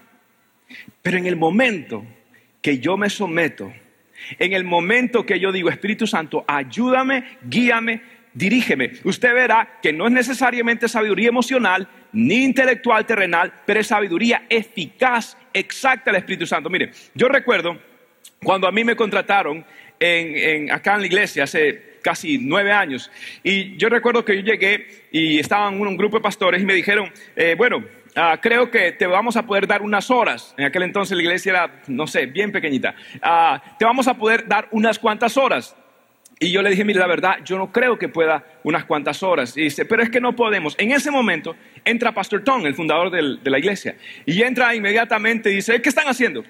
Pero 1.02 1.18
en 1.18 1.26
el 1.26 1.36
momento 1.36 2.04
que 2.60 2.78
yo 2.78 2.96
me 2.96 3.10
someto, 3.10 3.72
en 4.38 4.52
el 4.52 4.64
momento 4.64 5.26
que 5.26 5.40
yo 5.40 5.52
digo, 5.52 5.68
Espíritu 5.68 6.06
Santo, 6.06 6.44
ayúdame, 6.46 7.24
guíame, 7.42 8.02
dirígeme, 8.34 8.92
usted 9.04 9.34
verá 9.34 9.78
que 9.82 9.92
no 9.92 10.06
es 10.06 10.12
necesariamente 10.12 10.88
sabiduría 10.88 11.28
emocional 11.28 11.88
ni 12.12 12.44
intelectual 12.44 13.04
terrenal, 13.04 13.52
pero 13.66 13.80
es 13.80 13.86
sabiduría 13.86 14.44
eficaz, 14.48 15.36
exacta 15.52 16.10
del 16.10 16.20
Espíritu 16.20 16.46
Santo. 16.46 16.70
Mire, 16.70 16.92
yo 17.14 17.28
recuerdo 17.28 17.78
cuando 18.42 18.66
a 18.66 18.72
mí 18.72 18.84
me 18.84 18.96
contrataron 18.96 19.64
acá 20.70 20.94
en 20.94 21.00
la 21.00 21.06
iglesia 21.06 21.44
hace 21.44 21.92
casi 22.02 22.38
nueve 22.38 22.72
años, 22.72 23.10
y 23.44 23.76
yo 23.76 23.88
recuerdo 23.88 24.24
que 24.24 24.36
yo 24.36 24.42
llegué 24.42 25.06
y 25.12 25.38
estaban 25.38 25.80
un, 25.80 25.96
grupo 25.96 26.16
de 26.16 26.22
pastores 26.22 26.60
y 26.60 26.64
me 26.64 26.74
dijeron, 26.74 27.10
eh, 27.36 27.54
bueno, 27.56 27.84
ah, 28.16 28.38
creo 28.42 28.70
que 28.70 28.92
te 28.92 29.06
vamos 29.06 29.36
a 29.36 29.46
poder 29.46 29.66
dar 29.66 29.82
unas 29.82 30.10
horas. 30.10 30.54
En 30.58 30.64
aquel 30.64 30.82
entonces 30.82 31.16
la 31.16 31.22
iglesia 31.22 31.50
era, 31.50 31.82
no 31.86 32.06
sé, 32.06 32.26
bien 32.26 32.50
pequeñita. 32.50 32.94
Ah, 33.22 33.62
te 33.78 33.84
vamos 33.84 34.08
a 34.08 34.14
poder 34.14 34.48
dar 34.48 34.68
unas 34.72 34.98
cuantas 34.98 35.36
horas. 35.36 35.76
Y 36.40 36.50
yo 36.50 36.60
le 36.60 36.70
dije, 36.70 36.84
mire, 36.84 36.98
la 36.98 37.06
verdad, 37.06 37.36
yo 37.44 37.56
no 37.56 37.70
creo 37.70 37.96
que 37.96 38.08
pueda 38.08 38.44
unas 38.64 38.84
cuantas 38.84 39.22
horas. 39.22 39.56
Y 39.56 39.62
dice, 39.62 39.84
pero 39.84 40.02
es 40.02 40.10
que 40.10 40.20
no 40.20 40.34
podemos. 40.34 40.74
En 40.76 40.90
ese 40.90 41.12
momento 41.12 41.54
entra 41.84 42.10
Pastor 42.10 42.42
Tom, 42.42 42.66
el 42.66 42.74
fundador 42.74 43.12
de 43.12 43.50
la 43.50 43.58
iglesia, 43.60 43.94
y 44.26 44.42
entra 44.42 44.74
inmediatamente 44.74 45.52
y 45.52 45.56
dice, 45.56 45.80
¿qué 45.80 45.88
están 45.88 46.08
haciendo? 46.08 46.42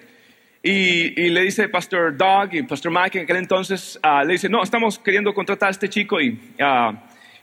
Y, 0.63 1.29
le 1.31 1.43
dice 1.43 1.69
Pastor 1.69 2.17
Doug 2.17 2.55
y 2.55 2.63
Pastor 2.63 2.93
Mike 2.93 3.19
en 3.19 3.25
aquel 3.25 3.39
entonces, 3.39 3.99
uh, 4.05 4.25
le 4.25 4.35
dice, 4.35 4.49
no, 4.49 4.63
estamos 4.63 4.97
queriendo 4.99 5.35
contratar 5.35 5.69
a 5.69 5.71
este 5.73 5.89
chico, 5.89 6.21
y, 6.21 6.39
uh, 6.61 6.97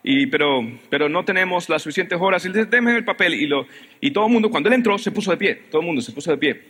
y, 0.04 0.28
pero, 0.28 0.66
pero 0.90 1.10
no 1.10 1.26
tenemos 1.26 1.68
las 1.68 1.82
suficientes 1.82 2.18
horas. 2.22 2.46
Y 2.46 2.50
le 2.50 2.60
dice, 2.60 2.70
déme 2.70 2.96
el 2.96 3.04
papel. 3.04 3.34
Y, 3.34 3.46
lo, 3.46 3.68
y 4.00 4.12
todo 4.12 4.28
el 4.28 4.32
mundo, 4.32 4.50
cuando 4.50 4.70
él 4.70 4.76
entró, 4.76 4.98
se 4.98 5.12
puso 5.12 5.32
de 5.32 5.38
pie. 5.38 5.56
Todo 5.70 5.82
el 5.82 5.88
mundo 5.88 6.02
se 6.02 6.14
puso 6.14 6.32
de 6.32 6.38
pie. 6.38 6.62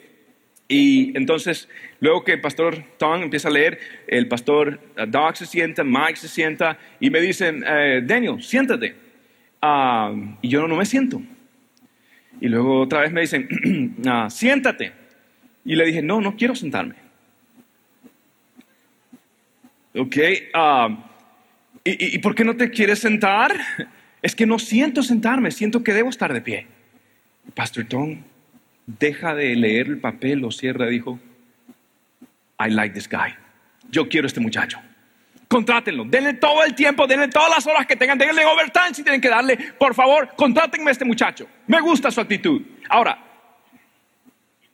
Y 0.67 1.15
entonces, 1.15 1.69
luego 1.99 2.23
que 2.23 2.37
pastor 2.37 2.83
Tom 2.97 3.23
empieza 3.23 3.47
a 3.47 3.51
leer, 3.51 3.79
el 4.07 4.27
pastor 4.27 4.79
uh, 4.97 5.05
Doug 5.05 5.37
se 5.37 5.45
sienta, 5.45 5.83
Mike 5.83 6.15
se 6.15 6.27
sienta 6.27 6.79
y 6.99 7.11
me 7.11 7.21
dicen, 7.21 7.63
eh, 7.67 8.01
Daniel, 8.03 8.41
siéntate. 8.41 8.95
y 10.41 10.49
yo 10.49 10.67
no 10.67 10.75
me 10.75 10.85
siento. 10.85 11.21
Y 12.41 12.47
luego 12.47 12.81
otra 12.81 13.01
vez 13.01 13.11
me 13.11 13.21
dicen, 13.21 13.97
siéntate. 14.29 14.98
Y 15.65 15.75
le 15.75 15.85
dije, 15.85 16.01
no, 16.01 16.21
no 16.21 16.35
quiero 16.35 16.55
sentarme. 16.55 16.95
Ok, 19.95 20.17
ah, 20.53 20.89
¿y, 21.83 22.17
por 22.19 22.35
qué 22.35 22.45
no 22.45 22.55
te 22.55 22.69
quieres 22.69 22.99
sentar? 22.99 23.55
Es 24.21 24.35
que 24.35 24.45
no 24.45 24.59
siento 24.59 25.01
sentarme, 25.01 25.49
siento 25.49 25.83
que 25.83 25.93
debo 25.93 26.09
estar 26.09 26.33
de 26.33 26.41
pie. 26.41 26.67
Pastor 27.55 27.85
Tom 27.85 28.17
deja 28.85 29.33
de 29.33 29.55
leer 29.55 29.87
el 29.87 29.97
papel, 29.99 30.39
lo 30.39 30.51
cierra 30.51 30.87
y 30.87 30.91
dijo, 30.91 31.19
I 32.59 32.69
like 32.69 32.93
this 32.93 33.07
guy. 33.09 33.33
Yo 33.89 34.09
quiero 34.09 34.27
este 34.27 34.39
muchacho. 34.39 34.79
Contrátenlo, 35.47 36.03
denle 36.05 36.33
todo 36.33 36.63
el 36.63 36.75
tiempo, 36.75 37.07
denle 37.07 37.27
todas 37.27 37.49
las 37.49 37.65
horas 37.65 37.87
que 37.87 37.95
tengan, 37.95 38.17
denle 38.17 38.45
overtime 38.45 38.93
si 38.93 39.01
tienen 39.01 39.19
que 39.19 39.29
darle. 39.29 39.57
Por 39.79 39.95
favor, 39.95 40.29
contrátenme 40.35 40.89
a 40.89 40.91
este 40.91 41.05
muchacho. 41.05 41.47
Me 41.65 41.81
gusta 41.81 42.11
su 42.11 42.21
actitud. 42.21 42.61
Ahora, 42.87 43.17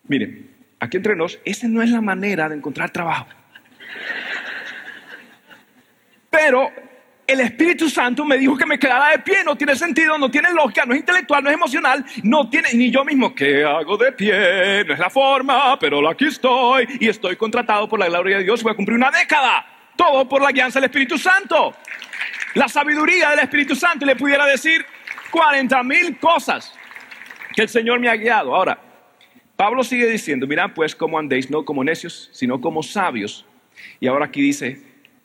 miren, 0.07 0.44
aquí 0.85 0.97
entre 0.97 1.15
nos, 1.15 1.39
esa 1.45 1.67
no 1.67 1.81
es 1.81 1.89
la 1.89 2.01
manera 2.01 2.49
de 2.49 2.55
encontrar 2.55 2.89
trabajo. 2.89 3.27
Pero 6.29 6.71
el 7.27 7.39
Espíritu 7.39 7.89
Santo 7.89 8.23
me 8.23 8.37
dijo 8.37 8.55
que 8.55 8.65
me 8.65 8.77
quedara 8.77 9.11
de 9.11 9.19
pie, 9.19 9.43
no 9.43 9.55
tiene 9.55 9.75
sentido, 9.75 10.17
no 10.17 10.29
tiene 10.29 10.53
lógica, 10.53 10.85
no 10.85 10.93
es 10.93 10.99
intelectual, 10.99 11.43
no 11.43 11.49
es 11.49 11.55
emocional, 11.55 12.05
no 12.23 12.49
tiene, 12.49 12.69
ni 12.73 12.91
yo 12.91 13.03
mismo, 13.03 13.33
¿qué 13.33 13.63
hago 13.63 13.97
de 13.97 14.11
pie? 14.11 14.83
No 14.85 14.93
es 14.93 14.99
la 14.99 15.09
forma, 15.09 15.79
pero 15.79 16.07
aquí 16.07 16.25
estoy 16.25 16.87
y 16.99 17.07
estoy 17.07 17.35
contratado 17.35 17.87
por 17.89 17.99
la 17.99 18.07
gloria 18.07 18.37
de 18.37 18.43
Dios, 18.43 18.61
voy 18.61 18.73
a 18.73 18.75
cumplir 18.75 18.97
una 18.97 19.09
década, 19.09 19.65
todo 19.95 20.27
por 20.29 20.41
la 20.41 20.51
guianza 20.51 20.79
del 20.79 20.89
Espíritu 20.89 21.17
Santo. 21.17 21.75
La 22.53 22.67
sabiduría 22.67 23.31
del 23.31 23.39
Espíritu 23.39 23.75
Santo, 23.75 24.05
le 24.05 24.15
pudiera 24.15 24.45
decir 24.45 24.85
40 25.31 25.83
mil 25.83 26.17
cosas 26.19 26.73
que 27.55 27.63
el 27.63 27.69
Señor 27.69 27.99
me 27.99 28.09
ha 28.09 28.15
guiado. 28.15 28.53
Ahora, 28.53 28.77
Pablo 29.55 29.83
sigue 29.83 30.07
diciendo, 30.07 30.47
mirad 30.47 30.71
pues 30.75 30.95
cómo 30.95 31.17
andéis, 31.17 31.49
no 31.49 31.63
como 31.65 31.83
necios, 31.83 32.29
sino 32.33 32.59
como 32.59 32.83
sabios. 32.83 33.45
Y 33.99 34.07
ahora 34.07 34.25
aquí 34.25 34.41
dice 34.41 34.81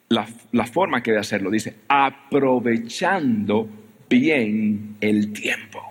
la, 0.08 0.26
la 0.52 0.66
forma 0.66 1.02
que 1.02 1.12
de 1.12 1.18
hacerlo, 1.18 1.50
dice, 1.50 1.76
aprovechando 1.88 3.68
bien 4.08 4.96
el 5.00 5.32
tiempo. 5.32 5.82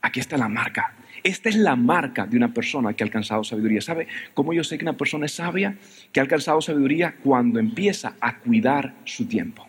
Aquí 0.00 0.20
está 0.20 0.36
la 0.36 0.48
marca. 0.48 0.94
Esta 1.22 1.48
es 1.48 1.56
la 1.56 1.74
marca 1.74 2.26
de 2.26 2.36
una 2.36 2.52
persona 2.52 2.92
que 2.92 3.02
ha 3.02 3.06
alcanzado 3.06 3.42
sabiduría. 3.42 3.80
¿Sabe 3.80 4.06
cómo 4.34 4.52
yo 4.52 4.62
sé 4.62 4.76
que 4.76 4.84
una 4.84 4.98
persona 4.98 5.24
es 5.24 5.32
sabia? 5.32 5.76
Que 6.12 6.20
ha 6.20 6.22
alcanzado 6.22 6.60
sabiduría 6.60 7.14
cuando 7.22 7.58
empieza 7.58 8.14
a 8.20 8.38
cuidar 8.38 8.92
su 9.04 9.26
tiempo, 9.26 9.66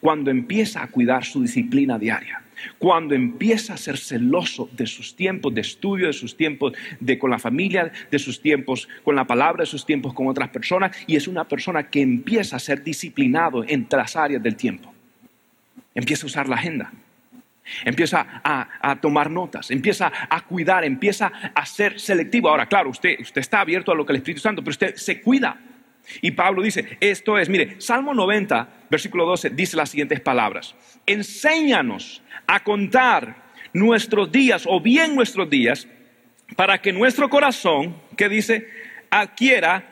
cuando 0.00 0.30
empieza 0.30 0.82
a 0.82 0.86
cuidar 0.86 1.24
su 1.24 1.42
disciplina 1.42 1.98
diaria, 1.98 2.40
cuando 2.78 3.14
empieza 3.14 3.74
a 3.74 3.76
ser 3.76 3.96
celoso 3.96 4.68
de 4.72 4.86
sus 4.86 5.14
tiempos 5.14 5.54
de 5.54 5.60
estudio, 5.60 6.06
de 6.06 6.12
sus 6.12 6.36
tiempos 6.36 6.72
de 7.00 7.18
con 7.18 7.30
la 7.30 7.38
familia, 7.38 7.92
de 8.10 8.18
sus 8.18 8.40
tiempos 8.40 8.88
con 9.04 9.16
la 9.16 9.26
palabra, 9.26 9.62
de 9.62 9.66
sus 9.66 9.84
tiempos 9.84 10.14
con 10.14 10.26
otras 10.28 10.48
personas, 10.50 10.96
y 11.06 11.16
es 11.16 11.28
una 11.28 11.44
persona 11.44 11.88
que 11.88 12.00
empieza 12.00 12.56
a 12.56 12.58
ser 12.58 12.82
disciplinado 12.82 13.64
en 13.66 13.86
las 13.90 14.16
áreas 14.16 14.42
del 14.42 14.56
tiempo. 14.56 14.92
Empieza 15.94 16.24
a 16.24 16.26
usar 16.26 16.48
la 16.48 16.56
agenda, 16.56 16.92
empieza 17.84 18.40
a, 18.42 18.96
tomar 19.00 19.30
notas, 19.30 19.70
empieza 19.70 20.12
a 20.28 20.40
cuidar, 20.42 20.84
empieza 20.84 21.32
a 21.54 21.66
ser 21.66 21.98
selectivo. 21.98 22.48
Ahora, 22.48 22.66
claro, 22.66 22.90
usted, 22.90 23.18
usted 23.20 23.40
está 23.40 23.60
abierto 23.60 23.92
a 23.92 23.94
lo 23.94 24.06
que 24.06 24.12
el 24.12 24.18
Espíritu 24.18 24.40
Santo, 24.40 24.62
pero 24.62 24.70
usted 24.70 24.94
se 24.96 25.20
cuida. 25.20 25.58
Y 26.20 26.32
Pablo 26.32 26.62
dice, 26.62 26.98
esto 27.00 27.38
es, 27.38 27.48
mire, 27.48 27.80
Salmo 27.80 28.14
90, 28.14 28.68
versículo 28.90 29.26
12, 29.26 29.50
dice 29.50 29.76
las 29.76 29.90
siguientes 29.90 30.20
palabras. 30.20 30.74
Enséñanos 31.06 32.22
a 32.46 32.62
contar 32.64 33.48
nuestros 33.72 34.32
días 34.32 34.64
o 34.66 34.80
bien 34.80 35.14
nuestros 35.14 35.48
días 35.50 35.86
para 36.56 36.80
que 36.80 36.92
nuestro 36.92 37.28
corazón, 37.28 37.94
que 38.16 38.28
dice, 38.28 38.66
adquiera 39.10 39.84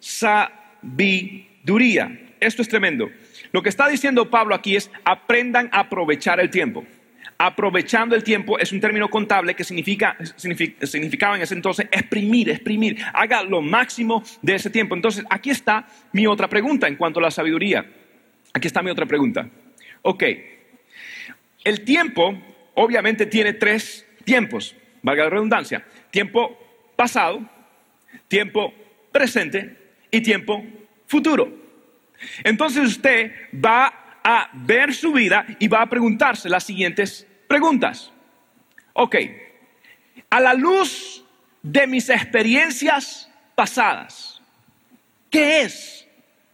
sabiduría. 0.00 1.12
Esto 2.40 2.62
es 2.62 2.68
tremendo. 2.68 3.10
Lo 3.52 3.62
que 3.62 3.68
está 3.68 3.88
diciendo 3.88 4.30
Pablo 4.30 4.54
aquí 4.54 4.76
es 4.76 4.90
aprendan 5.04 5.68
a 5.72 5.80
aprovechar 5.80 6.40
el 6.40 6.50
tiempo. 6.50 6.84
Aprovechando 7.38 8.16
el 8.16 8.24
tiempo 8.24 8.58
es 8.58 8.72
un 8.72 8.80
término 8.80 9.08
contable 9.08 9.54
que 9.54 9.62
significa, 9.62 10.16
significaba 10.36 11.36
en 11.36 11.42
ese 11.42 11.54
entonces 11.54 11.86
exprimir, 11.90 12.48
exprimir. 12.48 12.98
Haga 13.12 13.42
lo 13.42 13.60
máximo 13.60 14.24
de 14.40 14.54
ese 14.54 14.70
tiempo. 14.70 14.94
Entonces, 14.94 15.24
aquí 15.28 15.50
está 15.50 15.86
mi 16.12 16.26
otra 16.26 16.48
pregunta 16.48 16.88
en 16.88 16.96
cuanto 16.96 17.20
a 17.20 17.24
la 17.24 17.30
sabiduría. 17.30 17.84
Aquí 18.54 18.66
está 18.66 18.82
mi 18.82 18.90
otra 18.90 19.04
pregunta. 19.04 19.48
Ok, 20.00 20.24
el 21.64 21.84
tiempo 21.84 22.40
obviamente 22.74 23.26
tiene 23.26 23.54
tres 23.54 24.06
tiempos, 24.24 24.74
valga 25.02 25.24
la 25.24 25.30
redundancia. 25.30 25.84
Tiempo 26.10 26.56
pasado, 26.96 27.40
tiempo 28.28 28.72
presente 29.12 29.76
y 30.10 30.20
tiempo 30.20 30.64
futuro. 31.06 31.52
Entonces 32.44 32.86
usted 32.86 33.32
va 33.52 34.05
a 34.28 34.50
ver 34.52 34.92
su 34.92 35.12
vida 35.12 35.46
y 35.60 35.68
va 35.68 35.82
a 35.82 35.88
preguntarse 35.88 36.48
las 36.48 36.64
siguientes 36.64 37.24
preguntas. 37.46 38.12
Ok, 38.92 39.14
a 40.28 40.40
la 40.40 40.52
luz 40.52 41.24
de 41.62 41.86
mis 41.86 42.10
experiencias 42.10 43.30
pasadas, 43.54 44.42
¿qué 45.30 45.60
es 45.60 46.08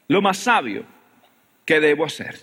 lo 0.07 0.21
más 0.21 0.37
sabio 0.37 0.85
que 1.65 1.81
debo 1.81 2.05
hacer? 2.05 2.41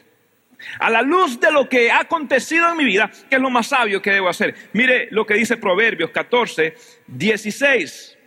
A 0.80 0.90
la 0.90 1.04
luz 1.04 1.40
de 1.40 1.52
lo 1.52 1.70
que 1.70 1.92
ha 1.92 2.00
acontecido 2.00 2.68
en 2.72 2.78
mi 2.78 2.86
vida, 2.86 3.12
¿qué 3.30 3.36
es 3.36 3.42
lo 3.42 3.52
más 3.52 3.68
sabio 3.68 4.02
que 4.02 4.10
debo 4.10 4.30
hacer? 4.30 4.56
Mire 4.74 5.10
lo 5.12 5.28
que 5.28 5.36
dice 5.36 5.58
Proverbios 5.58 6.10
14, 6.10 6.76
16. 7.06 8.18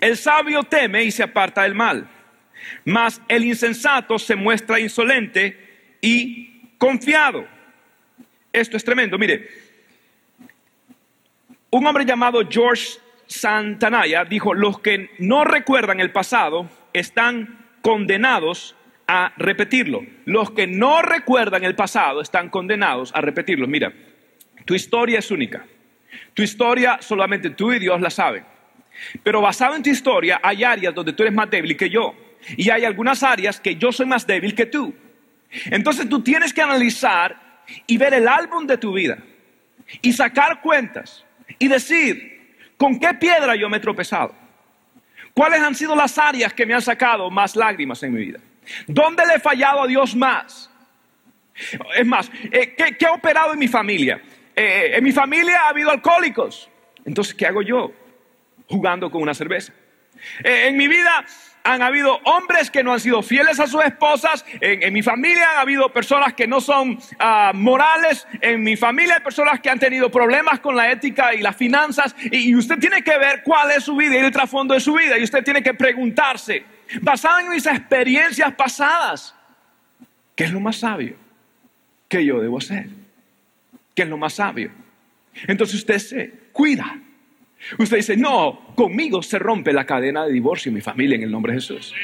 El 0.00 0.16
sabio 0.16 0.64
teme 0.64 1.04
y 1.04 1.12
se 1.12 1.22
aparta 1.22 1.62
del 1.62 1.76
mal, 1.76 2.08
mas 2.84 3.22
el 3.28 3.44
insensato 3.44 4.18
se 4.18 4.34
muestra 4.34 4.80
insolente 4.80 5.63
y 6.04 6.60
confiado. 6.76 7.46
Esto 8.52 8.76
es 8.76 8.84
tremendo. 8.84 9.16
Mire, 9.16 9.48
un 11.70 11.86
hombre 11.86 12.04
llamado 12.04 12.42
George 12.46 12.98
Santanaya 13.26 14.26
dijo, 14.26 14.52
los 14.52 14.80
que 14.80 15.08
no 15.18 15.44
recuerdan 15.44 16.00
el 16.00 16.12
pasado 16.12 16.68
están 16.92 17.58
condenados 17.80 18.76
a 19.06 19.32
repetirlo. 19.38 20.04
Los 20.26 20.50
que 20.50 20.66
no 20.66 21.00
recuerdan 21.00 21.64
el 21.64 21.74
pasado 21.74 22.20
están 22.20 22.50
condenados 22.50 23.10
a 23.14 23.22
repetirlo. 23.22 23.66
Mira, 23.66 23.90
tu 24.66 24.74
historia 24.74 25.20
es 25.20 25.30
única. 25.30 25.64
Tu 26.34 26.42
historia 26.42 26.98
solamente 27.00 27.48
tú 27.48 27.72
y 27.72 27.78
Dios 27.78 27.98
la 28.02 28.10
saben. 28.10 28.44
Pero 29.22 29.40
basado 29.40 29.74
en 29.74 29.82
tu 29.82 29.88
historia 29.88 30.38
hay 30.42 30.64
áreas 30.64 30.94
donde 30.94 31.14
tú 31.14 31.22
eres 31.22 31.34
más 31.34 31.48
débil 31.48 31.78
que 31.78 31.88
yo. 31.88 32.14
Y 32.58 32.68
hay 32.68 32.84
algunas 32.84 33.22
áreas 33.22 33.58
que 33.58 33.76
yo 33.76 33.90
soy 33.90 34.04
más 34.04 34.26
débil 34.26 34.54
que 34.54 34.66
tú. 34.66 34.94
Entonces 35.66 36.08
tú 36.08 36.22
tienes 36.22 36.52
que 36.52 36.62
analizar 36.62 37.62
y 37.86 37.96
ver 37.96 38.14
el 38.14 38.28
álbum 38.28 38.66
de 38.66 38.78
tu 38.78 38.92
vida. 38.92 39.18
Y 40.02 40.12
sacar 40.12 40.60
cuentas. 40.60 41.24
Y 41.58 41.68
decir, 41.68 42.56
¿con 42.76 42.98
qué 42.98 43.14
piedra 43.14 43.54
yo 43.54 43.68
me 43.68 43.76
he 43.76 43.80
tropezado? 43.80 44.34
¿Cuáles 45.32 45.60
han 45.60 45.74
sido 45.74 45.94
las 45.94 46.16
áreas 46.18 46.52
que 46.52 46.64
me 46.64 46.74
han 46.74 46.82
sacado 46.82 47.30
más 47.30 47.56
lágrimas 47.56 48.02
en 48.02 48.12
mi 48.12 48.24
vida? 48.26 48.38
¿Dónde 48.86 49.26
le 49.26 49.34
he 49.34 49.40
fallado 49.40 49.82
a 49.82 49.86
Dios 49.86 50.14
más? 50.14 50.70
Es 51.94 52.06
más, 52.06 52.30
eh, 52.50 52.74
¿qué, 52.76 52.96
¿qué, 52.96 53.06
ha 53.06 53.12
operado 53.12 53.52
en 53.52 53.58
mi 53.58 53.68
familia? 53.68 54.20
Eh, 54.56 54.92
en 54.96 55.04
mi 55.04 55.12
familia 55.12 55.62
ha 55.62 55.68
habido 55.68 55.90
alcohólicos. 55.90 56.68
Entonces, 57.04 57.34
¿qué 57.34 57.46
hago 57.46 57.62
yo? 57.62 57.92
jugando 58.68 59.10
con 59.10 59.22
una 59.22 59.34
cerveza. 59.34 59.72
Eh, 60.42 60.68
en 60.68 60.76
mi 60.76 60.88
vida 60.88 61.24
han 61.64 61.80
habido 61.80 62.20
hombres 62.24 62.70
que 62.70 62.84
no 62.84 62.92
han 62.92 63.00
sido 63.00 63.22
fieles 63.22 63.58
a 63.58 63.66
sus 63.66 63.82
esposas. 63.82 64.44
En, 64.60 64.92
mi 64.92 65.02
familia 65.02 65.52
han 65.52 65.58
habido 65.60 65.90
personas 65.90 66.34
que 66.34 66.46
no 66.46 66.60
son 66.60 66.98
ah, 67.18 67.52
morales. 67.54 68.26
En 68.42 68.62
mi 68.62 68.76
familia 68.76 69.14
hay 69.14 69.22
personas 69.22 69.60
que 69.60 69.70
han 69.70 69.78
tenido 69.78 70.10
problemas 70.10 70.60
con 70.60 70.76
la 70.76 70.92
ética 70.92 71.34
y 71.34 71.40
las 71.40 71.56
finanzas. 71.56 72.14
Y, 72.30 72.50
y, 72.50 72.54
usted 72.54 72.78
tiene 72.78 73.02
que 73.02 73.16
ver 73.18 73.42
cuál 73.42 73.70
es 73.70 73.82
su 73.82 73.96
vida 73.96 74.14
y 74.14 74.18
el 74.18 74.30
trasfondo 74.30 74.74
de 74.74 74.80
su 74.80 74.92
vida. 74.92 75.18
Y 75.18 75.24
usted 75.24 75.42
tiene 75.42 75.62
que 75.62 75.72
preguntarse, 75.72 76.64
basado 77.00 77.40
en 77.40 77.48
mis 77.48 77.64
experiencias 77.64 78.52
pasadas, 78.52 79.34
¿qué 80.36 80.44
es 80.44 80.52
lo 80.52 80.60
más 80.60 80.76
sabio 80.76 81.16
que 82.08 82.22
yo 82.26 82.40
debo 82.40 82.58
hacer? 82.58 82.88
¿Qué 83.94 84.02
es 84.02 84.08
lo 84.08 84.18
más 84.18 84.34
sabio? 84.34 84.70
Entonces 85.46 85.76
usted 85.76 85.98
se 85.98 86.30
cuida 86.52 86.98
Usted 87.78 87.96
dice, 87.98 88.16
no, 88.16 88.74
conmigo 88.74 89.22
se 89.22 89.38
rompe 89.38 89.72
la 89.72 89.84
cadena 89.84 90.24
de 90.26 90.32
divorcio 90.32 90.70
en 90.70 90.74
mi 90.74 90.80
familia 90.80 91.16
en 91.16 91.22
el 91.22 91.30
nombre 91.30 91.52
de 91.52 91.60
Jesús. 91.60 91.94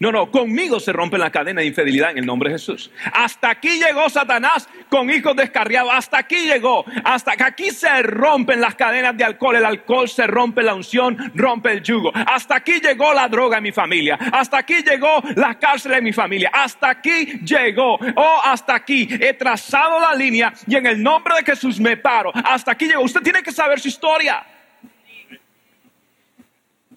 No, 0.00 0.12
no, 0.12 0.30
conmigo 0.30 0.80
se 0.80 0.92
rompe 0.92 1.18
la 1.18 1.30
cadena 1.30 1.60
de 1.60 1.66
infidelidad 1.66 2.10
en 2.10 2.18
el 2.18 2.26
nombre 2.26 2.50
de 2.50 2.56
Jesús. 2.56 2.90
Hasta 3.12 3.50
aquí 3.50 3.80
llegó 3.80 4.08
Satanás 4.08 4.68
con 4.88 5.10
hijos 5.10 5.34
descarriados. 5.34 5.90
Hasta 5.92 6.18
aquí 6.18 6.46
llegó. 6.46 6.84
Hasta 7.04 7.36
que 7.36 7.44
aquí 7.44 7.70
se 7.70 8.02
rompen 8.02 8.60
las 8.60 8.74
cadenas 8.74 9.16
de 9.16 9.24
alcohol. 9.24 9.56
El 9.56 9.64
alcohol 9.64 10.08
se 10.08 10.26
rompe 10.26 10.62
la 10.62 10.74
unción, 10.74 11.32
rompe 11.34 11.72
el 11.72 11.82
yugo. 11.82 12.12
Hasta 12.14 12.56
aquí 12.56 12.80
llegó 12.80 13.12
la 13.12 13.28
droga 13.28 13.58
en 13.58 13.62
mi 13.62 13.72
familia. 13.72 14.18
Hasta 14.32 14.58
aquí 14.58 14.82
llegó 14.82 15.22
la 15.36 15.58
cárcel 15.58 15.92
en 15.94 16.04
mi 16.04 16.12
familia. 16.12 16.50
Hasta 16.52 16.90
aquí 16.90 17.40
llegó. 17.44 17.94
Oh, 17.94 18.40
hasta 18.44 18.74
aquí. 18.74 19.08
He 19.10 19.34
trazado 19.34 20.00
la 20.00 20.14
línea 20.14 20.52
y 20.66 20.76
en 20.76 20.86
el 20.86 21.02
nombre 21.02 21.34
de 21.36 21.44
Jesús 21.44 21.80
me 21.80 21.96
paro. 21.96 22.30
Hasta 22.34 22.72
aquí 22.72 22.86
llegó. 22.86 23.02
Usted 23.02 23.22
tiene 23.22 23.42
que 23.42 23.52
saber 23.52 23.80
su 23.80 23.88
historia. 23.88 24.44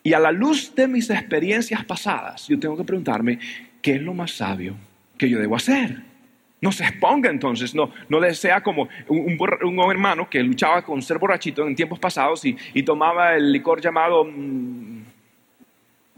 Y 0.03 0.13
a 0.13 0.19
la 0.19 0.31
luz 0.31 0.73
de 0.75 0.87
mis 0.87 1.09
experiencias 1.09 1.85
pasadas, 1.85 2.47
yo 2.47 2.59
tengo 2.59 2.75
que 2.75 2.83
preguntarme, 2.83 3.39
¿qué 3.81 3.95
es 3.95 4.01
lo 4.01 4.13
más 4.13 4.31
sabio 4.31 4.75
que 5.17 5.29
yo 5.29 5.39
debo 5.39 5.55
hacer? 5.55 6.01
No 6.59 6.71
se 6.71 6.83
exponga 6.83 7.29
entonces, 7.29 7.73
no, 7.73 7.91
no 8.09 8.19
le 8.19 8.33
sea 8.33 8.61
como 8.61 8.87
un, 9.07 9.37
un, 9.63 9.91
hermano 9.91 10.29
que 10.29 10.43
luchaba 10.43 10.83
con 10.83 11.01
ser 11.01 11.17
borrachito 11.17 11.67
en 11.67 11.75
tiempos 11.75 11.99
pasados 11.99 12.45
y, 12.45 12.55
y 12.73 12.83
tomaba 12.83 13.35
el 13.35 13.51
licor 13.51 13.81
llamado 13.81 14.25
mmm, 14.25 15.01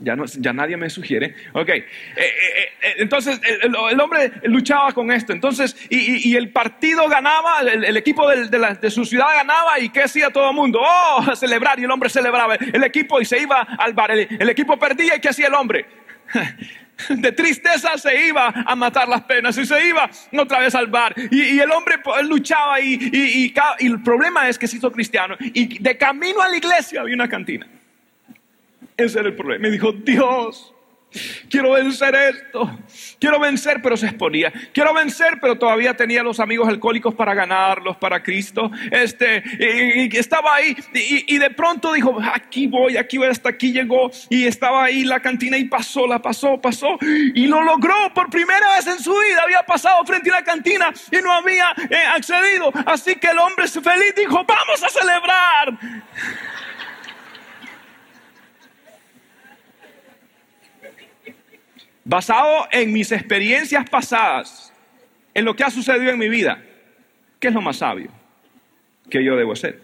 ya, 0.04 0.16
no, 0.16 0.26
ya 0.26 0.54
nadie 0.54 0.76
me 0.76 0.90
sugiere. 0.90 1.34
Ok, 1.54 1.70
eh, 1.70 1.86
eh, 2.18 2.26
eh, 2.82 2.94
entonces 2.98 3.40
el, 3.62 3.76
hombre 3.76 4.32
luchaba 4.44 4.92
con 4.92 5.12
esto. 5.12 5.32
Entonces, 5.32 5.76
y, 5.90 6.36
el 6.36 6.50
partido 6.50 7.08
ganaba, 7.08 7.62
el, 7.62 7.98
equipo 7.98 8.28
de, 8.30 8.92
su 8.92 9.06
ciudad 9.06 9.28
ganaba, 9.36 9.80
¿y 9.80 9.90
qué 9.90 10.04
hacía 10.04 10.30
todo 10.30 10.50
el 10.50 10.56
mundo? 10.56 10.80
Oh, 10.82 11.24
a 11.26 11.36
celebrar, 11.36 11.80
y 11.80 11.86
el 11.86 11.92
hombre 11.92 12.10
celebraba. 12.10 12.56
El 12.56 12.84
equipo 12.84 13.22
y 13.22 13.26
se 13.26 13.42
iba 13.42 13.62
al 13.62 13.94
bar. 13.94 14.12
El, 14.12 14.50
equipo 14.50 14.78
perdía, 14.78 15.16
¿y 15.16 15.20
qué 15.20 15.30
hacía 15.30 15.48
el 15.48 15.54
hombre? 15.54 15.86
De 17.10 17.32
tristeza 17.32 17.98
se 17.98 18.28
iba 18.28 18.48
a 18.50 18.76
matar 18.76 19.08
las 19.08 19.24
penas 19.24 19.58
y 19.58 19.66
se 19.66 19.88
iba 19.88 20.10
otra 20.38 20.60
vez 20.60 20.76
al 20.76 20.88
bar. 20.88 21.16
Y, 21.32 21.60
el 21.60 21.72
hombre 21.72 21.98
pues, 21.98 22.24
luchaba 22.28 22.80
y, 22.80 23.54
y 23.80 23.86
el 23.86 24.02
problema 24.04 24.48
es 24.50 24.60
que 24.60 24.68
se 24.68 24.78
hizo 24.78 24.92
cristiano. 24.92 25.36
Y 25.40 25.80
de 25.80 25.98
camino 25.98 26.42
a 26.42 26.50
la 26.50 26.58
iglesia 26.58 27.02
había 27.02 27.16
una 27.16 27.30
cantina. 27.30 27.68
Ese 28.98 29.20
era 29.20 29.30
el 29.30 29.36
problema. 29.36 29.64
Me 29.64 29.72
dijo, 29.72 29.92
Dios, 29.92 30.74
quiero 31.50 31.72
vencer 31.72 32.16
esto. 32.16 32.80
Quiero 33.20 33.40
vencer, 33.40 33.82
pero 33.82 33.98
se 33.98 34.08
exponía. 34.08 34.52
Quiero 34.74 34.94
vencer, 34.94 35.40
pero 35.42 35.58
todavía 35.58 35.96
tenía 35.96 36.24
los 36.24 36.40
amigos 36.40 36.68
alcohólicos 36.68 37.14
para 37.16 37.34
ganarlos 37.34 37.98
para 37.98 38.22
Cristo. 38.22 38.70
Este, 38.92 39.44
y, 39.60 40.14
y 40.14 40.18
estaba 40.18 40.56
ahí 40.56 40.76
y, 40.94 41.36
y, 41.36 41.38
de 41.38 41.50
pronto 41.50 41.94
dijo, 41.94 42.20
aquí 42.34 42.68
voy, 42.68 42.98
aquí 42.98 43.18
voy, 43.18 43.28
hasta 43.28 43.50
aquí 43.50 43.72
llegó. 43.72 44.12
Y 44.30 44.46
estaba 44.46 44.84
ahí 44.84 45.04
la 45.04 45.22
cantina 45.22 45.58
y 45.58 45.66
pasó, 45.66 46.06
la 46.08 46.22
pasó, 46.22 46.60
pasó. 46.60 46.98
Y 47.02 47.48
lo 47.48 47.64
logró 47.64 47.96
por 48.14 48.30
primera 48.30 48.76
vez 48.76 48.88
en 48.88 49.00
su 49.00 49.12
vida. 49.12 49.42
Había 49.44 49.64
pasado 49.64 50.04
frente 50.06 50.30
a 50.30 50.36
la 50.36 50.44
cantina 50.44 50.94
y 51.12 51.18
no 51.18 51.32
había 51.32 51.74
eh, 51.90 51.96
accedido. 52.16 52.72
Así 52.86 53.16
que 53.16 53.28
el 53.28 53.40
hombre 53.40 53.68
feliz 53.68 54.14
dijo, 54.16 54.44
vamos 54.46 54.84
a 54.84 54.90
celebrar. 54.90 55.78
Basado 62.04 62.68
en 62.72 62.92
mis 62.92 63.12
experiencias 63.12 63.90
pasadas, 63.90 64.74
en 65.34 65.46
lo 65.46 65.56
que 65.56 65.64
ha 65.64 65.70
sucedido 65.70 66.12
en 66.12 66.20
mi 66.20 66.30
vida, 66.30 66.64
¿qué 67.40 67.48
es 67.48 67.54
lo 67.54 67.62
más 67.62 67.78
sabio 67.78 68.12
que 69.10 69.24
yo 69.24 69.36
debo 69.36 69.54
hacer? 69.54 69.82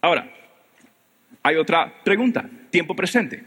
Ahora, 0.00 0.30
hay 1.42 1.56
otra 1.56 1.92
pregunta, 2.04 2.48
tiempo 2.70 2.94
presente. 2.94 3.44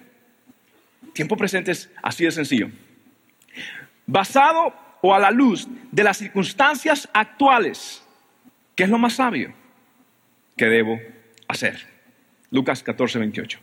Tiempo 1.13 1.37
presente 1.37 1.71
es 1.71 1.91
así 2.01 2.25
de 2.25 2.31
sencillo. 2.31 2.69
Basado 4.05 4.73
o 5.01 5.13
a 5.13 5.19
la 5.19 5.31
luz 5.31 5.67
de 5.91 6.03
las 6.03 6.17
circunstancias 6.17 7.07
actuales, 7.13 8.03
¿qué 8.75 8.83
es 8.83 8.89
lo 8.89 8.97
más 8.97 9.13
sabio 9.13 9.53
que 10.57 10.65
debo 10.65 10.99
hacer? 11.47 11.87
Lucas 12.51 12.83
14, 12.83 13.19
28. 13.19 13.59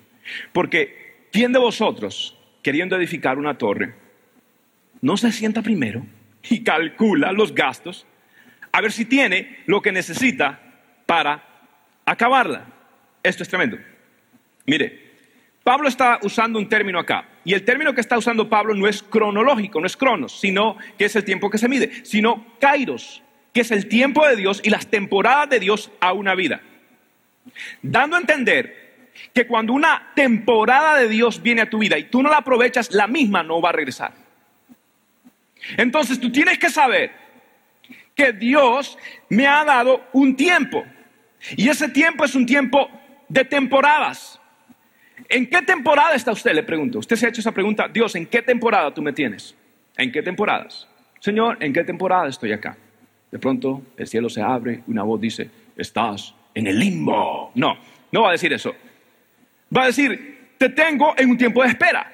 Porque, 0.52 1.26
¿quién 1.32 1.52
de 1.52 1.58
vosotros, 1.58 2.36
queriendo 2.62 2.96
edificar 2.96 3.38
una 3.38 3.56
torre, 3.56 3.94
no 5.00 5.16
se 5.16 5.32
sienta 5.32 5.62
primero 5.62 6.04
y 6.48 6.62
calcula 6.62 7.32
los 7.32 7.54
gastos 7.54 8.06
a 8.72 8.80
ver 8.80 8.92
si 8.92 9.04
tiene 9.04 9.58
lo 9.66 9.82
que 9.82 9.92
necesita 9.92 10.60
para 11.06 11.42
acabarla. 12.04 12.66
Esto 13.22 13.42
es 13.42 13.48
tremendo. 13.48 13.78
Mire, 14.66 15.10
Pablo 15.64 15.88
está 15.88 16.18
usando 16.22 16.58
un 16.58 16.68
término 16.68 16.98
acá. 16.98 17.26
Y 17.44 17.54
el 17.54 17.64
término 17.64 17.94
que 17.94 18.00
está 18.00 18.18
usando 18.18 18.48
Pablo 18.48 18.74
no 18.74 18.86
es 18.86 19.02
cronológico, 19.02 19.80
no 19.80 19.86
es 19.86 19.96
cronos, 19.96 20.38
sino 20.38 20.76
que 20.98 21.06
es 21.06 21.16
el 21.16 21.24
tiempo 21.24 21.50
que 21.50 21.58
se 21.58 21.68
mide, 21.68 22.04
sino 22.04 22.46
kairos, 22.60 23.22
que 23.52 23.62
es 23.62 23.70
el 23.70 23.88
tiempo 23.88 24.26
de 24.26 24.36
Dios 24.36 24.60
y 24.62 24.70
las 24.70 24.86
temporadas 24.86 25.48
de 25.48 25.60
Dios 25.60 25.90
a 26.00 26.12
una 26.12 26.34
vida. 26.34 26.60
Dando 27.82 28.16
a 28.16 28.20
entender 28.20 28.89
que 29.32 29.46
cuando 29.46 29.72
una 29.72 30.12
temporada 30.14 30.96
de 30.96 31.08
Dios 31.08 31.42
viene 31.42 31.62
a 31.62 31.70
tu 31.70 31.78
vida 31.78 31.98
y 31.98 32.04
tú 32.04 32.22
no 32.22 32.30
la 32.30 32.38
aprovechas, 32.38 32.92
la 32.92 33.06
misma 33.06 33.42
no 33.42 33.60
va 33.60 33.70
a 33.70 33.72
regresar. 33.72 34.12
Entonces 35.76 36.18
tú 36.20 36.32
tienes 36.32 36.58
que 36.58 36.70
saber 36.70 37.12
que 38.14 38.32
Dios 38.32 38.98
me 39.28 39.46
ha 39.46 39.64
dado 39.64 40.04
un 40.12 40.36
tiempo. 40.36 40.84
Y 41.56 41.68
ese 41.68 41.88
tiempo 41.88 42.24
es 42.24 42.34
un 42.34 42.46
tiempo 42.46 42.90
de 43.28 43.44
temporadas. 43.44 44.40
¿En 45.28 45.48
qué 45.48 45.62
temporada 45.62 46.14
está 46.14 46.32
usted? 46.32 46.52
Le 46.52 46.62
pregunto. 46.62 46.98
Usted 46.98 47.16
se 47.16 47.26
ha 47.26 47.28
hecho 47.28 47.40
esa 47.40 47.52
pregunta, 47.52 47.88
Dios, 47.88 48.14
¿en 48.14 48.26
qué 48.26 48.42
temporada 48.42 48.92
tú 48.92 49.00
me 49.00 49.12
tienes? 49.12 49.54
¿En 49.96 50.10
qué 50.10 50.22
temporadas? 50.22 50.88
Señor, 51.20 51.56
¿en 51.60 51.72
qué 51.72 51.84
temporada 51.84 52.28
estoy 52.28 52.52
acá? 52.52 52.76
De 53.30 53.38
pronto 53.38 53.82
el 53.96 54.06
cielo 54.08 54.28
se 54.28 54.42
abre 54.42 54.82
una 54.86 55.02
voz 55.02 55.20
dice, 55.20 55.48
estás 55.76 56.34
en 56.54 56.66
el 56.66 56.78
limbo. 56.78 57.52
No, 57.54 57.78
no 58.10 58.22
va 58.22 58.30
a 58.30 58.32
decir 58.32 58.52
eso. 58.52 58.74
Va 59.74 59.84
a 59.84 59.86
decir, 59.86 60.52
te 60.58 60.68
tengo 60.68 61.14
en 61.16 61.30
un 61.30 61.38
tiempo 61.38 61.62
de 61.62 61.68
espera. 61.68 62.06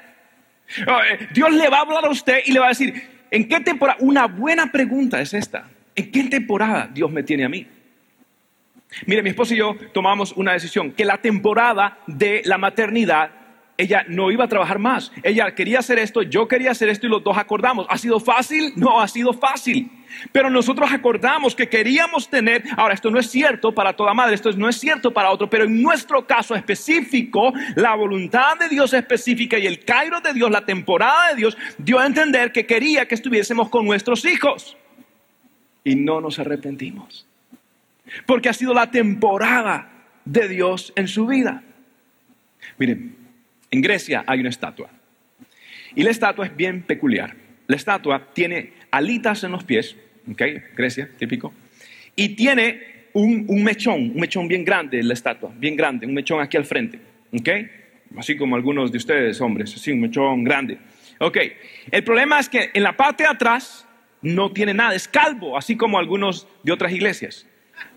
Ah, 0.86 1.02
eh, 1.10 1.28
Dios 1.32 1.52
le 1.52 1.68
va 1.68 1.78
a 1.78 1.80
hablar 1.82 2.04
a 2.04 2.10
usted 2.10 2.40
y 2.44 2.52
le 2.52 2.60
va 2.60 2.66
a 2.66 2.70
decir, 2.70 3.08
¿en 3.30 3.48
qué 3.48 3.60
temporada? 3.60 3.98
Una 4.00 4.26
buena 4.26 4.70
pregunta 4.70 5.20
es 5.20 5.32
esta. 5.34 5.68
¿En 5.94 6.10
qué 6.10 6.24
temporada 6.24 6.88
Dios 6.92 7.10
me 7.10 7.22
tiene 7.22 7.44
a 7.44 7.48
mí? 7.48 7.66
Mire, 9.06 9.22
mi 9.22 9.30
esposo 9.30 9.54
y 9.54 9.58
yo 9.58 9.76
tomamos 9.92 10.32
una 10.32 10.52
decisión, 10.52 10.92
que 10.92 11.04
la 11.04 11.18
temporada 11.18 11.98
de 12.06 12.42
la 12.44 12.58
maternidad, 12.58 13.30
ella 13.78 14.04
no 14.08 14.30
iba 14.30 14.44
a 14.44 14.48
trabajar 14.48 14.78
más. 14.78 15.12
Ella 15.22 15.54
quería 15.54 15.80
hacer 15.80 15.98
esto, 15.98 16.22
yo 16.22 16.48
quería 16.48 16.70
hacer 16.70 16.88
esto 16.88 17.06
y 17.06 17.10
los 17.10 17.22
dos 17.22 17.36
acordamos. 17.36 17.86
¿Ha 17.90 17.98
sido 17.98 18.20
fácil? 18.20 18.72
No 18.76 19.00
ha 19.00 19.08
sido 19.08 19.32
fácil. 19.32 19.90
Pero 20.32 20.48
nosotros 20.48 20.90
acordamos 20.92 21.54
que 21.54 21.68
queríamos 21.68 22.28
tener, 22.28 22.64
ahora 22.76 22.94
esto 22.94 23.10
no 23.10 23.18
es 23.18 23.30
cierto 23.30 23.74
para 23.74 23.92
toda 23.92 24.14
madre, 24.14 24.34
esto 24.34 24.50
no 24.52 24.68
es 24.68 24.78
cierto 24.78 25.12
para 25.12 25.30
otro, 25.30 25.50
pero 25.50 25.64
en 25.64 25.82
nuestro 25.82 26.26
caso 26.26 26.54
específico, 26.54 27.52
la 27.74 27.94
voluntad 27.94 28.56
de 28.58 28.68
Dios 28.68 28.94
específica 28.94 29.58
y 29.58 29.66
el 29.66 29.84
cairo 29.84 30.20
de 30.20 30.32
Dios, 30.32 30.50
la 30.50 30.64
temporada 30.64 31.30
de 31.30 31.36
Dios, 31.36 31.56
dio 31.76 31.98
a 31.98 32.06
entender 32.06 32.52
que 32.52 32.64
quería 32.64 33.06
que 33.06 33.14
estuviésemos 33.14 33.68
con 33.68 33.84
nuestros 33.84 34.24
hijos. 34.24 34.76
Y 35.84 35.96
no 35.96 36.20
nos 36.20 36.38
arrepentimos. 36.38 37.26
Porque 38.24 38.48
ha 38.48 38.52
sido 38.52 38.72
la 38.72 38.90
temporada 38.90 39.90
de 40.24 40.48
Dios 40.48 40.92
en 40.96 41.08
su 41.08 41.26
vida. 41.26 41.62
Miren, 42.78 43.25
en 43.70 43.80
Grecia 43.80 44.24
hay 44.26 44.40
una 44.40 44.48
estatua. 44.48 44.90
Y 45.94 46.02
la 46.02 46.10
estatua 46.10 46.46
es 46.46 46.56
bien 46.56 46.82
peculiar. 46.82 47.34
La 47.66 47.76
estatua 47.76 48.28
tiene 48.32 48.72
alitas 48.90 49.42
en 49.44 49.52
los 49.52 49.64
pies, 49.64 49.96
¿ok? 50.30 50.42
Grecia, 50.76 51.08
típico. 51.18 51.52
Y 52.14 52.30
tiene 52.30 52.96
un, 53.14 53.64
mechón, 53.64 54.10
un 54.10 54.16
mechón 54.16 54.46
bien 54.46 54.64
grande 54.64 55.02
la 55.02 55.14
estatua, 55.14 55.52
bien 55.56 55.74
grande, 55.74 56.06
un 56.06 56.14
mechón 56.14 56.40
aquí 56.40 56.56
al 56.56 56.64
frente, 56.64 57.00
¿ok? 57.32 57.48
Así 58.18 58.36
como 58.36 58.56
algunos 58.56 58.92
de 58.92 58.98
ustedes, 58.98 59.40
hombres, 59.40 59.74
así 59.74 59.90
un 59.90 60.00
mechón 60.00 60.44
grande. 60.44 60.78
Ok, 61.18 61.38
el 61.90 62.04
problema 62.04 62.38
es 62.38 62.48
que 62.48 62.70
en 62.74 62.82
la 62.82 62.96
parte 62.96 63.22
de 63.22 63.30
atrás 63.30 63.86
no 64.20 64.52
tiene 64.52 64.74
nada, 64.74 64.94
es 64.94 65.08
calvo, 65.08 65.56
así 65.56 65.76
como 65.76 65.98
algunos 65.98 66.46
de 66.62 66.72
otras 66.72 66.92
iglesias. 66.92 67.46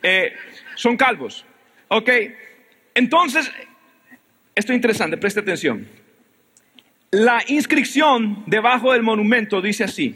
Eh, 0.02 0.34
son 0.76 0.96
calvos. 0.96 1.46
Ok, 1.90 2.10
entonces, 2.94 3.52
esto 4.60 4.74
es 4.74 4.76
interesante, 4.76 5.16
preste 5.16 5.40
atención. 5.40 5.88
La 7.12 7.42
inscripción 7.48 8.44
debajo 8.46 8.92
del 8.92 9.04
monumento 9.04 9.62
dice 9.62 9.86
así, 9.86 10.14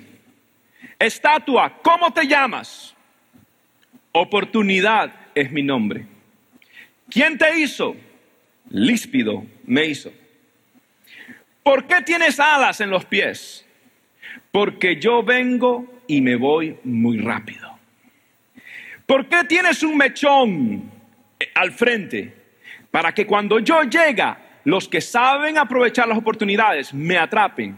estatua, 1.00 1.80
¿cómo 1.82 2.12
te 2.12 2.28
llamas? 2.28 2.94
Oportunidad 4.12 5.14
es 5.34 5.50
mi 5.50 5.64
nombre. 5.64 6.06
¿Quién 7.10 7.38
te 7.38 7.58
hizo? 7.58 7.96
Líspido 8.70 9.46
me 9.66 9.86
hizo. 9.86 10.12
¿Por 11.64 11.88
qué 11.88 12.02
tienes 12.02 12.38
alas 12.38 12.82
en 12.82 12.90
los 12.90 13.06
pies? 13.06 13.66
Porque 14.52 15.00
yo 15.00 15.24
vengo 15.24 16.02
y 16.06 16.20
me 16.20 16.36
voy 16.36 16.78
muy 16.84 17.18
rápido. 17.18 17.80
¿Por 19.06 19.30
qué 19.30 19.46
tienes 19.46 19.84
un 19.84 19.96
mechón 19.96 20.92
al 21.56 21.72
frente? 21.72 22.43
Para 22.94 23.12
que 23.12 23.26
cuando 23.26 23.58
yo 23.58 23.82
llega, 23.82 24.38
los 24.66 24.88
que 24.88 25.02
saben 25.02 25.58
aprovechar 25.58 26.08
las 26.08 26.16
oportunidades 26.16 26.94
me 26.94 27.18
atrapen 27.18 27.76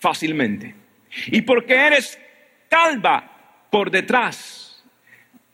fácilmente. 0.00 0.74
¿Y 1.28 1.42
porque 1.42 1.72
eres 1.72 2.18
calva 2.68 3.30
por 3.70 3.92
detrás? 3.92 4.82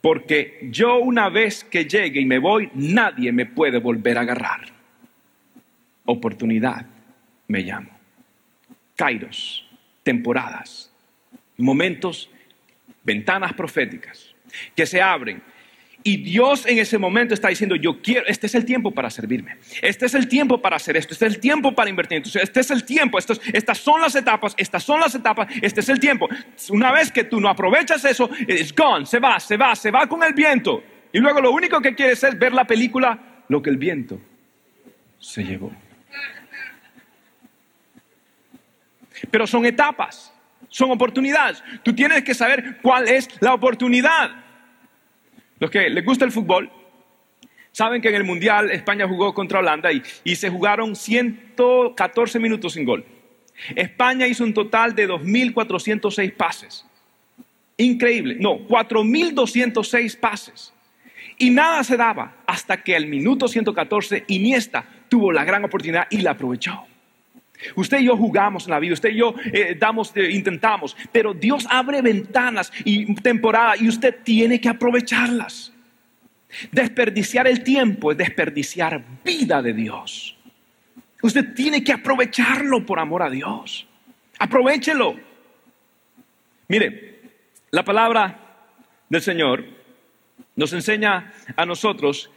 Porque 0.01 0.67
yo 0.71 0.97
una 0.97 1.29
vez 1.29 1.63
que 1.63 1.85
llegue 1.85 2.21
y 2.21 2.25
me 2.25 2.39
voy, 2.39 2.71
nadie 2.73 3.31
me 3.31 3.45
puede 3.45 3.77
volver 3.77 4.17
a 4.17 4.21
agarrar. 4.21 4.61
Oportunidad 6.05 6.87
me 7.47 7.61
llamo. 7.61 7.91
Kairos, 8.95 9.69
temporadas, 10.01 10.91
momentos, 11.55 12.31
ventanas 13.03 13.53
proféticas 13.53 14.33
que 14.75 14.87
se 14.87 14.99
abren. 14.99 15.39
Y 16.07 16.15
Dios 16.15 16.65
en 16.65 16.77
ese 16.77 16.97
momento 16.97 17.33
está 17.33 17.49
diciendo, 17.49 17.75
yo 17.75 18.01
quiero, 18.01 18.25
este 18.27 18.47
es 18.47 18.55
el 18.55 18.63
tiempo 18.63 18.91
para 18.91 19.09
servirme, 19.09 19.57
este 19.81 20.05
es 20.05 20.13
el 20.13 20.29
tiempo 20.29 20.61
para 20.61 20.77
hacer 20.77 20.95
esto, 20.95 21.11
este 21.11 21.27
es 21.27 21.33
el 21.33 21.41
tiempo 21.41 21.75
para 21.75 21.89
invertir, 21.89 22.15
entonces 22.19 22.43
este 22.43 22.61
es 22.61 22.71
el 22.71 22.85
tiempo, 22.85 23.19
estas 23.19 23.77
son 23.77 23.99
las 23.99 24.15
etapas, 24.15 24.53
estas 24.55 24.83
son 24.83 25.01
las 25.01 25.13
etapas, 25.15 25.49
este 25.61 25.81
es 25.81 25.89
el 25.89 25.99
tiempo. 25.99 26.29
Una 26.69 26.93
vez 26.93 27.11
que 27.11 27.25
tú 27.25 27.41
no 27.41 27.49
aprovechas 27.49 28.05
eso, 28.05 28.29
es 28.47 28.73
gone, 28.73 29.05
se 29.05 29.19
va, 29.19 29.37
se 29.41 29.57
va, 29.57 29.75
se 29.75 29.91
va 29.91 30.07
con 30.07 30.23
el 30.23 30.31
viento. 30.31 30.81
Y 31.11 31.19
luego 31.19 31.41
lo 31.41 31.51
único 31.51 31.81
que 31.81 31.93
quieres 31.93 32.23
es 32.23 32.39
ver 32.39 32.53
la 32.53 32.63
película, 32.63 33.43
lo 33.49 33.61
que 33.61 33.69
el 33.69 33.75
viento 33.75 34.17
se 35.19 35.43
llevó. 35.43 35.73
Pero 39.29 39.45
son 39.45 39.65
etapas, 39.65 40.33
son 40.69 40.89
oportunidades. 40.89 41.61
Tú 41.83 41.93
tienes 41.93 42.23
que 42.23 42.33
saber 42.33 42.77
cuál 42.81 43.09
es 43.09 43.27
la 43.41 43.53
oportunidad. 43.53 44.46
Los 45.59 45.71
que 45.71 45.89
les 45.89 46.05
gusta 46.05 46.25
el 46.25 46.31
fútbol 46.31 46.69
saben 47.71 48.01
que 48.01 48.09
en 48.09 48.15
el 48.15 48.23
Mundial 48.23 48.71
España 48.71 49.07
jugó 49.07 49.33
contra 49.33 49.59
Holanda 49.59 49.89
y, 49.91 50.35
se 50.35 50.49
jugaron 50.49 50.95
114 50.95 52.39
minutos 52.39 52.73
sin 52.73 52.85
gol. 52.85 53.05
España 53.75 54.27
hizo 54.27 54.43
un 54.43 54.53
total 54.53 54.95
de 54.95 55.07
2.406 55.07 56.33
pases. 56.33 56.85
Increíble. 57.77 58.37
No, 58.39 58.59
4.206 58.67 60.19
pases. 60.19 60.73
Y 61.37 61.51
nada 61.51 61.83
se 61.83 61.97
daba 61.97 62.37
hasta 62.47 62.83
que 62.83 62.95
al 62.95 63.05
minuto 63.05 63.47
114 63.47 64.25
Iniesta 64.27 64.85
tuvo 65.07 65.31
la 65.31 65.43
gran 65.43 65.63
oportunidad 65.63 66.07
y 66.09 66.17
la 66.17 66.31
aprovechó. 66.31 66.83
Usted 67.75 67.99
y 67.99 68.05
yo 68.05 68.15
jugamos 68.15 68.65
en 68.65 68.71
la 68.71 68.79
vida, 68.79 68.93
usted 68.93 69.09
y 69.09 69.17
yo 69.17 69.33
eh, 69.51 69.75
damos, 69.79 70.15
eh, 70.15 70.29
intentamos, 70.31 70.95
pero 71.11 71.33
Dios 71.33 71.65
abre 71.69 72.01
ventanas 72.01 72.71
y 72.85 73.13
temporadas 73.15 73.81
y 73.81 73.87
usted 73.87 74.15
tiene 74.23 74.61
que 74.61 74.69
aprovecharlas. 74.69 75.73
Desperdiciar 76.71 77.47
el 77.47 77.63
tiempo 77.63 78.11
es 78.11 78.17
desperdiciar 78.17 79.03
vida 79.23 79.61
de 79.61 79.73
Dios. 79.73 80.37
Usted 81.21 81.53
tiene 81.53 81.83
que 81.83 81.93
aprovecharlo 81.93 82.85
por 82.85 82.99
amor 82.99 83.23
a 83.23 83.29
Dios. 83.29 83.87
Aprovechelo. 84.39 85.15
Mire, 86.67 87.21
la 87.71 87.83
palabra 87.83 88.39
del 89.09 89.21
Señor 89.21 89.65
nos 90.55 90.73
enseña 90.73 91.33
a 91.55 91.65
nosotros 91.65 92.29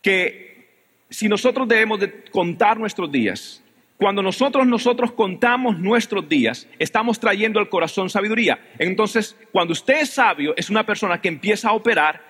que 0.00 0.68
si 1.10 1.28
nosotros 1.28 1.68
debemos 1.68 2.00
de 2.00 2.24
contar 2.24 2.78
nuestros 2.78 3.10
días, 3.10 3.62
cuando 3.98 4.22
nosotros 4.22 4.66
nosotros 4.66 5.12
contamos 5.12 5.78
nuestros 5.78 6.28
días, 6.28 6.68
estamos 6.78 7.18
trayendo 7.18 7.58
al 7.58 7.68
corazón 7.68 8.10
sabiduría. 8.10 8.58
Entonces, 8.78 9.36
cuando 9.52 9.72
usted 9.72 10.02
es 10.02 10.10
sabio, 10.10 10.54
es 10.56 10.68
una 10.68 10.84
persona 10.84 11.20
que 11.20 11.28
empieza 11.28 11.70
a 11.70 11.72
operar 11.72 12.20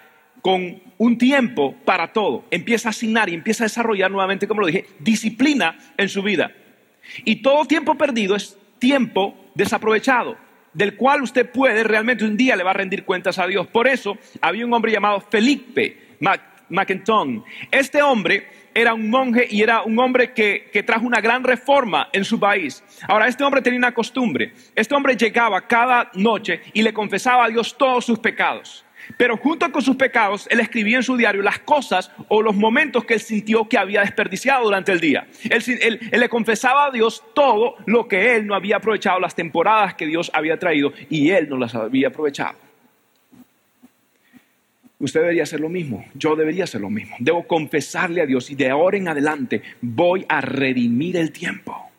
con 0.43 0.81
un 0.99 1.19
tiempo 1.19 1.75
para 1.85 2.12
todo, 2.12 2.45
empieza 2.51 2.89
a 2.89 2.91
asignar 2.91 3.29
y 3.29 3.35
empieza 3.35 3.64
a 3.64 3.67
desarrollar 3.67 4.11
nuevamente, 4.11 4.47
como 4.47 4.61
lo 4.61 4.69
dije, 4.69 4.87
disciplina 5.01 5.77
en 5.97 6.09
su 6.09 6.23
vida. 6.23 6.53
Y 7.25 7.37
todo 7.43 7.64
tiempo 7.64 7.97
perdido 7.97 8.37
es 8.37 8.57
tiempo 8.79 9.35
desaprovechado, 9.55 10.37
del 10.73 10.95
cual 10.95 11.23
usted 11.23 11.51
puede 11.51 11.83
realmente 11.83 12.25
un 12.25 12.37
día 12.37 12.55
le 12.55 12.62
va 12.62 12.71
a 12.71 12.75
rendir 12.75 13.05
cuentas 13.05 13.39
a 13.39 13.47
Dios. 13.47 13.67
Por 13.67 13.89
eso 13.89 14.17
había 14.41 14.67
un 14.67 14.73
hombre 14.73 14.93
llamado 14.93 15.21
Felipe 15.21 16.17
Este 17.71 18.03
hombre 18.03 18.49
era 18.75 18.93
un 18.93 19.09
monje 19.09 19.47
y 19.49 19.62
era 19.62 19.83
un 19.83 19.99
hombre 19.99 20.33
que, 20.33 20.69
que, 20.73 20.83
trajo 20.83 21.07
una 21.07 21.21
gran 21.21 21.43
reforma 21.45 22.09
en 22.12 22.25
su 22.25 22.39
país. 22.39 22.83
Ahora, 23.09 23.29
este 23.29 23.43
hombre 23.45 23.62
tenía 23.62 23.79
una 23.79 23.95
costumbre. 23.95 24.53
Este 24.75 24.95
hombre 24.95 25.17
llegaba 25.17 25.67
cada 25.67 26.11
noche 26.14 26.61
y 26.75 26.83
le 26.83 26.93
confesaba 26.93 27.47
a 27.47 27.49
Dios 27.49 27.77
todos 27.79 28.05
sus 28.05 28.19
pecados. 28.19 28.85
Pero 29.17 29.37
junto 29.37 29.71
con 29.71 29.83
sus 29.83 29.97
pecados, 29.97 30.47
él 30.51 30.61
escribía 30.61 30.97
en 30.97 31.03
su 31.03 31.17
diario 31.17 31.43
las 31.43 31.61
cosas 31.61 32.11
o 32.29 32.43
los 32.43 32.55
momentos 32.55 33.05
que 33.05 33.14
él 33.14 33.21
sintió 33.21 33.69
que 33.69 33.79
había 33.79 34.01
desperdiciado 34.01 34.64
durante 34.64 34.93
el 34.93 35.01
día. 35.01 35.27
Él, 35.45 35.62
él, 35.81 36.01
le 36.12 36.29
confesaba 36.29 36.87
a 36.87 36.91
Dios 36.91 37.23
todo 37.35 37.77
lo 37.87 38.09
que 38.09 38.37
él 38.37 38.47
no 38.47 38.55
había 38.55 38.77
aprovechado, 38.77 39.21
las 39.21 39.35
temporadas 39.35 39.95
que 39.95 40.07
Dios 40.07 40.31
había 40.35 40.59
traído 40.59 40.93
y 41.09 41.31
él 41.31 41.49
no 41.49 41.57
las 41.57 41.75
había 41.75 42.09
aprovechado. 42.09 42.66
Usted 44.99 45.21
debería 45.21 45.43
hacer 45.43 45.61
lo 45.61 45.69
mismo, 45.69 46.07
yo 46.15 46.37
debería 46.37 46.65
hacer 46.65 46.81
lo 46.81 46.89
mismo. 46.89 47.17
Debo 47.19 47.47
confesarle 47.47 48.23
a 48.23 48.27
Dios 48.27 48.51
y 48.51 48.55
de 48.55 48.71
ahora 48.71 48.97
en 48.97 49.09
adelante 49.09 49.63
voy 49.83 50.25
a 50.29 50.41
redimir 50.41 51.17
el 51.17 51.33
tiempo. 51.33 51.91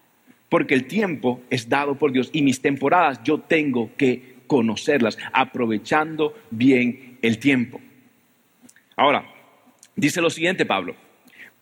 Porque 0.50 0.74
el 0.74 0.86
tiempo 0.86 1.42
es 1.50 1.70
dado 1.70 1.96
por 1.96 2.12
Dios 2.12 2.30
y 2.34 2.42
mis 2.42 2.62
temporadas 2.62 3.22
yo 3.24 3.40
tengo 3.40 3.92
que 3.98 4.38
conocerlas, 4.48 5.18
aprovechando 5.34 6.34
bien 6.50 7.20
el 7.22 7.38
tiempo. 7.38 7.80
Ahora, 8.96 9.26
dice 9.96 10.22
lo 10.22 10.30
siguiente 10.30 10.66
Pablo, 10.66 10.96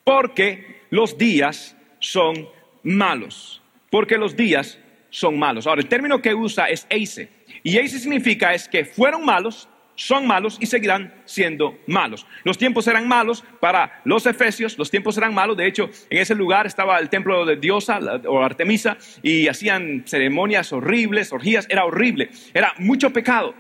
porque 0.04 0.84
los 0.92 1.18
días 1.18 1.76
son 2.00 2.48
malos, 2.84 3.62
porque 3.90 4.18
los 4.18 4.38
días 4.38 4.78
son 5.10 5.38
malos. 5.38 5.68
Ahora, 5.68 5.82
el 5.82 5.90
término 5.90 6.22
que 6.22 6.34
usa 6.34 6.68
es 6.68 6.86
eise, 6.90 7.30
y 7.64 7.78
eise 7.78 8.00
significa 8.00 8.54
es 8.54 8.70
que 8.70 8.86
fueron 8.86 9.26
malos, 9.26 9.68
son 9.96 10.28
malos 10.28 10.58
y 10.60 10.66
seguirán 10.66 11.14
siendo 11.26 11.80
malos. 11.88 12.26
Los 12.44 12.58
tiempos 12.58 12.88
eran 12.88 13.08
malos 13.08 13.44
para 13.60 14.02
los 14.04 14.26
efesios, 14.26 14.78
los 14.78 14.92
tiempos 14.92 15.18
eran 15.18 15.34
malos. 15.34 15.58
De 15.58 15.68
hecho, 15.68 15.90
en 16.10 16.20
ese 16.20 16.36
lugar 16.36 16.68
estaba 16.68 17.00
el 17.00 17.10
templo 17.10 17.46
de 17.46 17.56
Diosa 17.56 18.00
o 18.28 18.44
Artemisa 18.44 18.98
y 19.24 19.48
hacían 19.48 20.04
ceremonias 20.06 20.72
horribles, 20.74 21.32
orgías. 21.32 21.66
Era 21.70 21.86
horrible, 21.86 22.30
era 22.54 22.74
mucho 22.78 23.12
pecado. 23.12 23.54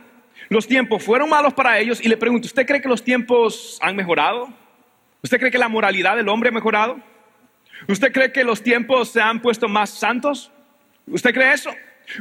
Los 0.49 0.67
tiempos 0.67 1.03
fueron 1.03 1.29
malos 1.29 1.53
para 1.53 1.79
ellos 1.79 1.99
y 2.03 2.07
le 2.07 2.17
pregunto, 2.17 2.45
¿usted 2.45 2.65
cree 2.65 2.81
que 2.81 2.89
los 2.89 3.03
tiempos 3.03 3.79
han 3.81 3.95
mejorado? 3.95 4.49
¿Usted 5.23 5.39
cree 5.39 5.51
que 5.51 5.57
la 5.57 5.69
moralidad 5.69 6.15
del 6.15 6.29
hombre 6.29 6.49
ha 6.49 6.51
mejorado? 6.51 6.99
¿Usted 7.87 8.11
cree 8.11 8.31
que 8.31 8.43
los 8.43 8.61
tiempos 8.61 9.09
se 9.09 9.21
han 9.21 9.41
puesto 9.41 9.67
más 9.67 9.89
santos? 9.89 10.51
¿Usted 11.07 11.33
cree 11.33 11.53
eso? 11.53 11.71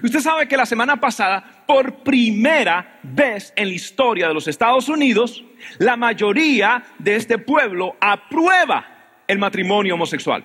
Usted 0.02 0.20
sabe 0.20 0.48
que 0.48 0.56
la 0.56 0.66
semana 0.66 0.98
pasada, 0.98 1.64
por 1.66 1.96
primera 1.96 2.98
vez 3.02 3.52
en 3.56 3.68
la 3.68 3.74
historia 3.74 4.28
de 4.28 4.34
los 4.34 4.48
Estados 4.48 4.88
Unidos, 4.88 5.44
la 5.78 5.96
mayoría 5.96 6.82
de 6.98 7.16
este 7.16 7.38
pueblo 7.38 7.96
aprueba 8.00 8.86
el 9.26 9.38
matrimonio 9.38 9.94
homosexual. 9.94 10.44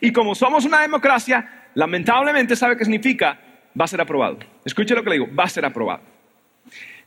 Y 0.00 0.12
como 0.12 0.34
somos 0.34 0.64
una 0.64 0.80
democracia, 0.80 1.68
lamentablemente 1.74 2.56
sabe 2.56 2.76
qué 2.76 2.84
significa, 2.84 3.38
va 3.78 3.84
a 3.84 3.88
ser 3.88 4.00
aprobado. 4.00 4.38
Escuche 4.64 4.94
lo 4.94 5.02
que 5.02 5.10
le 5.10 5.16
digo, 5.16 5.28
va 5.34 5.44
a 5.44 5.48
ser 5.48 5.64
aprobado. 5.64 6.02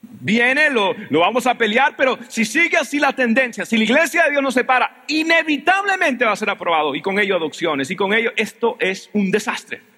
Viene, 0.01 0.69
lo, 0.69 0.93
lo, 1.09 1.21
vamos 1.21 1.47
a 1.47 1.55
pelear, 1.55 1.95
pero 1.95 2.19
si 2.27 2.43
sigue 2.43 2.75
así 2.75 2.99
la 2.99 3.13
tendencia, 3.13 3.65
si 3.65 3.77
la 3.77 3.85
iglesia 3.85 4.25
de 4.25 4.31
Dios 4.31 4.43
no 4.43 4.51
se 4.51 4.65
para, 4.65 5.03
inevitablemente 5.07 6.25
va 6.25 6.33
a 6.33 6.35
ser 6.35 6.49
aprobado 6.49 6.93
y 6.93 7.01
con 7.01 7.19
ello 7.19 7.37
adopciones 7.37 7.89
y 7.89 7.95
con 7.95 8.13
ello 8.13 8.31
esto 8.35 8.75
es 8.79 9.09
un 9.13 9.31
desastre. 9.31 9.92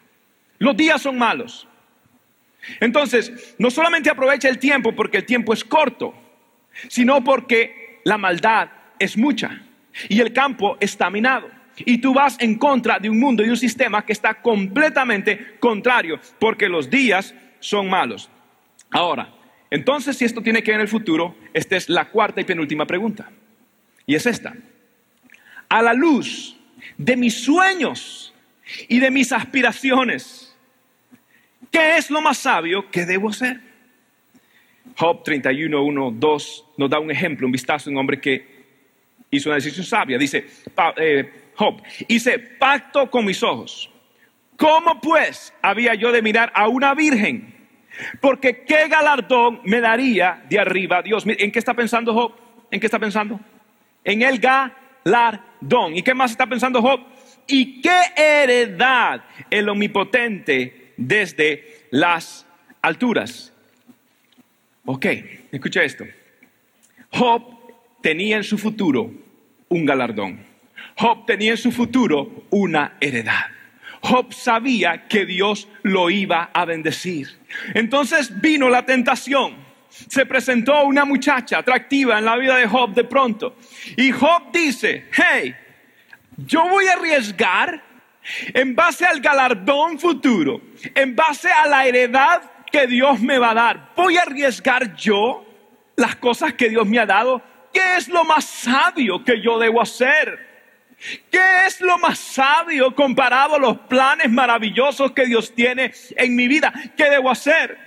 Los 0.60 0.76
días 0.76 1.02
son 1.02 1.18
malos. 1.18 1.68
Entonces, 2.80 3.56
no 3.60 3.70
solamente 3.70 4.10
aprovecha 4.10 4.50
el 4.50 4.60
tiempo 4.60 4.94
porque 4.94 5.18
el 5.18 5.26
tiempo 5.26 5.54
es 5.54 5.64
corto, 5.64 6.14
sino 6.88 7.24
porque 7.24 8.00
la 8.04 8.18
maldad 8.18 8.70
es 9.00 9.18
mucha 9.18 9.62
y 10.10 10.20
el 10.20 10.34
campo 10.34 10.78
está 10.80 11.10
minado. 11.10 11.50
Y 11.78 11.98
tú 11.98 12.14
vas 12.14 12.38
en 12.40 12.58
contra 12.58 13.00
de 13.00 13.10
un 13.10 13.20
mundo 13.20 13.44
y 13.44 13.50
un 13.50 13.58
sistema 13.58 14.06
que 14.06 14.14
está 14.14 14.36
completamente 14.36 15.58
contrario, 15.60 16.20
porque 16.40 16.70
los 16.70 16.90
días 16.90 17.36
son 17.60 17.90
malos. 17.90 18.30
Ahora, 18.92 19.34
entonces 19.70 20.18
si 20.18 20.24
esto 20.24 20.42
tiene 20.42 20.64
que 20.64 20.72
ver 20.72 20.80
en 20.80 20.84
el 20.84 20.88
futuro, 20.88 21.36
esta 21.54 21.76
es 21.76 21.90
la 21.90 22.10
cuarta 22.10 22.40
y 22.40 22.46
penúltima 22.46 22.86
pregunta. 22.86 23.30
Y 24.06 24.16
es 24.16 24.26
esta. 24.26 24.54
A 25.68 25.82
la 25.82 25.94
luz 25.94 26.58
de 26.98 27.18
mis 27.18 27.44
sueños 27.44 28.34
y 28.88 29.00
de 29.00 29.12
mis 29.12 29.32
aspiraciones, 29.32 30.45
¿Qué 31.76 31.98
es 31.98 32.10
lo 32.10 32.22
más 32.22 32.38
sabio 32.38 32.90
que 32.90 33.06
debo 33.06 33.28
hacer? 33.28 33.60
Job 34.96 35.24
31, 35.26 35.84
1, 35.84 36.12
2 36.16 36.66
nos 36.78 36.90
da 36.90 37.00
un 37.00 37.12
ejemplo, 37.12 37.46
un 37.46 37.52
vistazo 37.52 37.90
un 37.90 37.98
hombre 37.98 38.22
que 38.22 38.48
hizo 39.30 39.50
una 39.50 39.56
decisión 39.56 39.86
sabia. 39.86 40.18
Dice, 40.18 40.48
eh, 40.96 41.50
Job, 41.54 41.82
hice 42.08 42.40
pacto 42.40 43.12
con 43.12 43.26
mis 43.26 43.44
ojos. 43.44 43.92
¿Cómo 44.56 45.02
pues 45.02 45.54
había 45.62 45.96
yo 45.96 46.14
de 46.14 46.22
mirar 46.22 46.50
a 46.56 46.70
una 46.70 46.94
virgen? 46.94 47.54
Porque 48.22 48.64
qué 48.64 48.88
galardón 48.88 49.60
me 49.66 49.82
daría 49.82 50.46
de 50.48 50.58
arriba 50.58 51.02
Dios. 51.02 51.26
¿En 51.28 51.52
qué 51.52 51.60
está 51.60 51.74
pensando 51.74 52.14
Job? 52.14 52.36
¿En 52.72 52.80
qué 52.80 52.88
está 52.88 53.00
pensando? 53.00 53.38
En 54.02 54.22
el 54.22 54.40
galardón. 54.40 55.94
¿Y 55.94 56.04
qué 56.04 56.14
más 56.14 56.32
está 56.32 56.48
pensando 56.48 56.82
Job? 56.82 57.02
¿Y 57.48 57.82
qué 57.82 58.00
heredad 58.16 59.26
el 59.50 59.68
omnipotente 59.68 60.85
desde 60.98 61.88
las 61.92 62.46
alturas. 62.82 63.54
Ok, 64.86 65.06
escucha 65.52 65.84
esto. 65.84 66.06
Job 67.10 67.42
tenía 68.02 68.38
en 68.38 68.44
su 68.44 68.58
futuro 68.58 69.12
un 69.70 69.86
galardón. 69.86 70.40
Job 70.96 71.26
tenía 71.26 71.52
en 71.52 71.58
su 71.58 71.72
futuro 71.72 72.46
una 72.52 72.98
heredad. 73.02 73.46
Job 74.02 74.34
sabía 74.34 75.08
que 75.08 75.26
Dios 75.26 75.68
lo 75.82 76.10
iba 76.12 76.52
a 76.54 76.66
bendecir. 76.66 77.30
Entonces 77.74 78.40
vino 78.40 78.70
la 78.70 78.86
tentación. 78.86 79.56
Se 79.90 80.26
presentó 80.26 80.84
una 80.84 81.06
muchacha 81.06 81.60
atractiva 81.60 82.20
en 82.20 82.26
la 82.26 82.38
vida 82.38 82.58
de 82.58 82.68
Job 82.68 82.94
de 82.94 83.06
pronto. 83.06 83.58
Y 83.98 84.12
Job 84.12 84.52
dice, 84.52 85.06
hey, 85.12 85.56
yo 86.38 86.68
voy 86.68 86.86
a 86.88 86.94
arriesgar 86.94 87.82
en 88.54 88.76
base 88.76 89.06
al 89.06 89.20
galardón 89.20 90.00
futuro, 90.00 90.62
en 90.94 91.16
base 91.16 91.52
a 91.52 91.68
la 91.68 91.86
heredad 91.86 92.42
que 92.72 92.88
Dios 92.88 93.20
me 93.22 93.40
va 93.40 93.52
a 93.52 93.54
dar, 93.54 93.90
¿voy 93.96 94.18
a 94.18 94.24
arriesgar 94.24 94.96
yo 94.96 95.46
las 95.96 96.16
cosas 96.18 96.54
que 96.54 96.70
Dios 96.70 96.88
me 96.88 97.00
ha 97.00 97.06
dado? 97.06 97.42
¿Qué 97.74 97.98
es 97.98 98.08
lo 98.08 98.24
más 98.24 98.46
sabio 98.46 99.24
que 99.24 99.42
yo 99.42 99.60
debo 99.60 99.82
hacer? 99.82 100.56
¿Qué 101.30 101.66
es 101.68 101.82
lo 101.82 101.98
más 101.98 102.18
sabio 102.18 102.96
comparado 102.96 103.56
a 103.56 103.60
los 103.60 103.78
planes 103.80 104.30
maravillosos 104.32 105.12
que 105.12 105.26
Dios 105.26 105.54
tiene 105.54 105.94
en 106.16 106.36
mi 106.36 106.48
vida? 106.48 106.74
¿Qué 106.96 107.10
debo 107.10 107.30
hacer? 107.30 107.78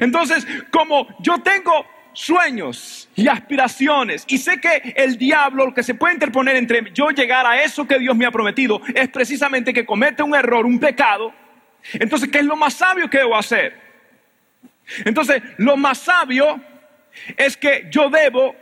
Entonces, 0.00 0.46
como 0.70 1.08
yo 1.20 1.38
tengo 1.38 1.86
sueños 2.12 3.08
y 3.14 3.28
aspiraciones. 3.28 4.24
Y 4.28 4.38
sé 4.38 4.60
que 4.60 4.94
el 4.96 5.16
diablo, 5.18 5.66
lo 5.66 5.74
que 5.74 5.82
se 5.82 5.94
puede 5.94 6.14
interponer 6.14 6.56
entre 6.56 6.92
yo 6.92 7.10
llegar 7.10 7.46
a 7.46 7.62
eso 7.62 7.86
que 7.86 7.98
Dios 7.98 8.16
me 8.16 8.26
ha 8.26 8.30
prometido, 8.30 8.80
es 8.94 9.08
precisamente 9.08 9.72
que 9.72 9.86
comete 9.86 10.22
un 10.22 10.34
error, 10.34 10.66
un 10.66 10.78
pecado. 10.78 11.32
Entonces, 11.94 12.28
¿qué 12.30 12.38
es 12.38 12.44
lo 12.44 12.56
más 12.56 12.74
sabio 12.74 13.08
que 13.10 13.18
debo 13.18 13.36
hacer? 13.36 13.80
Entonces, 15.04 15.42
lo 15.56 15.76
más 15.76 15.98
sabio 15.98 16.60
es 17.36 17.56
que 17.56 17.88
yo 17.90 18.08
debo 18.08 18.54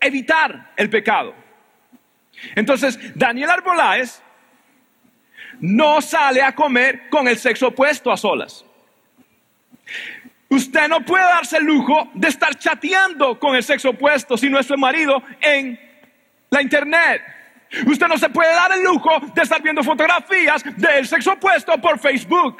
evitar 0.00 0.72
el 0.76 0.90
pecado. 0.90 1.34
Entonces, 2.54 2.98
Daniel 3.14 3.50
Arboláez 3.50 4.22
no 5.60 6.02
sale 6.02 6.42
a 6.42 6.54
comer 6.54 7.08
con 7.08 7.28
el 7.28 7.38
sexo 7.38 7.68
opuesto 7.68 8.12
a 8.12 8.16
solas. 8.16 8.65
Usted 10.48 10.88
no 10.88 11.00
puede 11.00 11.24
darse 11.24 11.58
el 11.58 11.64
lujo 11.64 12.08
de 12.14 12.28
estar 12.28 12.54
chateando 12.56 13.38
con 13.38 13.56
el 13.56 13.62
sexo 13.62 13.90
opuesto 13.90 14.36
si 14.36 14.48
no 14.48 14.58
es 14.58 14.66
su 14.66 14.76
marido 14.76 15.22
en 15.40 15.78
la 16.50 16.62
internet. 16.62 17.35
Usted 17.86 18.06
no 18.06 18.16
se 18.16 18.28
puede 18.28 18.52
dar 18.52 18.72
el 18.72 18.84
lujo 18.84 19.10
de 19.34 19.42
estar 19.42 19.60
viendo 19.60 19.82
fotografías 19.82 20.62
del 20.76 21.06
sexo 21.06 21.32
opuesto 21.32 21.76
por 21.80 21.98
Facebook. 21.98 22.58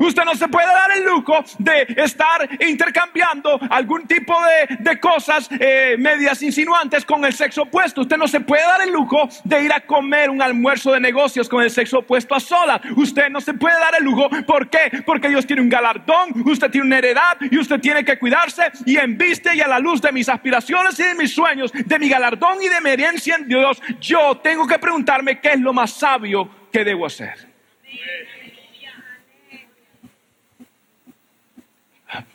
Usted 0.00 0.24
no 0.24 0.34
se 0.34 0.48
puede 0.48 0.66
dar 0.66 0.90
el 0.96 1.04
lujo 1.04 1.44
de 1.58 1.86
estar 1.96 2.48
intercambiando 2.60 3.58
algún 3.70 4.06
tipo 4.06 4.36
de, 4.78 5.00
cosas 5.00 5.48
eh, 5.58 5.96
medias 5.98 6.42
insinuantes 6.42 7.04
con 7.04 7.24
el 7.24 7.32
sexo 7.32 7.62
opuesto. 7.62 8.02
Usted 8.02 8.16
no 8.16 8.28
se 8.28 8.40
puede 8.40 8.62
dar 8.62 8.82
el 8.82 8.92
lujo 8.92 9.28
de 9.44 9.64
ir 9.64 9.72
a 9.72 9.80
comer 9.80 10.30
un 10.30 10.42
almuerzo 10.42 10.92
de 10.92 11.00
negocios 11.00 11.48
con 11.48 11.62
el 11.62 11.70
sexo 11.70 12.00
opuesto 12.00 12.34
a 12.34 12.40
solas. 12.40 12.80
Usted 12.96 13.30
no 13.30 13.40
se 13.40 13.54
puede 13.54 13.78
dar 13.78 13.94
el 13.98 14.04
lujo. 14.04 14.28
¿Por 14.46 14.68
qué? 14.68 15.02
Porque 15.06 15.28
Dios 15.28 15.46
tiene 15.46 15.62
un 15.62 15.68
galardón, 15.68 16.42
usted 16.44 16.70
tiene 16.70 16.86
una 16.86 16.98
heredad 16.98 17.38
y 17.40 17.56
usted 17.56 17.80
tiene 17.80 18.04
que 18.04 18.18
cuidarse 18.18 18.70
y 18.84 18.96
en 18.96 19.16
vista 19.16 19.54
y 19.54 19.60
a 19.60 19.68
la 19.68 19.78
luz 19.78 20.02
de 20.02 20.12
mis 20.12 20.28
aspiraciones 20.28 20.98
y 20.98 21.04
de 21.04 21.14
mis 21.14 21.34
sueños, 21.34 21.72
de 21.72 21.98
mi 21.98 22.08
galardón 22.08 22.62
y 22.62 22.68
de 22.68 22.80
mi 22.80 22.90
herencia 22.90 23.36
en 23.36 23.46
Dios, 23.46 23.80
yo 24.00 24.39
tengo 24.42 24.66
que 24.66 24.78
preguntarme 24.78 25.40
qué 25.40 25.50
es 25.50 25.60
lo 25.60 25.72
más 25.72 25.92
sabio 25.92 26.68
que 26.72 26.84
debo 26.84 27.06
hacer. 27.06 27.48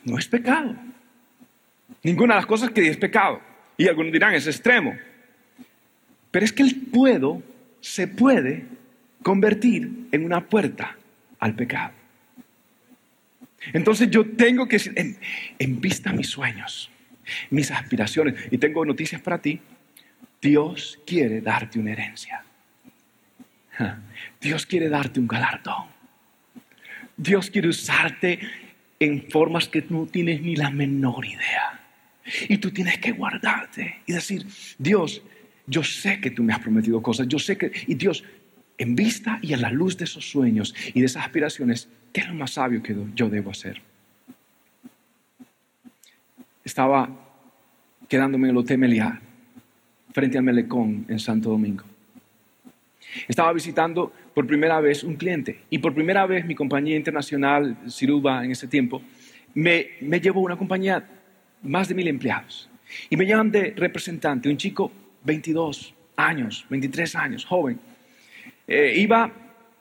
No 0.04 0.18
es 0.18 0.26
pecado. 0.26 0.74
Ninguna 2.02 2.34
de 2.34 2.40
las 2.40 2.46
cosas 2.46 2.70
que 2.70 2.88
es 2.88 2.96
pecado. 2.96 3.40
Y 3.76 3.88
algunos 3.88 4.12
dirán, 4.12 4.34
es 4.34 4.46
extremo. 4.46 4.96
Pero 6.30 6.44
es 6.44 6.52
que 6.52 6.62
el 6.62 6.76
puedo 6.76 7.42
se 7.80 8.08
puede 8.08 8.64
convertir 9.22 10.08
en 10.12 10.24
una 10.24 10.40
puerta 10.46 10.96
al 11.38 11.54
pecado. 11.54 11.92
Entonces 13.72 14.10
yo 14.10 14.24
tengo 14.24 14.68
que, 14.68 14.80
en, 14.94 15.18
en 15.58 15.80
vista 15.80 16.12
mis 16.12 16.28
sueños, 16.28 16.90
mis 17.50 17.70
aspiraciones, 17.70 18.34
y 18.50 18.58
tengo 18.58 18.84
noticias 18.84 19.20
para 19.20 19.38
ti, 19.38 19.60
Dios 20.40 20.98
quiere 21.06 21.40
darte 21.40 21.78
una 21.78 21.92
herencia. 21.92 22.44
Dios 24.40 24.66
quiere 24.66 24.88
darte 24.88 25.20
un 25.20 25.26
galardón. 25.26 25.86
Dios 27.16 27.50
quiere 27.50 27.68
usarte 27.68 28.38
en 28.98 29.30
formas 29.30 29.68
que 29.68 29.84
no 29.88 30.06
tienes 30.06 30.40
ni 30.42 30.56
la 30.56 30.70
menor 30.70 31.24
idea. 31.24 31.80
Y 32.48 32.58
tú 32.58 32.70
tienes 32.70 32.98
que 32.98 33.12
guardarte 33.12 34.02
y 34.06 34.12
decir, 34.12 34.46
Dios, 34.78 35.22
yo 35.66 35.82
sé 35.82 36.20
que 36.20 36.30
tú 36.30 36.42
me 36.42 36.52
has 36.52 36.60
prometido 36.60 37.00
cosas, 37.02 37.28
yo 37.28 37.38
sé 37.38 37.56
que, 37.56 37.72
y 37.86 37.94
Dios, 37.94 38.24
en 38.78 38.96
vista 38.96 39.38
y 39.42 39.52
a 39.52 39.56
la 39.56 39.70
luz 39.70 39.96
de 39.96 40.04
esos 40.04 40.28
sueños 40.28 40.74
y 40.92 41.00
de 41.00 41.06
esas 41.06 41.24
aspiraciones, 41.24 41.88
¿qué 42.12 42.22
es 42.22 42.28
lo 42.28 42.34
más 42.34 42.52
sabio 42.52 42.82
que 42.82 42.96
yo 43.14 43.28
debo 43.28 43.50
hacer? 43.50 43.80
estaba 46.66 47.08
quedándome 48.08 48.48
en 48.48 48.50
el 48.50 48.56
Hotel 48.56 48.78
Meliá, 48.78 49.20
frente 50.16 50.38
al 50.38 50.44
Melecón, 50.44 51.04
en 51.10 51.18
Santo 51.18 51.50
Domingo. 51.50 51.84
Estaba 53.28 53.52
visitando 53.52 54.10
por 54.32 54.46
primera 54.46 54.80
vez 54.80 55.04
un 55.04 55.16
cliente 55.16 55.60
y 55.68 55.76
por 55.76 55.92
primera 55.92 56.24
vez 56.24 56.46
mi 56.46 56.54
compañía 56.54 56.96
internacional, 56.96 57.76
Ciruba, 57.86 58.42
en 58.42 58.50
ese 58.50 58.66
tiempo, 58.66 59.02
me, 59.52 59.88
me 60.00 60.18
llevó 60.18 60.40
una 60.40 60.56
compañía 60.56 61.06
más 61.62 61.88
de 61.88 61.94
mil 61.94 62.08
empleados. 62.08 62.66
Y 63.10 63.16
me 63.18 63.26
llaman 63.26 63.50
de 63.50 63.74
representante, 63.76 64.48
un 64.48 64.56
chico 64.56 64.90
22 65.24 65.92
años, 66.16 66.64
23 66.70 67.14
años, 67.14 67.44
joven. 67.44 67.78
Eh, 68.66 68.94
iba 68.96 69.30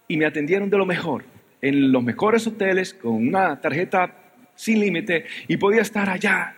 y 0.06 0.18
me 0.18 0.26
atendieron 0.26 0.70
de 0.70 0.78
lo 0.78 0.86
mejor, 0.86 1.24
en 1.62 1.94
los 1.94 2.04
mejores 2.04 2.46
hoteles, 2.46 2.94
con 2.94 3.26
una 3.26 3.62
tarjeta 3.62 4.14
sin 4.54 4.82
límite, 4.82 5.28
y 5.48 5.56
podía 5.56 5.82
estar 5.82 6.10
allá, 6.10 6.56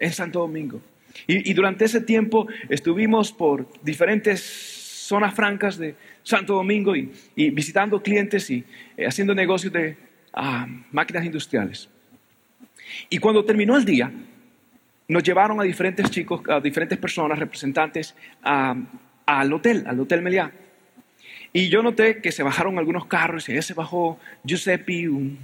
en 0.00 0.12
Santo 0.12 0.40
Domingo. 0.40 0.80
Y, 1.26 1.52
durante 1.54 1.84
ese 1.84 2.00
tiempo 2.00 2.46
estuvimos 2.68 3.32
por 3.32 3.68
diferentes 3.82 4.40
zonas 4.40 5.34
francas 5.34 5.76
de 5.76 5.94
Santo 6.22 6.54
Domingo 6.54 6.94
y, 6.94 7.10
visitando 7.50 8.02
clientes 8.02 8.50
y 8.50 8.64
eh, 8.96 9.06
haciendo 9.06 9.34
negocios 9.34 9.72
de 9.72 9.96
ah, 10.32 10.66
máquinas 10.92 11.24
industriales. 11.24 11.88
Y 13.08 13.18
cuando 13.18 13.44
terminó 13.44 13.76
el 13.76 13.84
día, 13.84 14.12
nos 15.08 15.22
llevaron 15.22 15.60
a 15.60 15.64
diferentes 15.64 16.08
chicos, 16.10 16.42
a 16.48 16.60
diferentes 16.60 16.98
personas, 16.98 17.38
representantes, 17.38 18.14
al 18.42 19.52
hotel, 19.52 19.84
al 19.86 19.98
Hotel 19.98 20.22
Meliá. 20.22 20.52
Y 21.52 21.68
yo 21.68 21.82
noté 21.82 22.20
que 22.20 22.30
se 22.30 22.44
bajaron 22.44 22.78
algunos 22.78 23.06
carros, 23.06 23.48
y 23.48 23.52
ahí 23.52 23.62
se 23.62 23.74
bajó 23.74 24.20
Giuseppe, 24.44 25.08
un 25.08 25.38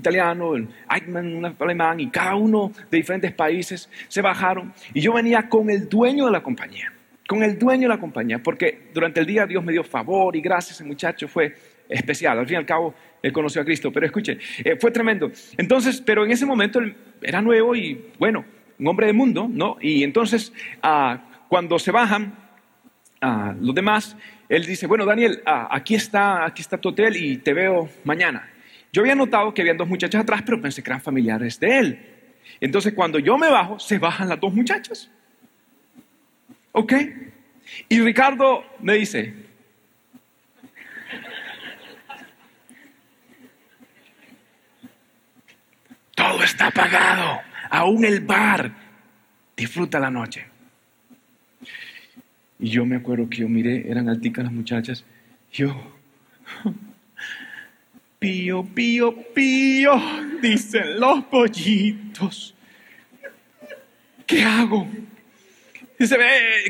italiano, 0.00 0.56
el 0.56 0.68
Eichmann, 0.90 1.34
un 1.34 1.44
alemán, 1.58 2.00
y 2.00 2.10
cada 2.10 2.34
uno 2.34 2.72
de 2.90 2.98
diferentes 2.98 3.32
países 3.32 3.88
se 4.08 4.20
bajaron. 4.20 4.72
Y 4.92 5.00
yo 5.00 5.12
venía 5.12 5.48
con 5.48 5.70
el 5.70 5.88
dueño 5.88 6.26
de 6.26 6.32
la 6.32 6.42
compañía, 6.42 6.92
con 7.26 7.42
el 7.42 7.58
dueño 7.58 7.82
de 7.82 7.94
la 7.94 8.00
compañía, 8.00 8.42
porque 8.42 8.90
durante 8.92 9.20
el 9.20 9.26
día 9.26 9.46
Dios 9.46 9.64
me 9.64 9.72
dio 9.72 9.84
favor 9.84 10.34
y 10.34 10.40
gracias, 10.40 10.76
ese 10.76 10.84
muchacho 10.84 11.28
fue 11.28 11.54
especial. 11.88 12.38
Al 12.38 12.46
fin 12.46 12.54
y 12.54 12.58
al 12.58 12.66
cabo, 12.66 12.94
él 13.22 13.32
conoció 13.32 13.62
a 13.62 13.64
Cristo, 13.64 13.92
pero 13.92 14.06
escuche, 14.06 14.38
eh, 14.64 14.76
fue 14.80 14.90
tremendo. 14.90 15.30
Entonces, 15.56 16.00
pero 16.00 16.24
en 16.24 16.30
ese 16.30 16.46
momento 16.46 16.78
él 16.78 16.94
era 17.22 17.40
nuevo 17.42 17.74
y 17.74 18.06
bueno, 18.18 18.44
un 18.78 18.86
hombre 18.86 19.06
de 19.06 19.12
mundo, 19.12 19.48
¿no? 19.50 19.76
Y 19.80 20.02
entonces, 20.02 20.52
ah, 20.82 21.20
cuando 21.48 21.78
se 21.78 21.90
bajan 21.90 22.34
ah, 23.20 23.54
los 23.60 23.74
demás, 23.74 24.16
él 24.48 24.64
dice, 24.64 24.86
bueno, 24.86 25.04
Daniel, 25.04 25.42
ah, 25.46 25.68
aquí, 25.70 25.94
está, 25.94 26.44
aquí 26.44 26.62
está 26.62 26.78
tu 26.78 26.88
hotel 26.88 27.16
y 27.16 27.36
te 27.36 27.52
veo 27.52 27.88
mañana. 28.04 28.48
Yo 28.92 29.02
había 29.02 29.14
notado 29.14 29.54
que 29.54 29.62
habían 29.62 29.76
dos 29.76 29.88
muchachas 29.88 30.22
atrás, 30.22 30.42
pero 30.44 30.60
pensé 30.60 30.82
que 30.82 30.90
eran 30.90 31.00
familiares 31.00 31.60
de 31.60 31.78
él. 31.78 32.06
Entonces, 32.60 32.92
cuando 32.92 33.18
yo 33.18 33.38
me 33.38 33.50
bajo, 33.50 33.78
se 33.78 33.98
bajan 33.98 34.28
las 34.28 34.40
dos 34.40 34.52
muchachas. 34.52 35.10
¿Ok? 36.72 36.92
Y 37.88 38.00
Ricardo 38.00 38.64
me 38.80 38.94
dice, 38.94 39.32
todo 46.14 46.42
está 46.42 46.70
pagado 46.70 47.40
aún 47.70 48.04
el 48.04 48.20
bar, 48.20 48.72
disfruta 49.56 50.00
la 50.00 50.10
noche. 50.10 50.46
Y 52.58 52.68
yo 52.68 52.84
me 52.84 52.96
acuerdo 52.96 53.28
que 53.30 53.38
yo 53.38 53.48
miré, 53.48 53.90
eran 53.90 54.08
alticas 54.08 54.44
las 54.44 54.52
muchachas, 54.52 55.04
yo, 55.52 55.74
pío, 58.20 58.62
pío, 58.62 59.14
pío, 59.32 60.00
dicen 60.42 61.00
los 61.00 61.24
pollitos. 61.24 62.54
¿Qué 64.26 64.44
hago? 64.44 64.86
Dice, 65.98 66.16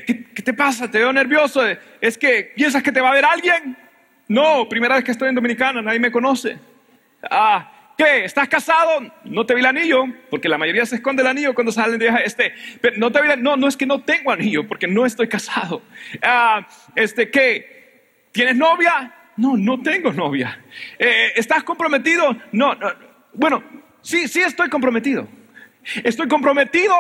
¿qué, 0.07 0.24
¿qué, 0.32 0.42
te 0.42 0.55
pasa? 0.55 0.90
Te 0.90 0.98
veo 0.98 1.12
nervioso. 1.12 1.61
¿Es 2.01 2.16
que 2.16 2.53
piensas 2.55 2.82
que 2.82 2.92
te 2.92 3.01
va 3.01 3.11
a 3.11 3.14
ver 3.14 3.24
alguien? 3.24 3.76
No, 4.28 4.68
primera 4.68 4.94
vez 4.94 5.05
que 5.05 5.11
estoy 5.11 5.28
en 5.28 5.34
Dominicana, 5.34 5.82
nadie 5.82 5.98
me 5.98 6.12
conoce. 6.12 6.57
Ah, 7.28 7.94
¿Qué? 7.98 8.24
¿Estás 8.24 8.48
casado? 8.48 9.12
No 9.24 9.44
te 9.44 9.53
vi 9.53 9.61
el 9.61 9.66
anillo, 9.66 10.05
porque 10.30 10.48
la 10.48 10.57
mayoría 10.57 10.86
se 10.86 10.94
esconde 10.96 11.22
el 11.22 11.28
anillo 11.28 11.53
cuando 11.53 11.72
salen 11.72 11.98
de 11.98 12.09
este. 12.24 12.55
Pero 12.80 12.96
no 12.96 13.12
te 13.12 13.20
vi 13.20 13.28
no, 13.38 13.57
no 13.57 13.68
es 13.68 13.76
que 13.76 13.86
no 13.86 14.03
tengo 14.03 14.30
anillo, 14.30 14.66
porque 14.66 14.86
no 14.86 15.05
estoy 15.05 15.28
casado. 15.28 15.82
Ah, 16.22 16.66
este, 16.94 17.28
¿qué? 17.28 18.22
¿Tienes 18.32 18.57
novia? 18.57 19.14
No, 19.41 19.57
no 19.57 19.80
tengo 19.80 20.12
novia. 20.12 20.62
Eh, 20.99 21.32
¿Estás 21.34 21.64
comprometido? 21.64 22.36
No, 22.53 22.74
no, 22.74 22.93
bueno, 23.32 23.64
sí, 24.03 24.28
sí 24.28 24.43
estoy 24.43 24.68
comprometido. 24.68 25.26
Estoy 26.05 26.28
comprometido 26.28 26.95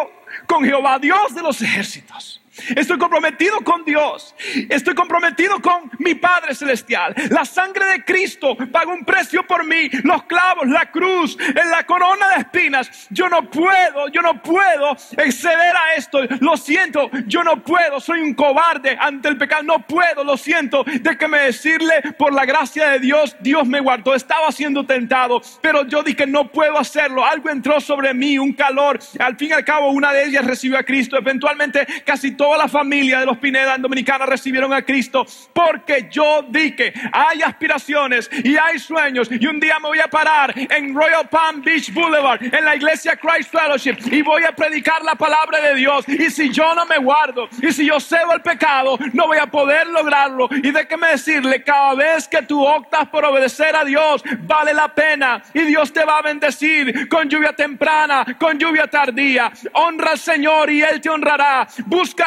con 0.46 0.64
Jehová, 0.64 0.98
Dios 0.98 1.34
de 1.34 1.42
los 1.42 1.60
ejércitos. 1.60 2.39
Estoy 2.76 2.98
comprometido 2.98 3.60
con 3.60 3.84
Dios. 3.84 4.34
Estoy 4.68 4.94
comprometido 4.94 5.60
con 5.60 5.90
mi 5.98 6.14
Padre 6.14 6.54
Celestial. 6.54 7.14
La 7.30 7.44
sangre 7.44 7.84
de 7.86 8.04
Cristo 8.04 8.56
pagó 8.70 8.92
un 8.92 9.04
precio 9.04 9.46
por 9.46 9.64
mí. 9.64 9.88
Los 10.04 10.24
clavos, 10.24 10.68
la 10.68 10.90
cruz, 10.90 11.36
en 11.40 11.70
la 11.70 11.84
corona 11.84 12.28
de 12.30 12.42
espinas. 12.42 13.08
Yo 13.10 13.28
no 13.28 13.50
puedo, 13.50 14.08
yo 14.08 14.22
no 14.22 14.42
puedo 14.42 14.92
exceder 15.16 15.76
a 15.76 15.94
esto. 15.96 16.20
Lo 16.40 16.56
siento, 16.56 17.10
yo 17.26 17.42
no 17.42 17.62
puedo. 17.62 18.00
Soy 18.00 18.20
un 18.20 18.34
cobarde 18.34 18.96
ante 18.98 19.28
el 19.28 19.36
pecado. 19.36 19.62
No 19.62 19.86
puedo, 19.86 20.24
lo 20.24 20.36
siento. 20.36 20.84
Déjeme 20.84 21.38
decirle, 21.40 22.02
por 22.18 22.32
la 22.32 22.44
gracia 22.44 22.90
de 22.90 23.00
Dios, 23.00 23.36
Dios 23.40 23.66
me 23.66 23.80
guardó. 23.80 24.14
Estaba 24.14 24.50
siendo 24.52 24.84
tentado, 24.84 25.40
pero 25.60 25.86
yo 25.86 26.02
dije, 26.02 26.26
no 26.26 26.50
puedo 26.50 26.78
hacerlo. 26.78 27.24
Algo 27.24 27.50
entró 27.50 27.80
sobre 27.80 28.14
mí, 28.14 28.38
un 28.38 28.52
calor. 28.52 28.98
Al 29.18 29.36
fin 29.36 29.50
y 29.50 29.52
al 29.52 29.64
cabo, 29.64 29.88
una 29.90 30.12
de 30.12 30.24
ellas 30.24 30.44
recibió 30.44 30.78
a 30.78 30.82
Cristo. 30.82 31.16
Eventualmente, 31.16 31.86
casi 32.04 32.32
toda 32.50 32.64
la 32.64 32.68
familia 32.68 33.20
de 33.20 33.26
los 33.26 33.38
Pineda 33.38 33.76
en 33.76 33.82
Dominicana 33.82 34.26
recibieron 34.26 34.72
a 34.72 34.82
Cristo 34.82 35.24
porque 35.52 36.08
yo 36.10 36.44
dije, 36.48 36.92
hay 37.12 37.42
aspiraciones 37.42 38.28
y 38.42 38.56
hay 38.56 38.76
sueños 38.80 39.28
y 39.30 39.46
un 39.46 39.60
día 39.60 39.78
me 39.78 39.86
voy 39.86 40.00
a 40.00 40.08
parar 40.08 40.52
en 40.56 40.92
Royal 40.92 41.28
Palm 41.28 41.62
Beach 41.62 41.94
Boulevard, 41.94 42.42
en 42.42 42.64
la 42.64 42.74
iglesia 42.74 43.14
Christ 43.14 43.52
Fellowship 43.52 43.98
y 44.10 44.22
voy 44.22 44.42
a 44.42 44.50
predicar 44.50 45.00
la 45.04 45.14
palabra 45.14 45.60
de 45.60 45.76
Dios. 45.76 46.04
Y 46.08 46.28
si 46.28 46.50
yo 46.50 46.74
no 46.74 46.86
me 46.86 46.98
guardo 46.98 47.48
y 47.62 47.70
si 47.70 47.86
yo 47.86 48.00
cedo 48.00 48.32
el 48.34 48.42
pecado, 48.42 48.98
no 49.12 49.28
voy 49.28 49.38
a 49.38 49.46
poder 49.46 49.86
lograrlo. 49.86 50.48
Y 50.50 50.72
déjeme 50.72 51.06
decirle, 51.12 51.62
cada 51.62 51.94
vez 51.94 52.26
que 52.26 52.42
tú 52.42 52.66
optas 52.66 53.08
por 53.10 53.24
obedecer 53.24 53.76
a 53.76 53.84
Dios, 53.84 54.24
vale 54.40 54.74
la 54.74 54.92
pena 54.92 55.40
y 55.54 55.60
Dios 55.60 55.92
te 55.92 56.04
va 56.04 56.18
a 56.18 56.22
bendecir 56.22 57.08
con 57.08 57.28
lluvia 57.28 57.52
temprana, 57.52 58.26
con 58.40 58.58
lluvia 58.58 58.88
tardía. 58.88 59.52
Honra 59.74 60.10
al 60.10 60.18
Señor 60.18 60.68
y 60.68 60.82
Él 60.82 61.00
te 61.00 61.08
honrará. 61.08 61.68
Busca 61.86 62.26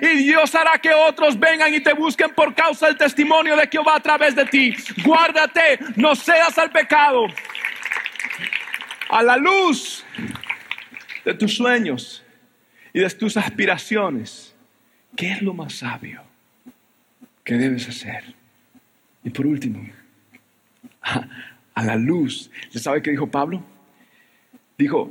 y 0.00 0.24
Dios 0.24 0.54
hará 0.54 0.78
que 0.78 0.92
otros 0.92 1.38
vengan 1.38 1.72
y 1.74 1.80
te 1.80 1.92
busquen 1.92 2.30
por 2.34 2.54
causa 2.54 2.86
del 2.86 2.96
testimonio 2.96 3.56
de 3.56 3.68
Jehová 3.68 3.96
a 3.96 4.00
través 4.00 4.34
de 4.34 4.44
ti. 4.46 4.74
Guárdate, 5.04 5.78
no 5.96 6.14
seas 6.14 6.56
al 6.58 6.70
pecado. 6.70 7.26
A 9.08 9.22
la 9.22 9.36
luz 9.36 10.04
de 11.24 11.34
tus 11.34 11.56
sueños 11.56 12.24
y 12.92 13.00
de 13.00 13.10
tus 13.10 13.36
aspiraciones, 13.36 14.54
¿qué 15.16 15.32
es 15.32 15.42
lo 15.42 15.54
más 15.54 15.74
sabio 15.74 16.22
que 17.44 17.54
debes 17.54 17.88
hacer? 17.88 18.34
Y 19.24 19.30
por 19.30 19.46
último, 19.46 19.84
a, 21.02 21.84
la 21.84 21.96
luz, 21.96 22.50
¿se 22.70 22.78
sabe 22.78 23.02
qué 23.02 23.10
dijo 23.10 23.26
Pablo? 23.26 23.62
Dijo, 24.78 25.10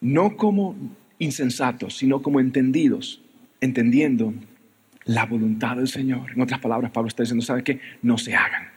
no 0.00 0.36
como 0.36 0.76
insensatos, 1.18 1.96
sino 1.96 2.22
como 2.22 2.40
entendidos 2.40 3.20
entendiendo 3.64 4.34
la 5.06 5.26
voluntad 5.26 5.76
del 5.76 5.88
Señor. 5.88 6.32
En 6.32 6.40
otras 6.40 6.60
palabras, 6.60 6.90
Pablo 6.90 7.08
está 7.08 7.22
diciendo, 7.22 7.44
¿sabe 7.44 7.62
qué? 7.62 7.80
No 8.02 8.18
se 8.18 8.34
hagan. 8.34 8.68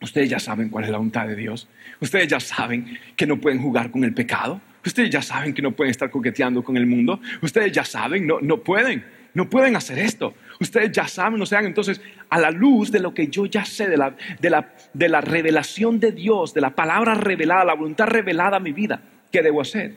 Ustedes 0.00 0.30
ya 0.30 0.38
saben 0.38 0.68
cuál 0.68 0.84
es 0.84 0.90
la 0.90 0.98
voluntad 0.98 1.26
de 1.26 1.34
Dios. 1.34 1.68
Ustedes 2.00 2.28
ya 2.28 2.40
saben 2.40 2.98
que 3.16 3.26
no 3.26 3.38
pueden 3.38 3.60
jugar 3.60 3.90
con 3.90 4.04
el 4.04 4.14
pecado. 4.14 4.60
Ustedes 4.86 5.10
ya 5.10 5.22
saben 5.22 5.52
que 5.52 5.60
no 5.60 5.72
pueden 5.72 5.90
estar 5.90 6.08
coqueteando 6.10 6.62
con 6.62 6.76
el 6.76 6.86
mundo. 6.86 7.20
Ustedes 7.42 7.72
ya 7.72 7.84
saben, 7.84 8.26
no, 8.26 8.40
no 8.40 8.58
pueden. 8.58 9.04
No 9.34 9.50
pueden 9.50 9.76
hacer 9.76 9.98
esto. 9.98 10.34
Ustedes 10.60 10.92
ya 10.92 11.06
saben, 11.06 11.38
no 11.38 11.46
sean 11.46 11.66
entonces 11.66 12.00
a 12.30 12.38
la 12.38 12.50
luz 12.50 12.90
de 12.90 13.00
lo 13.00 13.12
que 13.12 13.28
yo 13.28 13.46
ya 13.46 13.64
sé, 13.64 13.88
de 13.88 13.96
la, 13.96 14.16
de, 14.40 14.50
la, 14.50 14.72
de 14.94 15.08
la 15.08 15.20
revelación 15.20 16.00
de 16.00 16.12
Dios, 16.12 16.54
de 16.54 16.60
la 16.60 16.70
palabra 16.70 17.14
revelada, 17.14 17.64
la 17.64 17.74
voluntad 17.74 18.06
revelada 18.06 18.56
a 18.56 18.60
mi 18.60 18.72
vida. 18.72 19.02
¿Qué 19.30 19.42
debo 19.42 19.60
hacer? 19.60 19.94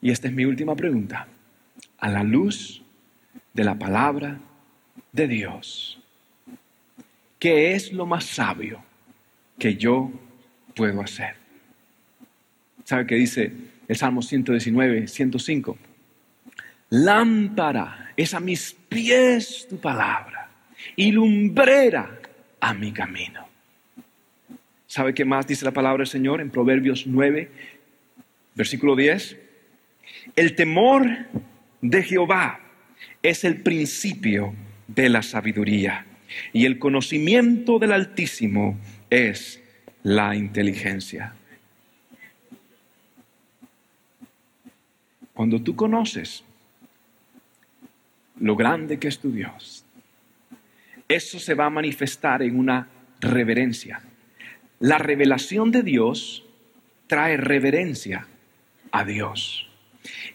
Y 0.00 0.10
esta 0.10 0.28
es 0.28 0.34
mi 0.34 0.44
última 0.44 0.76
pregunta. 0.76 1.26
A 1.98 2.08
la 2.08 2.22
luz 2.22 2.81
de 3.52 3.64
la 3.64 3.74
palabra 3.78 4.38
de 5.12 5.28
Dios. 5.28 6.00
¿Qué 7.38 7.74
es 7.74 7.92
lo 7.92 8.06
más 8.06 8.24
sabio 8.24 8.82
que 9.58 9.76
yo 9.76 10.10
puedo 10.74 11.00
hacer? 11.00 11.34
¿Sabe 12.84 13.06
qué 13.06 13.16
dice 13.16 13.52
el 13.88 13.96
Salmo 13.96 14.22
119, 14.22 15.08
105? 15.08 15.78
Lámpara 16.90 18.12
es 18.16 18.34
a 18.34 18.40
mis 18.40 18.76
pies 18.88 19.66
tu 19.68 19.78
palabra 19.78 20.50
y 20.96 21.10
lumbrera 21.10 22.18
a 22.60 22.74
mi 22.74 22.92
camino. 22.92 23.46
¿Sabe 24.86 25.14
qué 25.14 25.24
más 25.24 25.46
dice 25.46 25.64
la 25.64 25.70
palabra 25.70 25.98
del 25.98 26.06
Señor 26.06 26.40
en 26.40 26.50
Proverbios 26.50 27.06
9, 27.06 27.50
versículo 28.54 28.94
10? 28.94 29.38
El 30.36 30.54
temor 30.54 31.08
de 31.80 32.02
Jehová 32.02 32.60
es 33.22 33.44
el 33.44 33.62
principio 33.62 34.54
de 34.88 35.08
la 35.08 35.22
sabiduría 35.22 36.06
y 36.52 36.66
el 36.66 36.78
conocimiento 36.78 37.78
del 37.78 37.92
Altísimo 37.92 38.78
es 39.10 39.60
la 40.02 40.34
inteligencia. 40.34 41.34
Cuando 45.34 45.60
tú 45.60 45.76
conoces 45.76 46.44
lo 48.38 48.56
grande 48.56 48.98
que 48.98 49.08
es 49.08 49.18
tu 49.18 49.30
Dios, 49.30 49.84
eso 51.08 51.38
se 51.38 51.54
va 51.54 51.66
a 51.66 51.70
manifestar 51.70 52.42
en 52.42 52.58
una 52.58 52.88
reverencia. 53.20 54.02
La 54.80 54.98
revelación 54.98 55.70
de 55.70 55.82
Dios 55.82 56.44
trae 57.06 57.36
reverencia 57.36 58.26
a 58.90 59.04
Dios. 59.04 59.71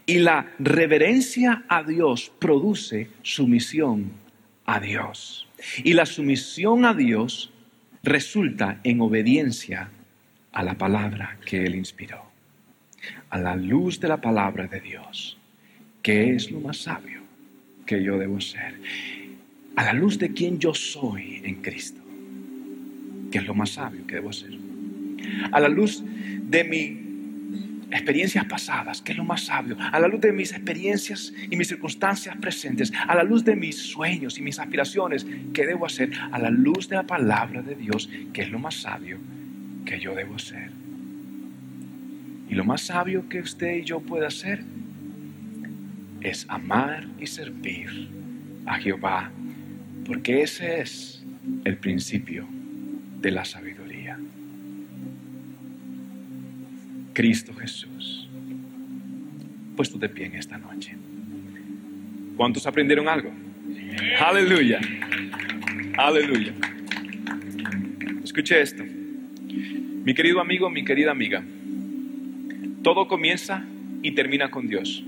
Y 0.07 0.19
la 0.19 0.53
reverencia 0.57 1.65
a 1.67 1.83
Dios 1.83 2.31
produce 2.39 3.09
sumisión 3.23 4.13
a 4.65 4.79
Dios. 4.79 5.49
Y 5.83 5.93
la 5.93 6.05
sumisión 6.05 6.85
a 6.85 6.93
Dios 6.93 7.51
resulta 8.03 8.79
en 8.85 9.01
obediencia 9.01 9.89
a 10.53 10.63
la 10.63 10.75
palabra 10.75 11.37
que 11.45 11.65
Él 11.65 11.75
inspiró. 11.75 12.23
A 13.29 13.37
la 13.37 13.57
luz 13.57 13.99
de 13.99 14.07
la 14.07 14.21
palabra 14.21 14.67
de 14.67 14.79
Dios, 14.79 15.37
que 16.01 16.33
es 16.33 16.51
lo 16.51 16.61
más 16.61 16.77
sabio 16.77 17.19
que 17.85 18.01
yo 18.01 18.17
debo 18.17 18.39
ser. 18.39 18.75
A 19.75 19.83
la 19.83 19.93
luz 19.93 20.17
de 20.17 20.31
quien 20.31 20.57
yo 20.57 20.73
soy 20.73 21.41
en 21.43 21.55
Cristo, 21.55 22.01
que 23.29 23.39
es 23.39 23.45
lo 23.45 23.53
más 23.53 23.71
sabio 23.71 24.07
que 24.07 24.15
debo 24.15 24.31
ser. 24.31 24.51
A 25.51 25.59
la 25.59 25.67
luz 25.67 26.01
de 26.05 26.63
mi 26.63 27.06
experiencias 27.91 28.45
pasadas, 28.45 29.01
que 29.01 29.13
es 29.13 29.17
lo 29.17 29.23
más 29.23 29.45
sabio, 29.45 29.77
a 29.79 29.99
la 29.99 30.07
luz 30.07 30.21
de 30.21 30.33
mis 30.33 30.51
experiencias 30.51 31.33
y 31.49 31.55
mis 31.55 31.67
circunstancias 31.67 32.35
presentes, 32.37 32.91
a 33.07 33.15
la 33.15 33.23
luz 33.23 33.43
de 33.43 33.55
mis 33.55 33.77
sueños 33.77 34.37
y 34.37 34.41
mis 34.41 34.59
aspiraciones, 34.59 35.25
¿qué 35.53 35.65
debo 35.65 35.85
hacer? 35.85 36.11
A 36.31 36.39
la 36.39 36.49
luz 36.49 36.89
de 36.89 36.97
la 36.97 37.03
palabra 37.03 37.61
de 37.61 37.75
Dios, 37.75 38.09
que 38.33 38.41
es 38.41 38.49
lo 38.49 38.59
más 38.59 38.75
sabio 38.75 39.17
que 39.85 39.99
yo 39.99 40.15
debo 40.15 40.35
hacer. 40.35 40.69
Y 42.49 42.55
lo 42.55 42.63
más 42.63 42.81
sabio 42.81 43.27
que 43.29 43.39
usted 43.39 43.77
y 43.77 43.83
yo 43.83 43.99
puede 43.99 44.25
hacer 44.25 44.63
es 46.21 46.45
amar 46.49 47.05
y 47.19 47.27
servir 47.27 48.09
a 48.65 48.77
Jehová, 48.79 49.31
porque 50.05 50.41
ese 50.41 50.81
es 50.81 51.23
el 51.63 51.77
principio 51.77 52.45
de 53.21 53.31
la 53.31 53.45
sabiduría. 53.45 53.86
Cristo 57.17 57.51
Jesús. 57.55 58.29
Puesto 59.75 59.97
de 59.97 60.07
pie 60.07 60.27
en 60.27 60.35
esta 60.35 60.59
noche. 60.59 60.95
¿Cuántos 62.35 62.67
aprendieron 62.67 63.07
algo? 63.07 63.31
Aleluya. 64.19 64.79
Aleluya. 65.97 66.53
Escuche 68.23 68.61
esto. 68.61 68.83
Mi 68.83 70.13
querido 70.13 70.39
amigo, 70.39 70.69
mi 70.69 70.85
querida 70.85 71.09
amiga, 71.09 71.43
todo 72.83 73.07
comienza 73.07 73.65
y 74.03 74.11
termina 74.11 74.51
con 74.51 74.67
Dios. 74.67 75.03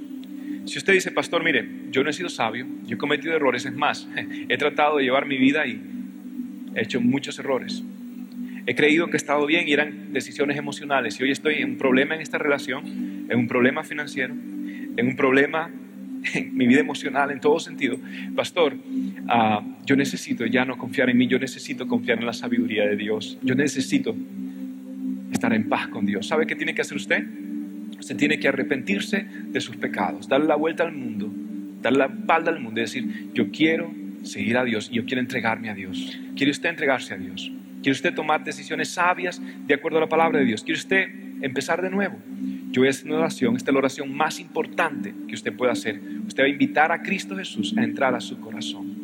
Si 0.65 0.79
usted 0.79 0.93
dice, 0.93 1.11
pastor, 1.11 1.43
mire, 1.43 1.69
yo 1.91 2.03
no 2.03 2.09
he 2.09 2.13
sido 2.13 2.29
sabio, 2.29 2.65
yo 2.87 2.95
he 2.95 2.97
cometido 2.97 3.35
errores, 3.35 3.67
es 3.67 3.73
más, 3.75 4.09
he 4.49 4.57
tratado 4.57 4.97
de 4.97 5.03
llevar 5.03 5.27
mi 5.27 5.37
vida 5.37 5.67
y 5.67 5.79
he 6.73 6.81
hecho 6.81 7.01
muchos 7.01 7.37
errores. 7.37 7.83
He 8.65 8.75
creído 8.75 9.07
que 9.07 9.13
he 9.13 9.17
estado 9.17 9.45
bien 9.45 9.67
y 9.67 9.73
eran 9.73 10.13
decisiones 10.13 10.57
emocionales. 10.57 11.19
Y 11.19 11.23
hoy 11.23 11.31
estoy 11.31 11.55
en 11.55 11.71
un 11.71 11.77
problema 11.77 12.15
en 12.15 12.21
esta 12.21 12.37
relación, 12.37 13.27
en 13.29 13.37
un 13.37 13.47
problema 13.47 13.83
financiero, 13.83 14.33
en 14.33 15.07
un 15.07 15.15
problema 15.15 15.69
en 16.33 16.55
mi 16.55 16.67
vida 16.67 16.79
emocional, 16.79 17.31
en 17.31 17.39
todo 17.39 17.59
sentido. 17.59 17.97
Pastor, 18.35 18.75
ah, 19.27 19.63
yo 19.85 19.95
necesito 19.95 20.45
ya 20.45 20.65
no 20.65 20.77
confiar 20.77 21.09
en 21.09 21.17
mí, 21.17 21.27
yo 21.27 21.39
necesito 21.39 21.87
confiar 21.87 22.19
en 22.19 22.25
la 22.25 22.33
sabiduría 22.33 22.85
de 22.85 22.95
Dios. 22.95 23.37
Yo 23.41 23.55
necesito 23.55 24.15
estar 25.31 25.53
en 25.53 25.69
paz 25.69 25.87
con 25.87 26.05
Dios. 26.05 26.27
¿Sabe 26.27 26.45
qué 26.47 26.55
tiene 26.55 26.73
que 26.73 26.81
hacer 26.81 26.97
usted? 26.97 27.23
Usted 27.99 28.15
tiene 28.15 28.39
que 28.39 28.47
arrepentirse 28.47 29.25
de 29.47 29.61
sus 29.61 29.75
pecados, 29.75 30.27
darle 30.27 30.47
la 30.47 30.55
vuelta 30.55 30.83
al 30.83 30.93
mundo, 30.93 31.31
darle 31.81 31.99
la 31.99 32.05
espalda 32.05 32.51
al 32.51 32.59
mundo 32.59 32.79
y 32.79 32.83
decir, 32.83 33.29
yo 33.33 33.51
quiero 33.51 33.93
seguir 34.23 34.57
a 34.57 34.63
Dios 34.63 34.89
y 34.91 34.95
yo 34.95 35.05
quiero 35.05 35.21
entregarme 35.21 35.69
a 35.69 35.73
Dios. 35.73 36.17
¿Quiere 36.35 36.51
usted 36.51 36.69
entregarse 36.69 37.13
a 37.13 37.17
Dios? 37.17 37.51
¿Quiere 37.81 37.91
usted 37.91 38.13
tomar 38.13 38.43
decisiones 38.43 38.89
sabias 38.89 39.41
de 39.65 39.73
acuerdo 39.73 39.97
a 39.97 40.01
la 40.01 40.09
palabra 40.09 40.39
de 40.39 40.45
Dios? 40.45 40.63
¿Quiere 40.63 40.79
usted 40.79 41.09
empezar 41.41 41.81
de 41.81 41.89
nuevo? 41.89 42.17
Yo 42.71 42.81
voy 42.81 42.87
a 42.87 42.91
hacer 42.91 43.07
una 43.07 43.17
oración, 43.17 43.55
esta 43.55 43.71
es 43.71 43.73
la 43.73 43.79
oración 43.79 44.15
más 44.15 44.39
importante 44.39 45.13
que 45.27 45.33
usted 45.33 45.55
pueda 45.55 45.71
hacer. 45.71 45.99
Usted 46.27 46.43
va 46.43 46.47
a 46.47 46.49
invitar 46.49 46.91
a 46.91 47.01
Cristo 47.01 47.35
Jesús 47.35 47.73
a 47.77 47.83
entrar 47.83 48.13
a 48.13 48.19
su 48.19 48.39
corazón. 48.39 48.95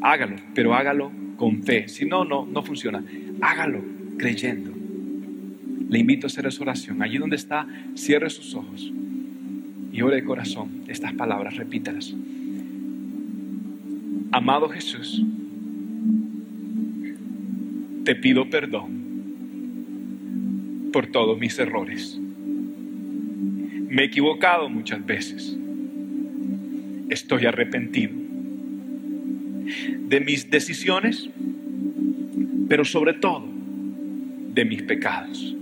Hágalo, 0.00 0.36
pero 0.54 0.74
hágalo 0.74 1.10
con 1.36 1.62
fe. 1.62 1.88
Si 1.88 2.04
no, 2.04 2.24
no, 2.24 2.46
no 2.46 2.62
funciona. 2.62 3.02
Hágalo 3.40 3.82
creyendo. 4.16 4.72
Le 5.88 5.98
invito 5.98 6.26
a 6.26 6.28
hacer 6.28 6.46
esa 6.46 6.62
oración. 6.62 7.02
Allí 7.02 7.18
donde 7.18 7.36
está, 7.36 7.66
cierre 7.94 8.30
sus 8.30 8.54
ojos 8.54 8.92
y 9.92 10.02
ore 10.02 10.16
de 10.16 10.24
corazón 10.24 10.84
estas 10.86 11.12
palabras, 11.14 11.56
repítalas. 11.56 12.14
Amado 14.30 14.68
Jesús, 14.68 15.22
te 18.10 18.16
pido 18.16 18.50
perdón 18.50 18.90
por 20.92 21.06
todos 21.06 21.38
mis 21.38 21.56
errores. 21.60 22.18
Me 23.88 24.02
he 24.02 24.06
equivocado 24.06 24.68
muchas 24.68 25.06
veces. 25.06 25.56
Estoy 27.08 27.46
arrepentido 27.46 28.10
de 30.08 30.20
mis 30.26 30.50
decisiones, 30.50 31.30
pero 32.68 32.84
sobre 32.84 33.14
todo 33.14 33.46
de 34.54 34.64
mis 34.64 34.82
pecados. 34.82 35.54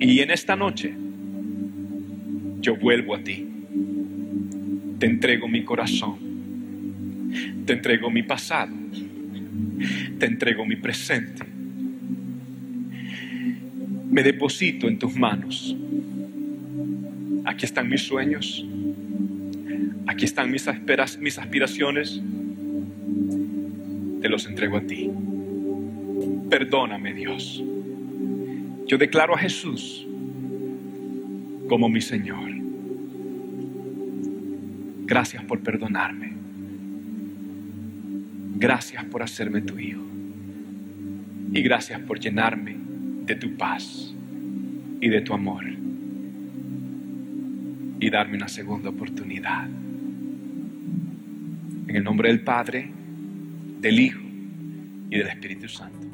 Y 0.00 0.20
en 0.20 0.30
esta 0.30 0.56
noche 0.56 0.94
yo 2.60 2.76
vuelvo 2.76 3.14
a 3.14 3.20
ti. 3.20 3.48
Te 4.98 5.06
entrego 5.06 5.48
mi 5.48 5.64
corazón. 5.64 6.16
Te 7.64 7.72
entrego 7.72 8.10
mi 8.10 8.22
pasado 8.24 8.83
te 10.18 10.26
entrego 10.26 10.64
mi 10.64 10.76
presente. 10.76 11.44
Me 14.10 14.22
deposito 14.22 14.88
en 14.88 14.98
tus 14.98 15.16
manos. 15.16 15.76
Aquí 17.44 17.64
están 17.64 17.88
mis 17.88 18.02
sueños. 18.02 18.64
Aquí 20.06 20.24
están 20.24 20.50
mis, 20.50 20.68
aspiraciones. 20.68 22.20
Te 24.20 24.28
los 24.28 24.46
entrego 24.46 24.76
a 24.76 24.80
ti. 24.82 25.10
Perdóname, 26.48 27.12
Dios. 27.12 27.62
Yo 28.86 28.98
declaro 28.98 29.34
a 29.34 29.38
Jesús 29.38 30.06
como 31.68 31.88
mi 31.88 32.00
Señor. 32.00 32.50
Gracias 35.06 35.42
por 35.44 35.60
perdonarme. 35.60 36.33
Gracias 38.64 39.04
por 39.04 39.22
hacerme 39.22 39.60
tu 39.60 39.78
hijo. 39.78 40.00
Y 41.52 41.60
gracias 41.60 42.00
por 42.00 42.18
llenarme 42.18 42.74
de 43.26 43.34
tu 43.34 43.54
paz 43.58 44.14
y 45.02 45.08
de 45.10 45.20
tu 45.20 45.34
amor. 45.34 45.64
Y 48.00 48.08
darme 48.08 48.38
una 48.38 48.48
segunda 48.48 48.88
oportunidad. 48.88 49.66
En 51.88 51.94
el 51.94 52.02
nombre 52.02 52.30
del 52.30 52.40
Padre, 52.40 52.90
del 53.82 54.00
Hijo 54.00 54.22
y 55.10 55.18
del 55.18 55.28
Espíritu 55.28 55.68
Santo. 55.68 56.13